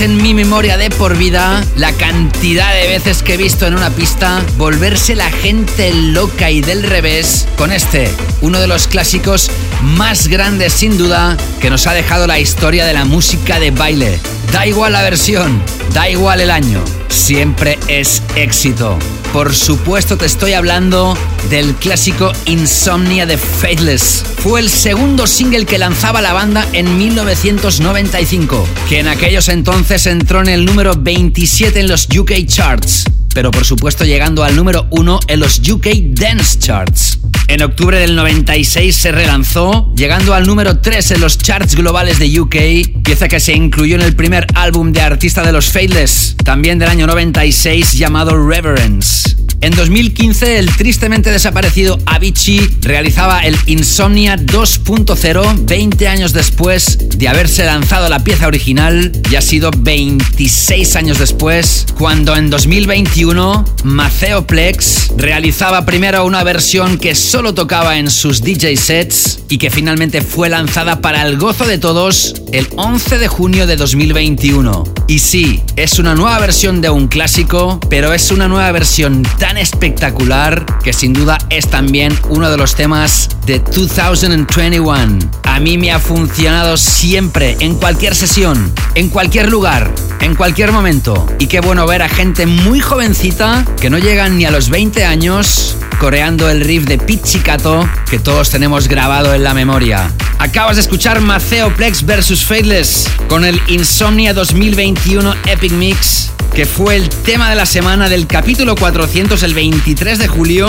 [0.00, 3.90] En mi memoria de por vida la cantidad de veces que he visto en una
[3.90, 8.10] pista volverse la gente loca y del revés con este,
[8.40, 9.50] uno de los clásicos
[9.82, 14.18] más grandes sin duda que nos ha dejado la historia de la música de baile.
[14.52, 15.62] Da igual la versión,
[15.92, 18.98] da igual el año, siempre es éxito.
[19.32, 21.16] Por supuesto te estoy hablando
[21.50, 24.24] del clásico Insomnia de Faithless.
[24.42, 30.40] Fue el segundo single que lanzaba la banda en 1995, que en aquellos entonces entró
[30.40, 33.04] en el número 27 en los UK Charts,
[33.34, 37.18] pero por supuesto llegando al número 1 en los UK Dance Charts.
[37.48, 42.40] En octubre del 96 se relanzó, llegando al número 3 en los charts globales de
[42.40, 46.78] UK, pieza que se incluyó en el primer álbum de artista de los Faithless, también
[46.78, 49.19] del año 96 llamado Reverence.
[49.62, 57.66] En 2015, el tristemente desaparecido Avicii realizaba el Insomnia 2.0 20 años después de haberse
[57.66, 65.12] lanzado la pieza original y ha sido 26 años después cuando en 2021 Maceo Plex
[65.18, 70.48] realizaba primero una versión que solo tocaba en sus DJ sets y que finalmente fue
[70.48, 74.84] lanzada para el gozo de todos el 11 de junio de 2021.
[75.08, 79.58] Y sí, es una nueva versión de un clásico, pero es una nueva versión tan
[79.58, 85.18] espectacular que sin duda es también uno de los temas de 2021.
[85.42, 91.26] A mí me ha funcionado siempre, en cualquier sesión, en cualquier lugar, en cualquier momento.
[91.40, 95.04] Y qué bueno ver a gente muy jovencita que no llegan ni a los 20
[95.04, 100.10] años coreando el riff de Pizzicato que todos tenemos grabado en la memoria.
[100.38, 106.96] Acabas de escuchar Maceo Plex vs Faithless con el Insomnia 2021 Epic Mix que fue
[106.96, 110.68] el tema de la semana del capítulo 400 el 23 de julio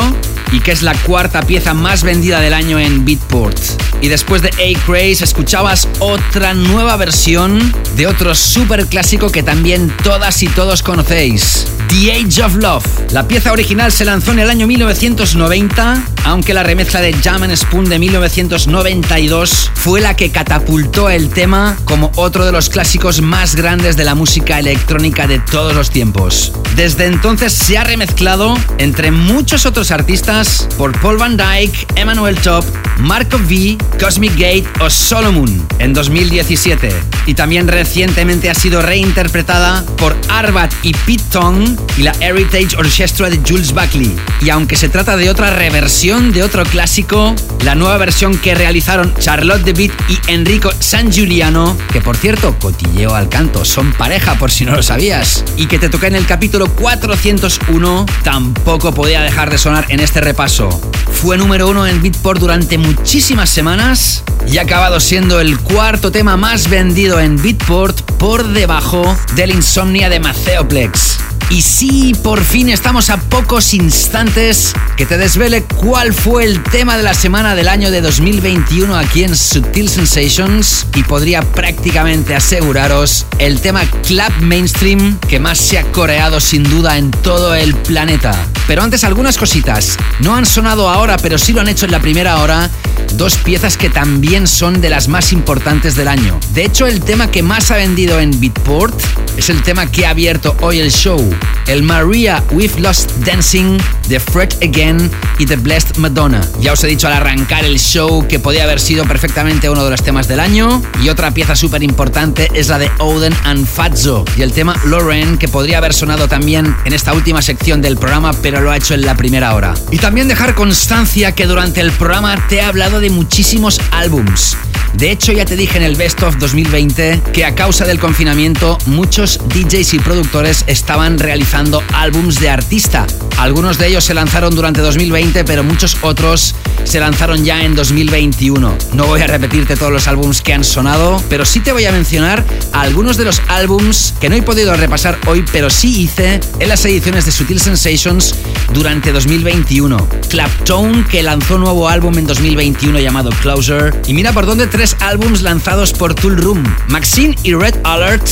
[0.52, 3.58] y que es la cuarta pieza más vendida del año en Beatport.
[4.02, 9.96] Y después de A Craze escuchabas otra nueva versión de otro super clásico que también
[10.04, 11.66] todas y todos conocéis.
[11.92, 12.86] The Age of Love.
[13.12, 17.54] La pieza original se lanzó en el año 1990, aunque la remezcla de Jam and
[17.54, 23.58] Spoon de 1992 fue la que catapultó el tema como otro de los clásicos más
[23.58, 26.54] grandes de la música electrónica de todos los tiempos.
[26.78, 32.64] Desde entonces se ha remezclado entre muchos otros artistas por Paul Van Dyke, Emmanuel Top,
[33.00, 36.90] Marco V, Cosmic Gate o Solomon en 2017.
[37.26, 43.30] Y también recientemente ha sido reinterpretada por Arbat y Pete Tong y la Heritage Orchestra
[43.30, 44.16] de Jules Buckley.
[44.42, 49.14] Y aunque se trata de otra reversión de otro clásico, la nueva versión que realizaron
[49.20, 54.36] Charlotte de Beat y Enrico San Giuliano, que por cierto, cotilleo al canto, son pareja
[54.36, 59.22] por si no lo sabías, y que te toca en el capítulo 401, tampoco podía
[59.22, 60.70] dejar de sonar en este repaso.
[61.12, 66.38] Fue número uno en Beatport durante muchísimas semanas y ha acabado siendo el cuarto tema
[66.38, 71.31] más vendido en Beatport por debajo del Insomnia de Maceoplex.
[71.52, 76.96] Y sí, por fin estamos a pocos instantes que te desvele cuál fue el tema
[76.96, 83.26] de la semana del año de 2021 aquí en Sutil Sensations y podría prácticamente aseguraros
[83.38, 88.34] el tema club mainstream que más se ha coreado sin duda en todo el planeta.
[88.66, 89.98] Pero antes algunas cositas.
[90.22, 92.70] No han sonado ahora, pero sí lo han hecho en la primera hora.
[93.16, 96.40] Dos piezas que también son de las más importantes del año.
[96.54, 99.00] De hecho, el tema que más ha vendido en Beatport
[99.38, 101.20] es el tema que ha abierto hoy el show.
[101.68, 103.78] El Maria We've Lost Dancing
[104.10, 105.10] de Fred Again
[105.40, 106.42] y The Blessed Madonna.
[106.60, 109.92] Ya os he dicho al arrancar el show que podía haber sido perfectamente uno de
[109.92, 110.82] los temas del año.
[111.04, 115.38] Y otra pieza súper importante es la de Oden and Fatso y el tema Lauren
[115.38, 118.94] que podría haber sonado también en esta última sección del programa, pero lo ha hecho
[118.94, 119.74] en la primera hora.
[119.92, 124.56] Y también dejar constancia que durante el programa te he hablado de muchísimos álbums.
[124.94, 128.78] De hecho, ya te dije en el Best of 2020 que a causa del confinamiento
[128.86, 133.08] muchos DJs y productores estaban realizando álbums de artista.
[133.38, 136.54] Algunos de ellos se lanzaron durante 2020, pero muchos otros
[136.84, 138.78] se lanzaron ya en 2021.
[138.94, 141.92] No voy a repetirte todos los álbums que han sonado, pero sí te voy a
[141.92, 146.70] mencionar algunos de los álbums que no he podido repasar hoy, pero sí hice en
[146.70, 148.36] las ediciones de Sutil Sensations
[148.74, 150.08] durante 2021.
[150.30, 154.02] Claptone, que lanzó nuevo álbum en 2021 llamado Closer.
[154.06, 154.68] Y mira por dónde
[155.00, 156.64] álbums lanzados por Tool Room.
[156.88, 158.28] Maxine y Red Alert,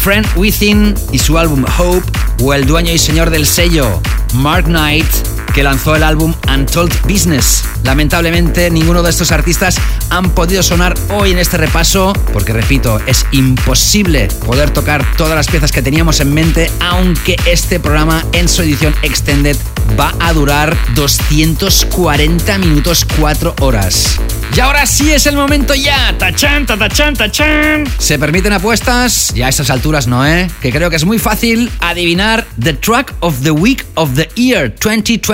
[0.00, 2.02] Friend Within y su álbum Hope,
[2.42, 4.00] o el dueño y señor del sello,
[4.34, 5.06] Mark Knight,
[5.54, 7.64] que lanzó el álbum Untold Business.
[7.84, 9.76] Lamentablemente ninguno de estos artistas
[10.10, 15.48] han podido sonar hoy en este repaso porque repito, es imposible poder tocar todas las
[15.48, 19.56] piezas que teníamos en mente aunque este programa en su edición extended
[19.98, 24.18] va a durar 240 minutos 4 horas.
[24.54, 26.14] Y ahora sí es el momento ya.
[26.18, 27.84] Tachan, tachan, tachan.
[27.98, 29.32] ¿Se permiten apuestas?
[29.34, 30.50] Ya a estas alturas no, ¿eh?
[30.60, 34.74] Que creo que es muy fácil adivinar The Track of the Week of the Year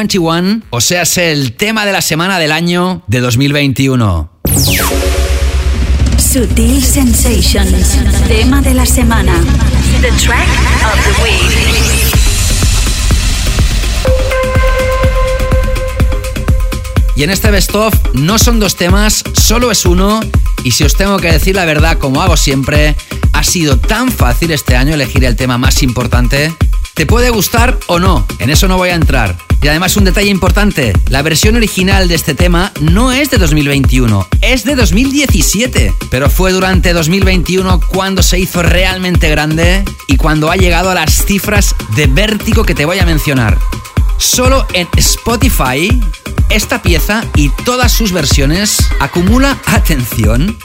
[0.09, 0.63] 2021.
[0.71, 4.31] O sea, es el tema de la semana del año de 2021.
[6.17, 7.99] Sutil Sensations.
[8.27, 9.35] Tema de la semana.
[10.01, 10.49] The track
[10.85, 11.69] of the week.
[17.15, 20.21] Y en este best of no son dos temas, solo es uno.
[20.65, 22.95] Y si os tengo que decir la verdad, como hago siempre,
[23.33, 26.55] ha sido tan fácil este año elegir el tema más importante.
[26.99, 29.37] Te puede gustar o no, en eso no voy a entrar.
[29.63, 34.27] Y además un detalle importante, la versión original de este tema no es de 2021,
[34.41, 35.95] es de 2017.
[36.11, 41.25] Pero fue durante 2021 cuando se hizo realmente grande y cuando ha llegado a las
[41.25, 43.57] cifras de vértigo que te voy a mencionar.
[44.17, 46.03] Solo en Spotify,
[46.51, 50.59] esta pieza y todas sus versiones acumula, atención,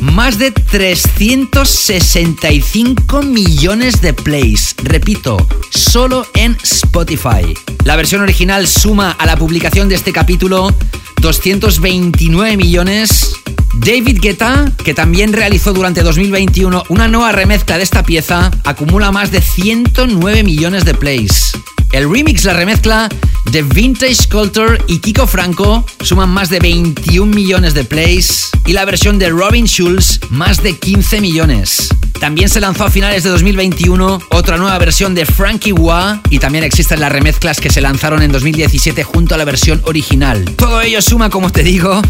[0.00, 4.74] más de 365 millones de plays.
[4.82, 5.36] Repito,
[5.70, 7.54] solo en Spotify.
[7.84, 10.74] La versión original suma a la publicación de este capítulo
[11.20, 13.36] 229 millones.
[13.78, 19.30] David Guetta, que también realizó durante 2021 una nueva remezcla de esta pieza, acumula más
[19.30, 21.52] de 109 millones de plays.
[21.92, 23.08] El remix, la remezcla
[23.52, 28.84] de Vintage Culture y Kiko Franco suman más de 21 millones de plays y la
[28.84, 31.88] versión de Robin Schulz más de 15 millones.
[32.20, 36.64] También se lanzó a finales de 2021 otra nueva versión de Frankie Wah y también
[36.64, 40.44] existen las remezclas que se lanzaron en 2017 junto a la versión original.
[40.56, 42.02] Todo ello suma, como te digo,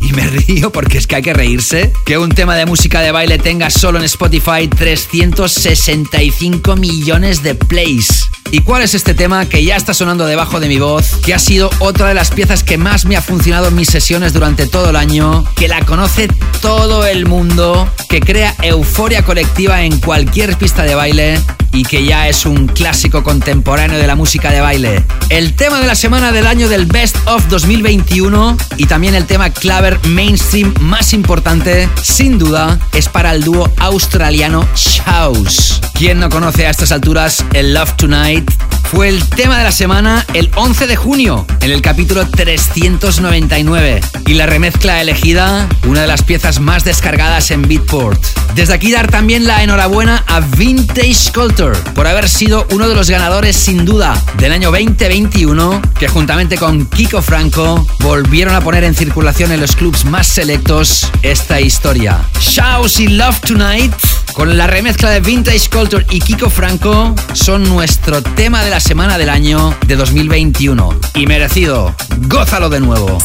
[0.00, 3.38] y me río porque que hay que reírse, que un tema de música de baile
[3.38, 8.28] tenga solo en Spotify 365 millones de plays.
[8.50, 11.16] ¿Y cuál es este tema que ya está sonando debajo de mi voz?
[11.24, 14.32] Que ha sido otra de las piezas que más me ha funcionado en mis sesiones
[14.32, 16.28] durante todo el año, que la conoce
[16.60, 21.40] todo el mundo, que crea euforia colectiva en cualquier pista de baile
[21.74, 25.04] y que ya es un clásico contemporáneo de la música de baile.
[25.28, 29.50] El tema de la semana del año del Best of 2021 y también el tema
[29.50, 30.72] claver mainstream
[31.14, 35.80] importante, sin duda, es para el dúo australiano Shouse.
[35.94, 38.50] ¿Quién no conoce a estas alturas el Love Tonight?
[38.84, 44.00] Fue el tema de la semana el 11 de junio, en el capítulo 399.
[44.26, 48.22] Y la remezcla elegida, una de las piezas más descargadas en Beatport.
[48.54, 53.10] Desde aquí dar también la enhorabuena a Vintage Culture por haber sido uno de los
[53.10, 58.94] ganadores sin duda del año 2021, que juntamente con Kiko Franco volvieron a poner en
[58.94, 60.83] circulación en los clubs más selectos
[61.22, 62.20] esta historia.
[62.40, 63.94] Shouse y Love Tonight,
[64.34, 69.16] con la remezcla de Vintage Culture y Kiko Franco, son nuestro tema de la semana
[69.16, 71.00] del año de 2021.
[71.14, 71.94] Y merecido,
[72.28, 73.18] gózalo de nuevo.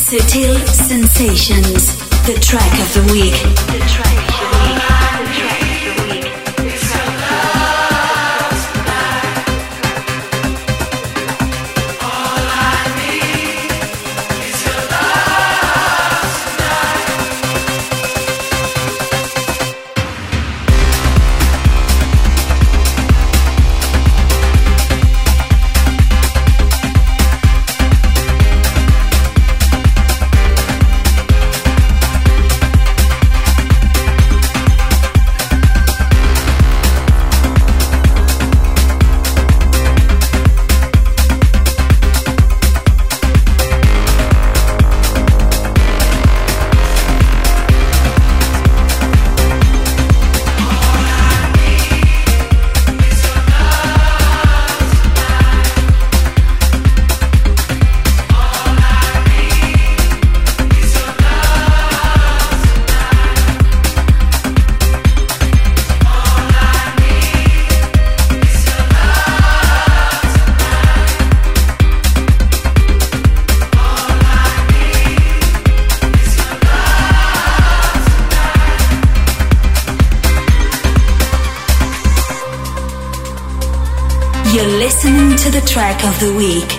[86.19, 86.78] The week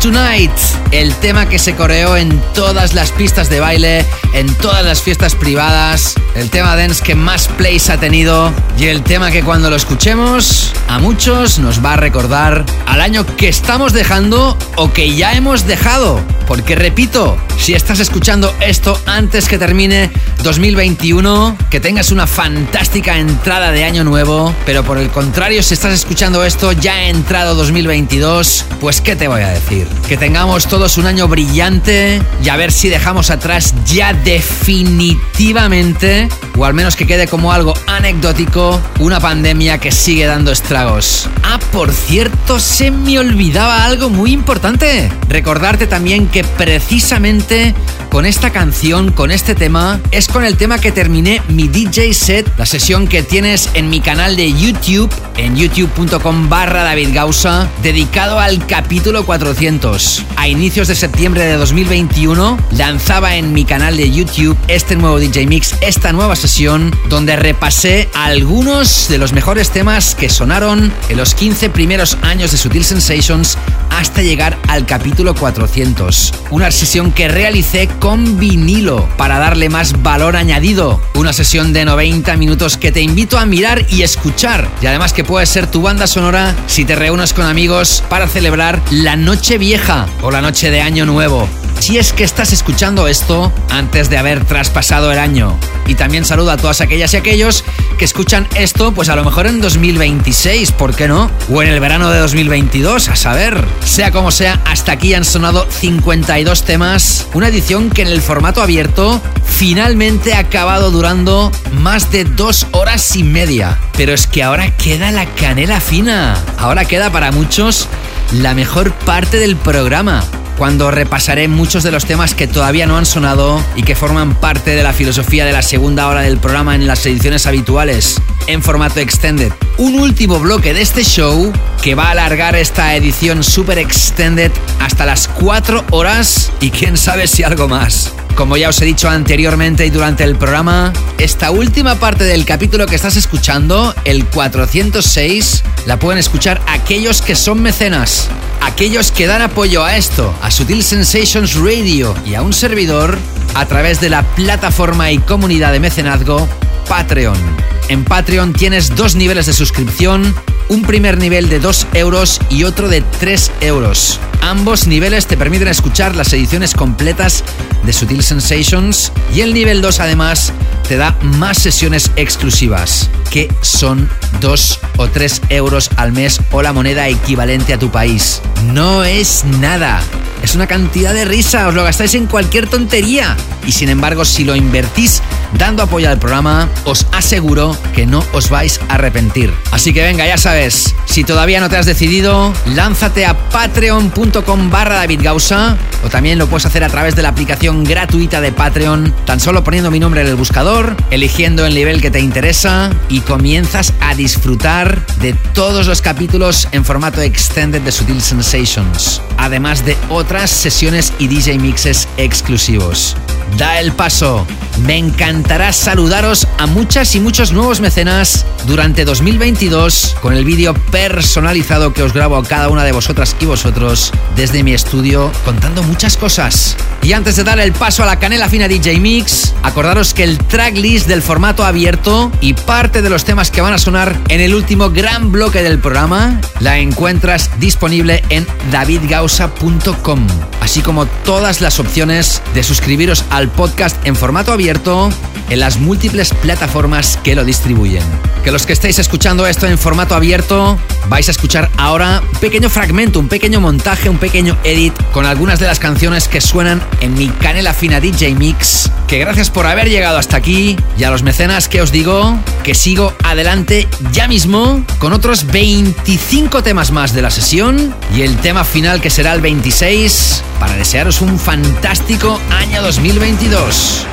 [0.00, 0.50] Tonight,
[0.92, 5.34] el tema que se coreó en todas las pistas de baile, en todas las fiestas
[5.34, 9.76] privadas, el tema dance que más plays ha tenido y el tema que cuando lo
[9.76, 15.34] escuchemos a muchos nos va a recordar al año que estamos dejando o que ya
[15.34, 16.18] hemos dejado.
[16.46, 20.10] Porque repito, si estás escuchando esto antes que termine
[20.42, 25.92] 2021, que tengas una fantástica entrada de año nuevo, pero por el contrario, si estás
[25.92, 29.86] escuchando esto ya entrado 2022, pues ¿qué te voy a decir?
[30.08, 36.30] Que tengamos todos un año brillante y a ver si dejamos atrás ya definitivamente,
[36.60, 41.26] o al menos que quede como algo anecdótico, una pandemia que sigue dando estragos.
[41.42, 45.10] Ah, por cierto, se me olvidaba algo muy importante.
[45.30, 47.74] Recordarte también que precisamente
[48.10, 52.52] con esta canción, con este tema, es con el tema que terminé mi DJ set,
[52.58, 58.40] la sesión que tienes en mi canal de YouTube, en youtube.com barra David Gausa, dedicado
[58.40, 60.24] al capítulo 400.
[60.36, 65.46] A inicios de septiembre de 2021 lanzaba en mi canal de YouTube este nuevo DJ
[65.46, 71.34] Mix, esta nueva sesión, donde repasé algunos de los mejores temas que sonaron en los
[71.34, 73.56] 15 primeros años de Sutil Sensations
[73.90, 76.32] hasta llegar al capítulo 400.
[76.50, 81.00] Una sesión que realicé con vinilo para darle más valor añadido.
[81.14, 84.68] Una sesión de 90 minutos que te invito a mirar y escuchar.
[84.80, 88.80] Y además que puede ser tu banda sonora si te reúnes con amigos para celebrar
[88.90, 91.48] la noche vieja o la noche de año nuevo.
[91.78, 95.58] Si es que estás escuchando esto antes de haber traspasado el año.
[95.90, 97.64] Y también saludo a todas aquellas y aquellos
[97.98, 101.28] que escuchan esto, pues a lo mejor en 2026, ¿por qué no?
[101.52, 103.64] O en el verano de 2022, a saber.
[103.84, 107.26] Sea como sea, hasta aquí han sonado 52 temas.
[107.34, 113.16] Una edición que en el formato abierto finalmente ha acabado durando más de dos horas
[113.16, 113.76] y media.
[113.96, 116.36] Pero es que ahora queda la canela fina.
[116.56, 117.88] Ahora queda para muchos
[118.30, 120.22] la mejor parte del programa
[120.60, 124.72] cuando repasaré muchos de los temas que todavía no han sonado y que forman parte
[124.72, 129.00] de la filosofía de la segunda hora del programa en las ediciones habituales, en formato
[129.00, 129.54] extended.
[129.78, 135.06] Un último bloque de este show que va a alargar esta edición super extended hasta
[135.06, 138.12] las 4 horas y quién sabe si algo más.
[138.34, 142.84] Como ya os he dicho anteriormente y durante el programa, esta última parte del capítulo
[142.84, 148.28] que estás escuchando, el 406, la pueden escuchar aquellos que son mecenas,
[148.60, 153.18] aquellos que dan apoyo a esto, a Sutil Sensations Radio y a un servidor
[153.54, 156.48] a través de la plataforma y comunidad de mecenazgo
[156.88, 157.69] Patreon.
[157.90, 160.32] En Patreon tienes dos niveles de suscripción,
[160.68, 164.20] un primer nivel de 2 euros y otro de 3 euros.
[164.42, 167.42] Ambos niveles te permiten escuchar las ediciones completas
[167.84, 170.52] de Sutil Sensations y el nivel 2 además
[170.88, 174.08] te da más sesiones exclusivas, que son
[174.40, 178.40] 2 o 3 euros al mes o la moneda equivalente a tu país.
[178.66, 180.00] No es nada.
[180.42, 183.36] Es una cantidad de risa, os lo gastáis en cualquier tontería.
[183.66, 185.22] Y sin embargo, si lo invertís
[185.58, 189.52] dando apoyo al programa, os aseguro que no os vais a arrepentir.
[189.70, 194.96] Así que venga, ya sabes, si todavía no te has decidido, lánzate a patreon.com barra
[194.96, 199.14] David Gausa o también lo puedes hacer a través de la aplicación gratuita de Patreon,
[199.26, 203.20] tan solo poniendo mi nombre en el buscador, eligiendo el nivel que te interesa y
[203.20, 209.96] comienzas a disfrutar de todos los capítulos en formato extended de Sutil Sensations, además de
[210.30, 213.16] otras sesiones y DJ mixes exclusivos.
[213.58, 214.46] Da el paso.
[214.86, 221.92] Me encantará saludaros a muchas y muchos nuevos mecenas durante 2022 con el vídeo personalizado
[221.92, 226.16] que os grabo a cada una de vosotras y vosotros desde mi estudio contando muchas
[226.16, 226.76] cosas.
[227.02, 230.38] Y antes de dar el paso a la canela fina DJ Mix, acordaros que el
[230.38, 234.54] tracklist del formato abierto y parte de los temas que van a sonar en el
[234.54, 240.19] último gran bloque del programa la encuentras disponible en davidgausa.com,
[240.60, 245.10] así como todas las opciones de suscribiros al podcast en formato abierto
[245.50, 248.02] en las múltiples plataformas que lo distribuyen.
[248.44, 252.70] Que los que estéis escuchando esto en formato abierto vais a escuchar ahora un pequeño
[252.70, 257.14] fragmento, un pequeño montaje, un pequeño edit con algunas de las canciones que suenan en
[257.14, 258.90] mi Canela Fina DJ Mix.
[259.08, 262.74] Que gracias por haber llegado hasta aquí y a los mecenas que os digo que
[262.74, 268.64] sigo adelante ya mismo con otros 25 temas más de la sesión y el tema
[268.64, 270.09] final que será el 26
[270.58, 274.06] para desearos un fantástico año 2022.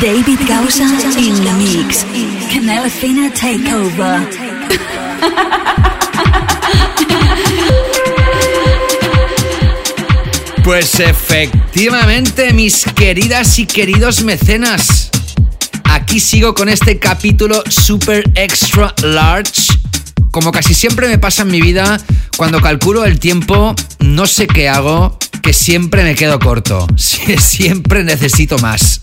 [0.00, 0.84] David Gausa
[1.18, 2.04] in the mix.
[2.52, 4.28] Canela Fina Takeover.
[10.62, 15.10] Pues efectivamente, mis queridas y queridos mecenas.
[15.84, 19.78] Aquí sigo con este capítulo super extra large
[20.30, 21.98] Como casi siempre me pasa en mi vida,
[22.36, 26.86] cuando calculo el tiempo, no sé qué hago, que siempre me quedo corto.
[26.96, 29.00] Siempre necesito más.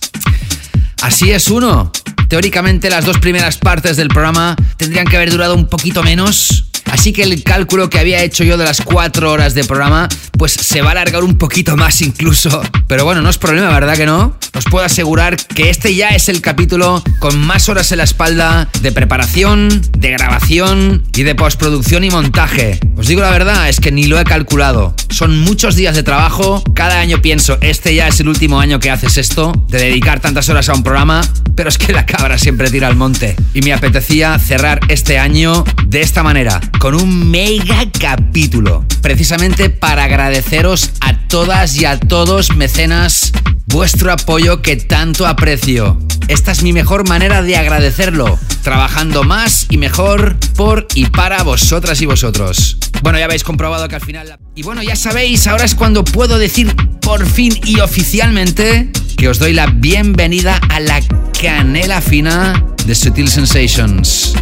[1.01, 1.91] Así es uno.
[2.29, 6.65] Teóricamente las dos primeras partes del programa tendrían que haber durado un poquito menos.
[6.91, 10.07] Así que el cálculo que había hecho yo de las cuatro horas de programa,
[10.37, 12.61] pues se va a alargar un poquito más incluso.
[12.87, 14.37] Pero bueno, no es problema, ¿verdad que no?
[14.53, 18.69] Os puedo asegurar que este ya es el capítulo con más horas en la espalda
[18.81, 22.79] de preparación, de grabación y de postproducción y montaje.
[22.95, 24.95] Os digo la verdad, es que ni lo he calculado.
[25.09, 26.63] Son muchos días de trabajo.
[26.73, 30.47] Cada año pienso, este ya es el último año que haces esto, de dedicar tantas
[30.49, 31.21] horas a un programa.
[31.55, 33.35] Pero es que la cabra siempre tira al monte.
[33.53, 38.85] Y me apetecía cerrar este año de esta manera, con un mega capítulo.
[39.01, 43.31] Precisamente para agradeceros a todas y a todos mecenas
[43.67, 45.99] vuestro apoyo que tanto aprecio.
[46.27, 52.01] Esta es mi mejor manera de agradecerlo, trabajando más y mejor por y para vosotras
[52.01, 52.77] y vosotros.
[53.03, 54.37] Bueno, ya habéis comprobado que al final...
[54.55, 59.37] Y bueno, ya sabéis, ahora es cuando puedo decir por fin y oficialmente que os
[59.37, 61.01] doy la bienvenida a la
[61.39, 64.33] canela fina de Sutil Sensations.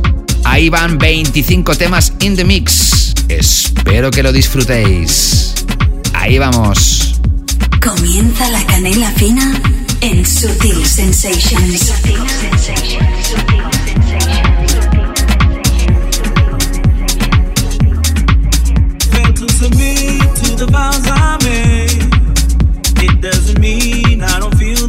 [0.54, 3.16] Ahí van 25 temas in the mix.
[3.28, 5.56] Espero que lo disfrutéis.
[6.14, 7.20] Ahí vamos.
[7.82, 9.52] Comienza la canela fina
[10.02, 11.92] en Sutil Sensations.
[19.10, 23.04] Fail to submit to the vows I made.
[23.04, 24.83] It doesn't mean I don't feel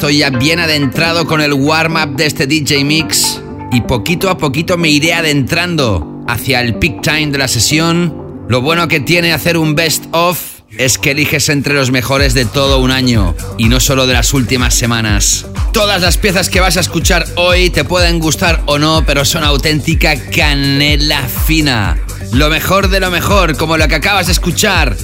[0.00, 3.38] estoy ya bien adentrado con el warm-up de este DJ Mix
[3.70, 8.46] y poquito a poquito me iré adentrando hacia el peak time de la sesión.
[8.48, 12.46] Lo bueno que tiene hacer un best of es que eliges entre los mejores de
[12.46, 15.44] todo un año y no solo de las últimas semanas.
[15.70, 19.44] Todas las piezas que vas a escuchar hoy te pueden gustar o no, pero son
[19.44, 21.98] auténtica canela fina.
[22.32, 24.96] Lo mejor de lo mejor, como lo que acabas de escuchar,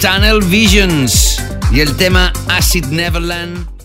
[0.00, 1.42] Tunnel Visions
[1.72, 3.75] y el tema Acid Neverland.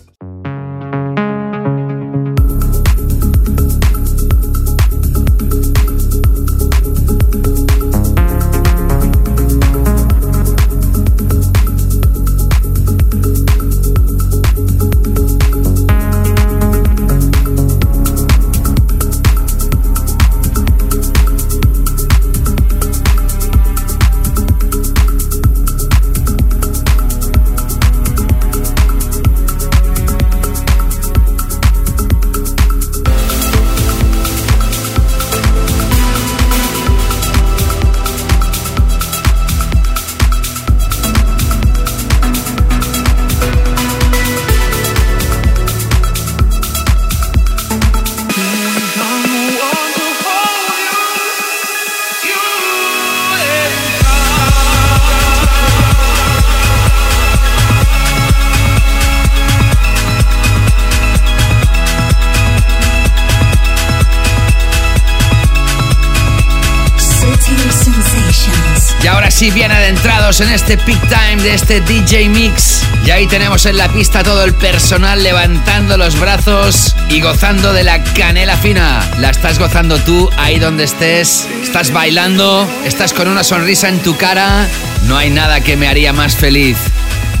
[70.40, 72.82] En este peak time de este DJ Mix.
[73.04, 77.84] Y ahí tenemos en la pista todo el personal levantando los brazos y gozando de
[77.84, 79.06] la canela fina.
[79.18, 81.46] La estás gozando tú ahí donde estés.
[81.62, 84.66] Estás bailando, estás con una sonrisa en tu cara.
[85.06, 86.78] No hay nada que me haría más feliz.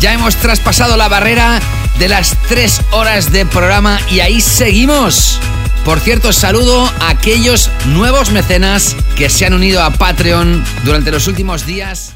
[0.00, 1.60] Ya hemos traspasado la barrera
[1.98, 5.40] de las tres horas de programa y ahí seguimos.
[5.84, 11.26] Por cierto, saludo a aquellos nuevos mecenas que se han unido a Patreon durante los
[11.26, 12.11] últimos días.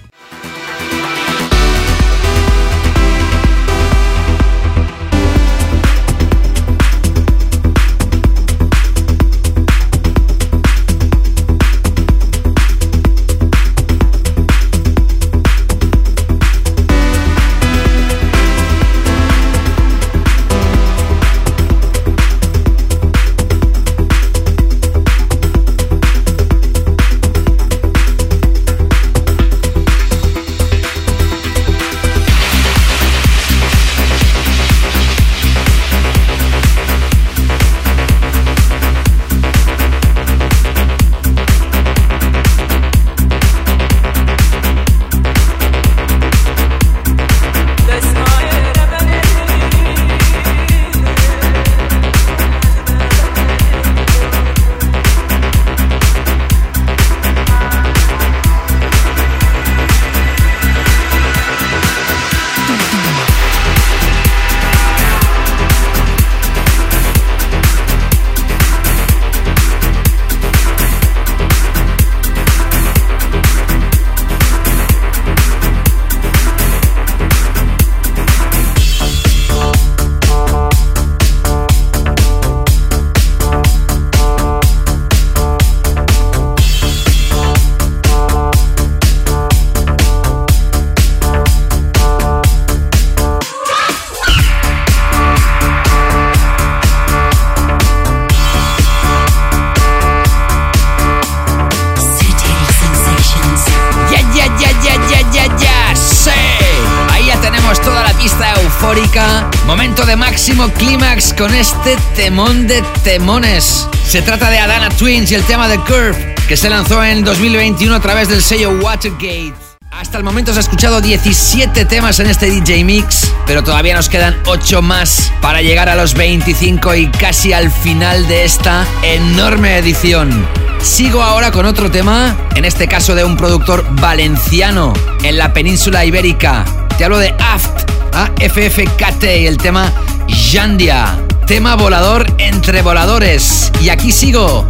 [111.87, 113.87] Este temón de temones.
[114.05, 117.95] Se trata de Adana Twins y el tema de Curve, que se lanzó en 2021
[117.95, 119.55] a través del sello Watergate.
[119.93, 124.09] Hasta el momento se ha escuchado 17 temas en este DJ Mix, pero todavía nos
[124.09, 129.79] quedan 8 más para llegar a los 25 y casi al final de esta enorme
[129.79, 130.45] edición.
[130.83, 134.93] Sigo ahora con otro tema, en este caso de un productor valenciano
[135.23, 136.65] en la península ibérica.
[136.99, 139.93] Te hablo de AFT, AFFKT y el tema
[140.29, 141.26] Jandia.
[141.47, 143.71] Tema volador entre voladores.
[143.81, 144.67] Y aquí sigo,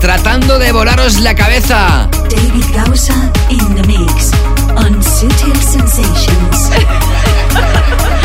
[0.00, 2.08] tratando de volaros la cabeza.
[2.28, 3.14] David Gausa
[3.50, 4.32] in the mix
[4.76, 6.70] on Sutil Sensations.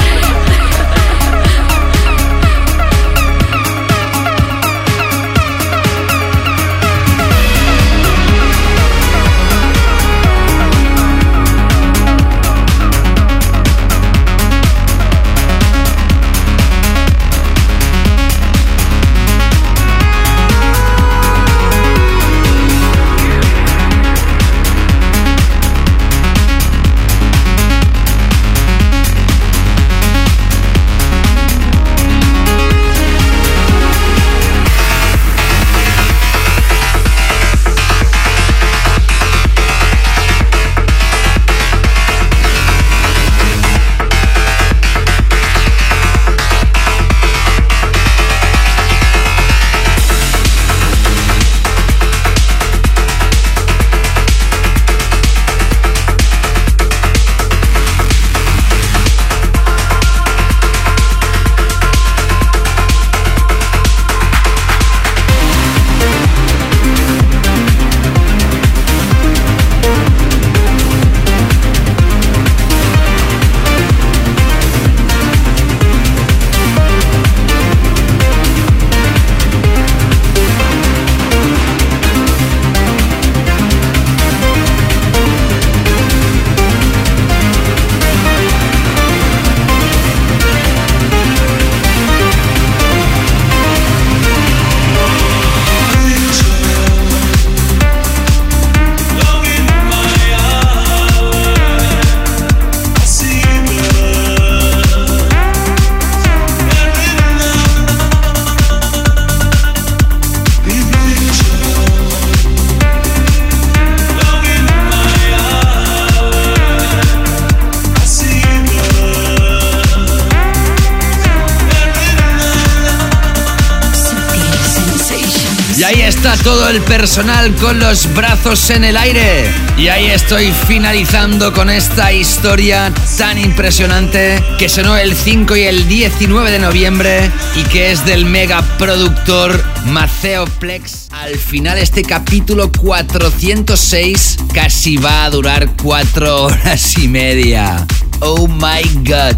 [126.82, 129.46] personal con los brazos en el aire.
[129.78, 135.88] Y ahí estoy finalizando con esta historia tan impresionante que sonó el 5 y el
[135.88, 141.10] 19 de noviembre y que es del mega productor Maceo Plex.
[141.12, 147.86] Al final este capítulo 406 casi va a durar 4 horas y media.
[148.20, 149.38] Oh my god.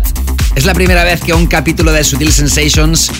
[0.55, 3.11] Es la primera vez que un capítulo de Sutil Sensations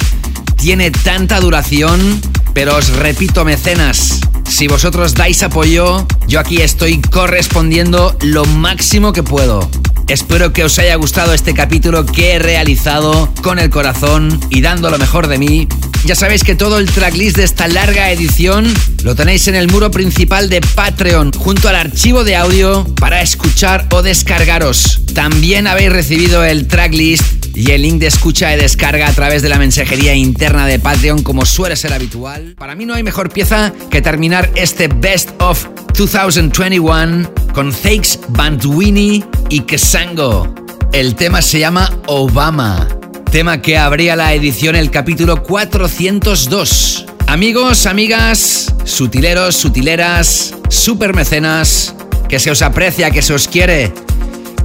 [0.55, 2.21] tiene tanta duración,
[2.55, 9.23] pero os repito, mecenas, si vosotros dais apoyo, yo aquí estoy correspondiendo lo máximo que
[9.23, 9.69] puedo.
[10.07, 14.89] Espero que os haya gustado este capítulo que he realizado con el corazón y dando
[14.89, 15.67] lo mejor de mí.
[16.05, 18.71] Ya sabéis que todo el tracklist de esta larga edición
[19.03, 23.87] lo tenéis en el muro principal de Patreon, junto al archivo de audio para escuchar
[23.91, 25.01] o descargaros.
[25.13, 29.49] También habéis recibido el tracklist y el link de escucha y descarga a través de
[29.49, 32.55] la mensajería interna de Patreon como suele ser habitual.
[32.57, 35.65] Para mí no hay mejor pieza que terminar este Best of
[35.97, 40.53] 2021 con Fakes, Bantuini y Kesango.
[40.91, 42.87] El tema se llama Obama,
[43.31, 47.05] tema que abría la edición el capítulo 402.
[47.27, 51.95] Amigos, amigas, sutileros, sutileras, supermecenas,
[52.27, 53.93] que se os aprecia, que se os quiere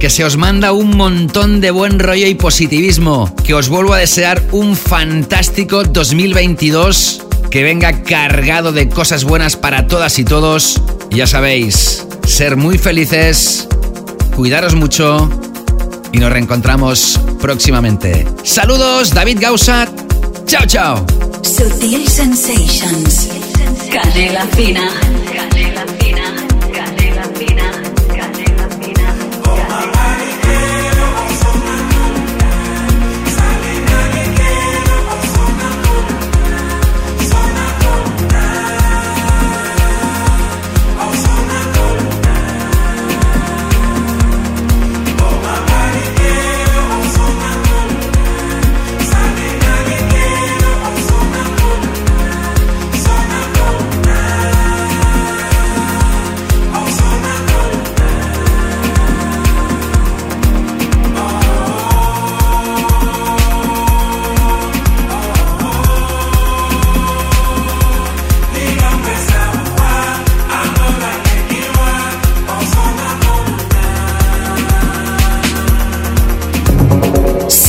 [0.01, 3.99] que se os manda un montón de buen rollo y positivismo, que os vuelvo a
[3.99, 7.21] desear un fantástico 2022,
[7.51, 10.81] que venga cargado de cosas buenas para todas y todos.
[11.11, 13.67] Ya sabéis, ser muy felices,
[14.35, 15.29] cuidaros mucho
[16.11, 18.25] y nos reencontramos próximamente.
[18.43, 19.87] Saludos, David Gausa.
[20.47, 21.05] Chao, chao.
[21.43, 23.29] Sutil Sensations.
[23.91, 24.89] Canela fina.
[25.31, 26.00] Canela fina.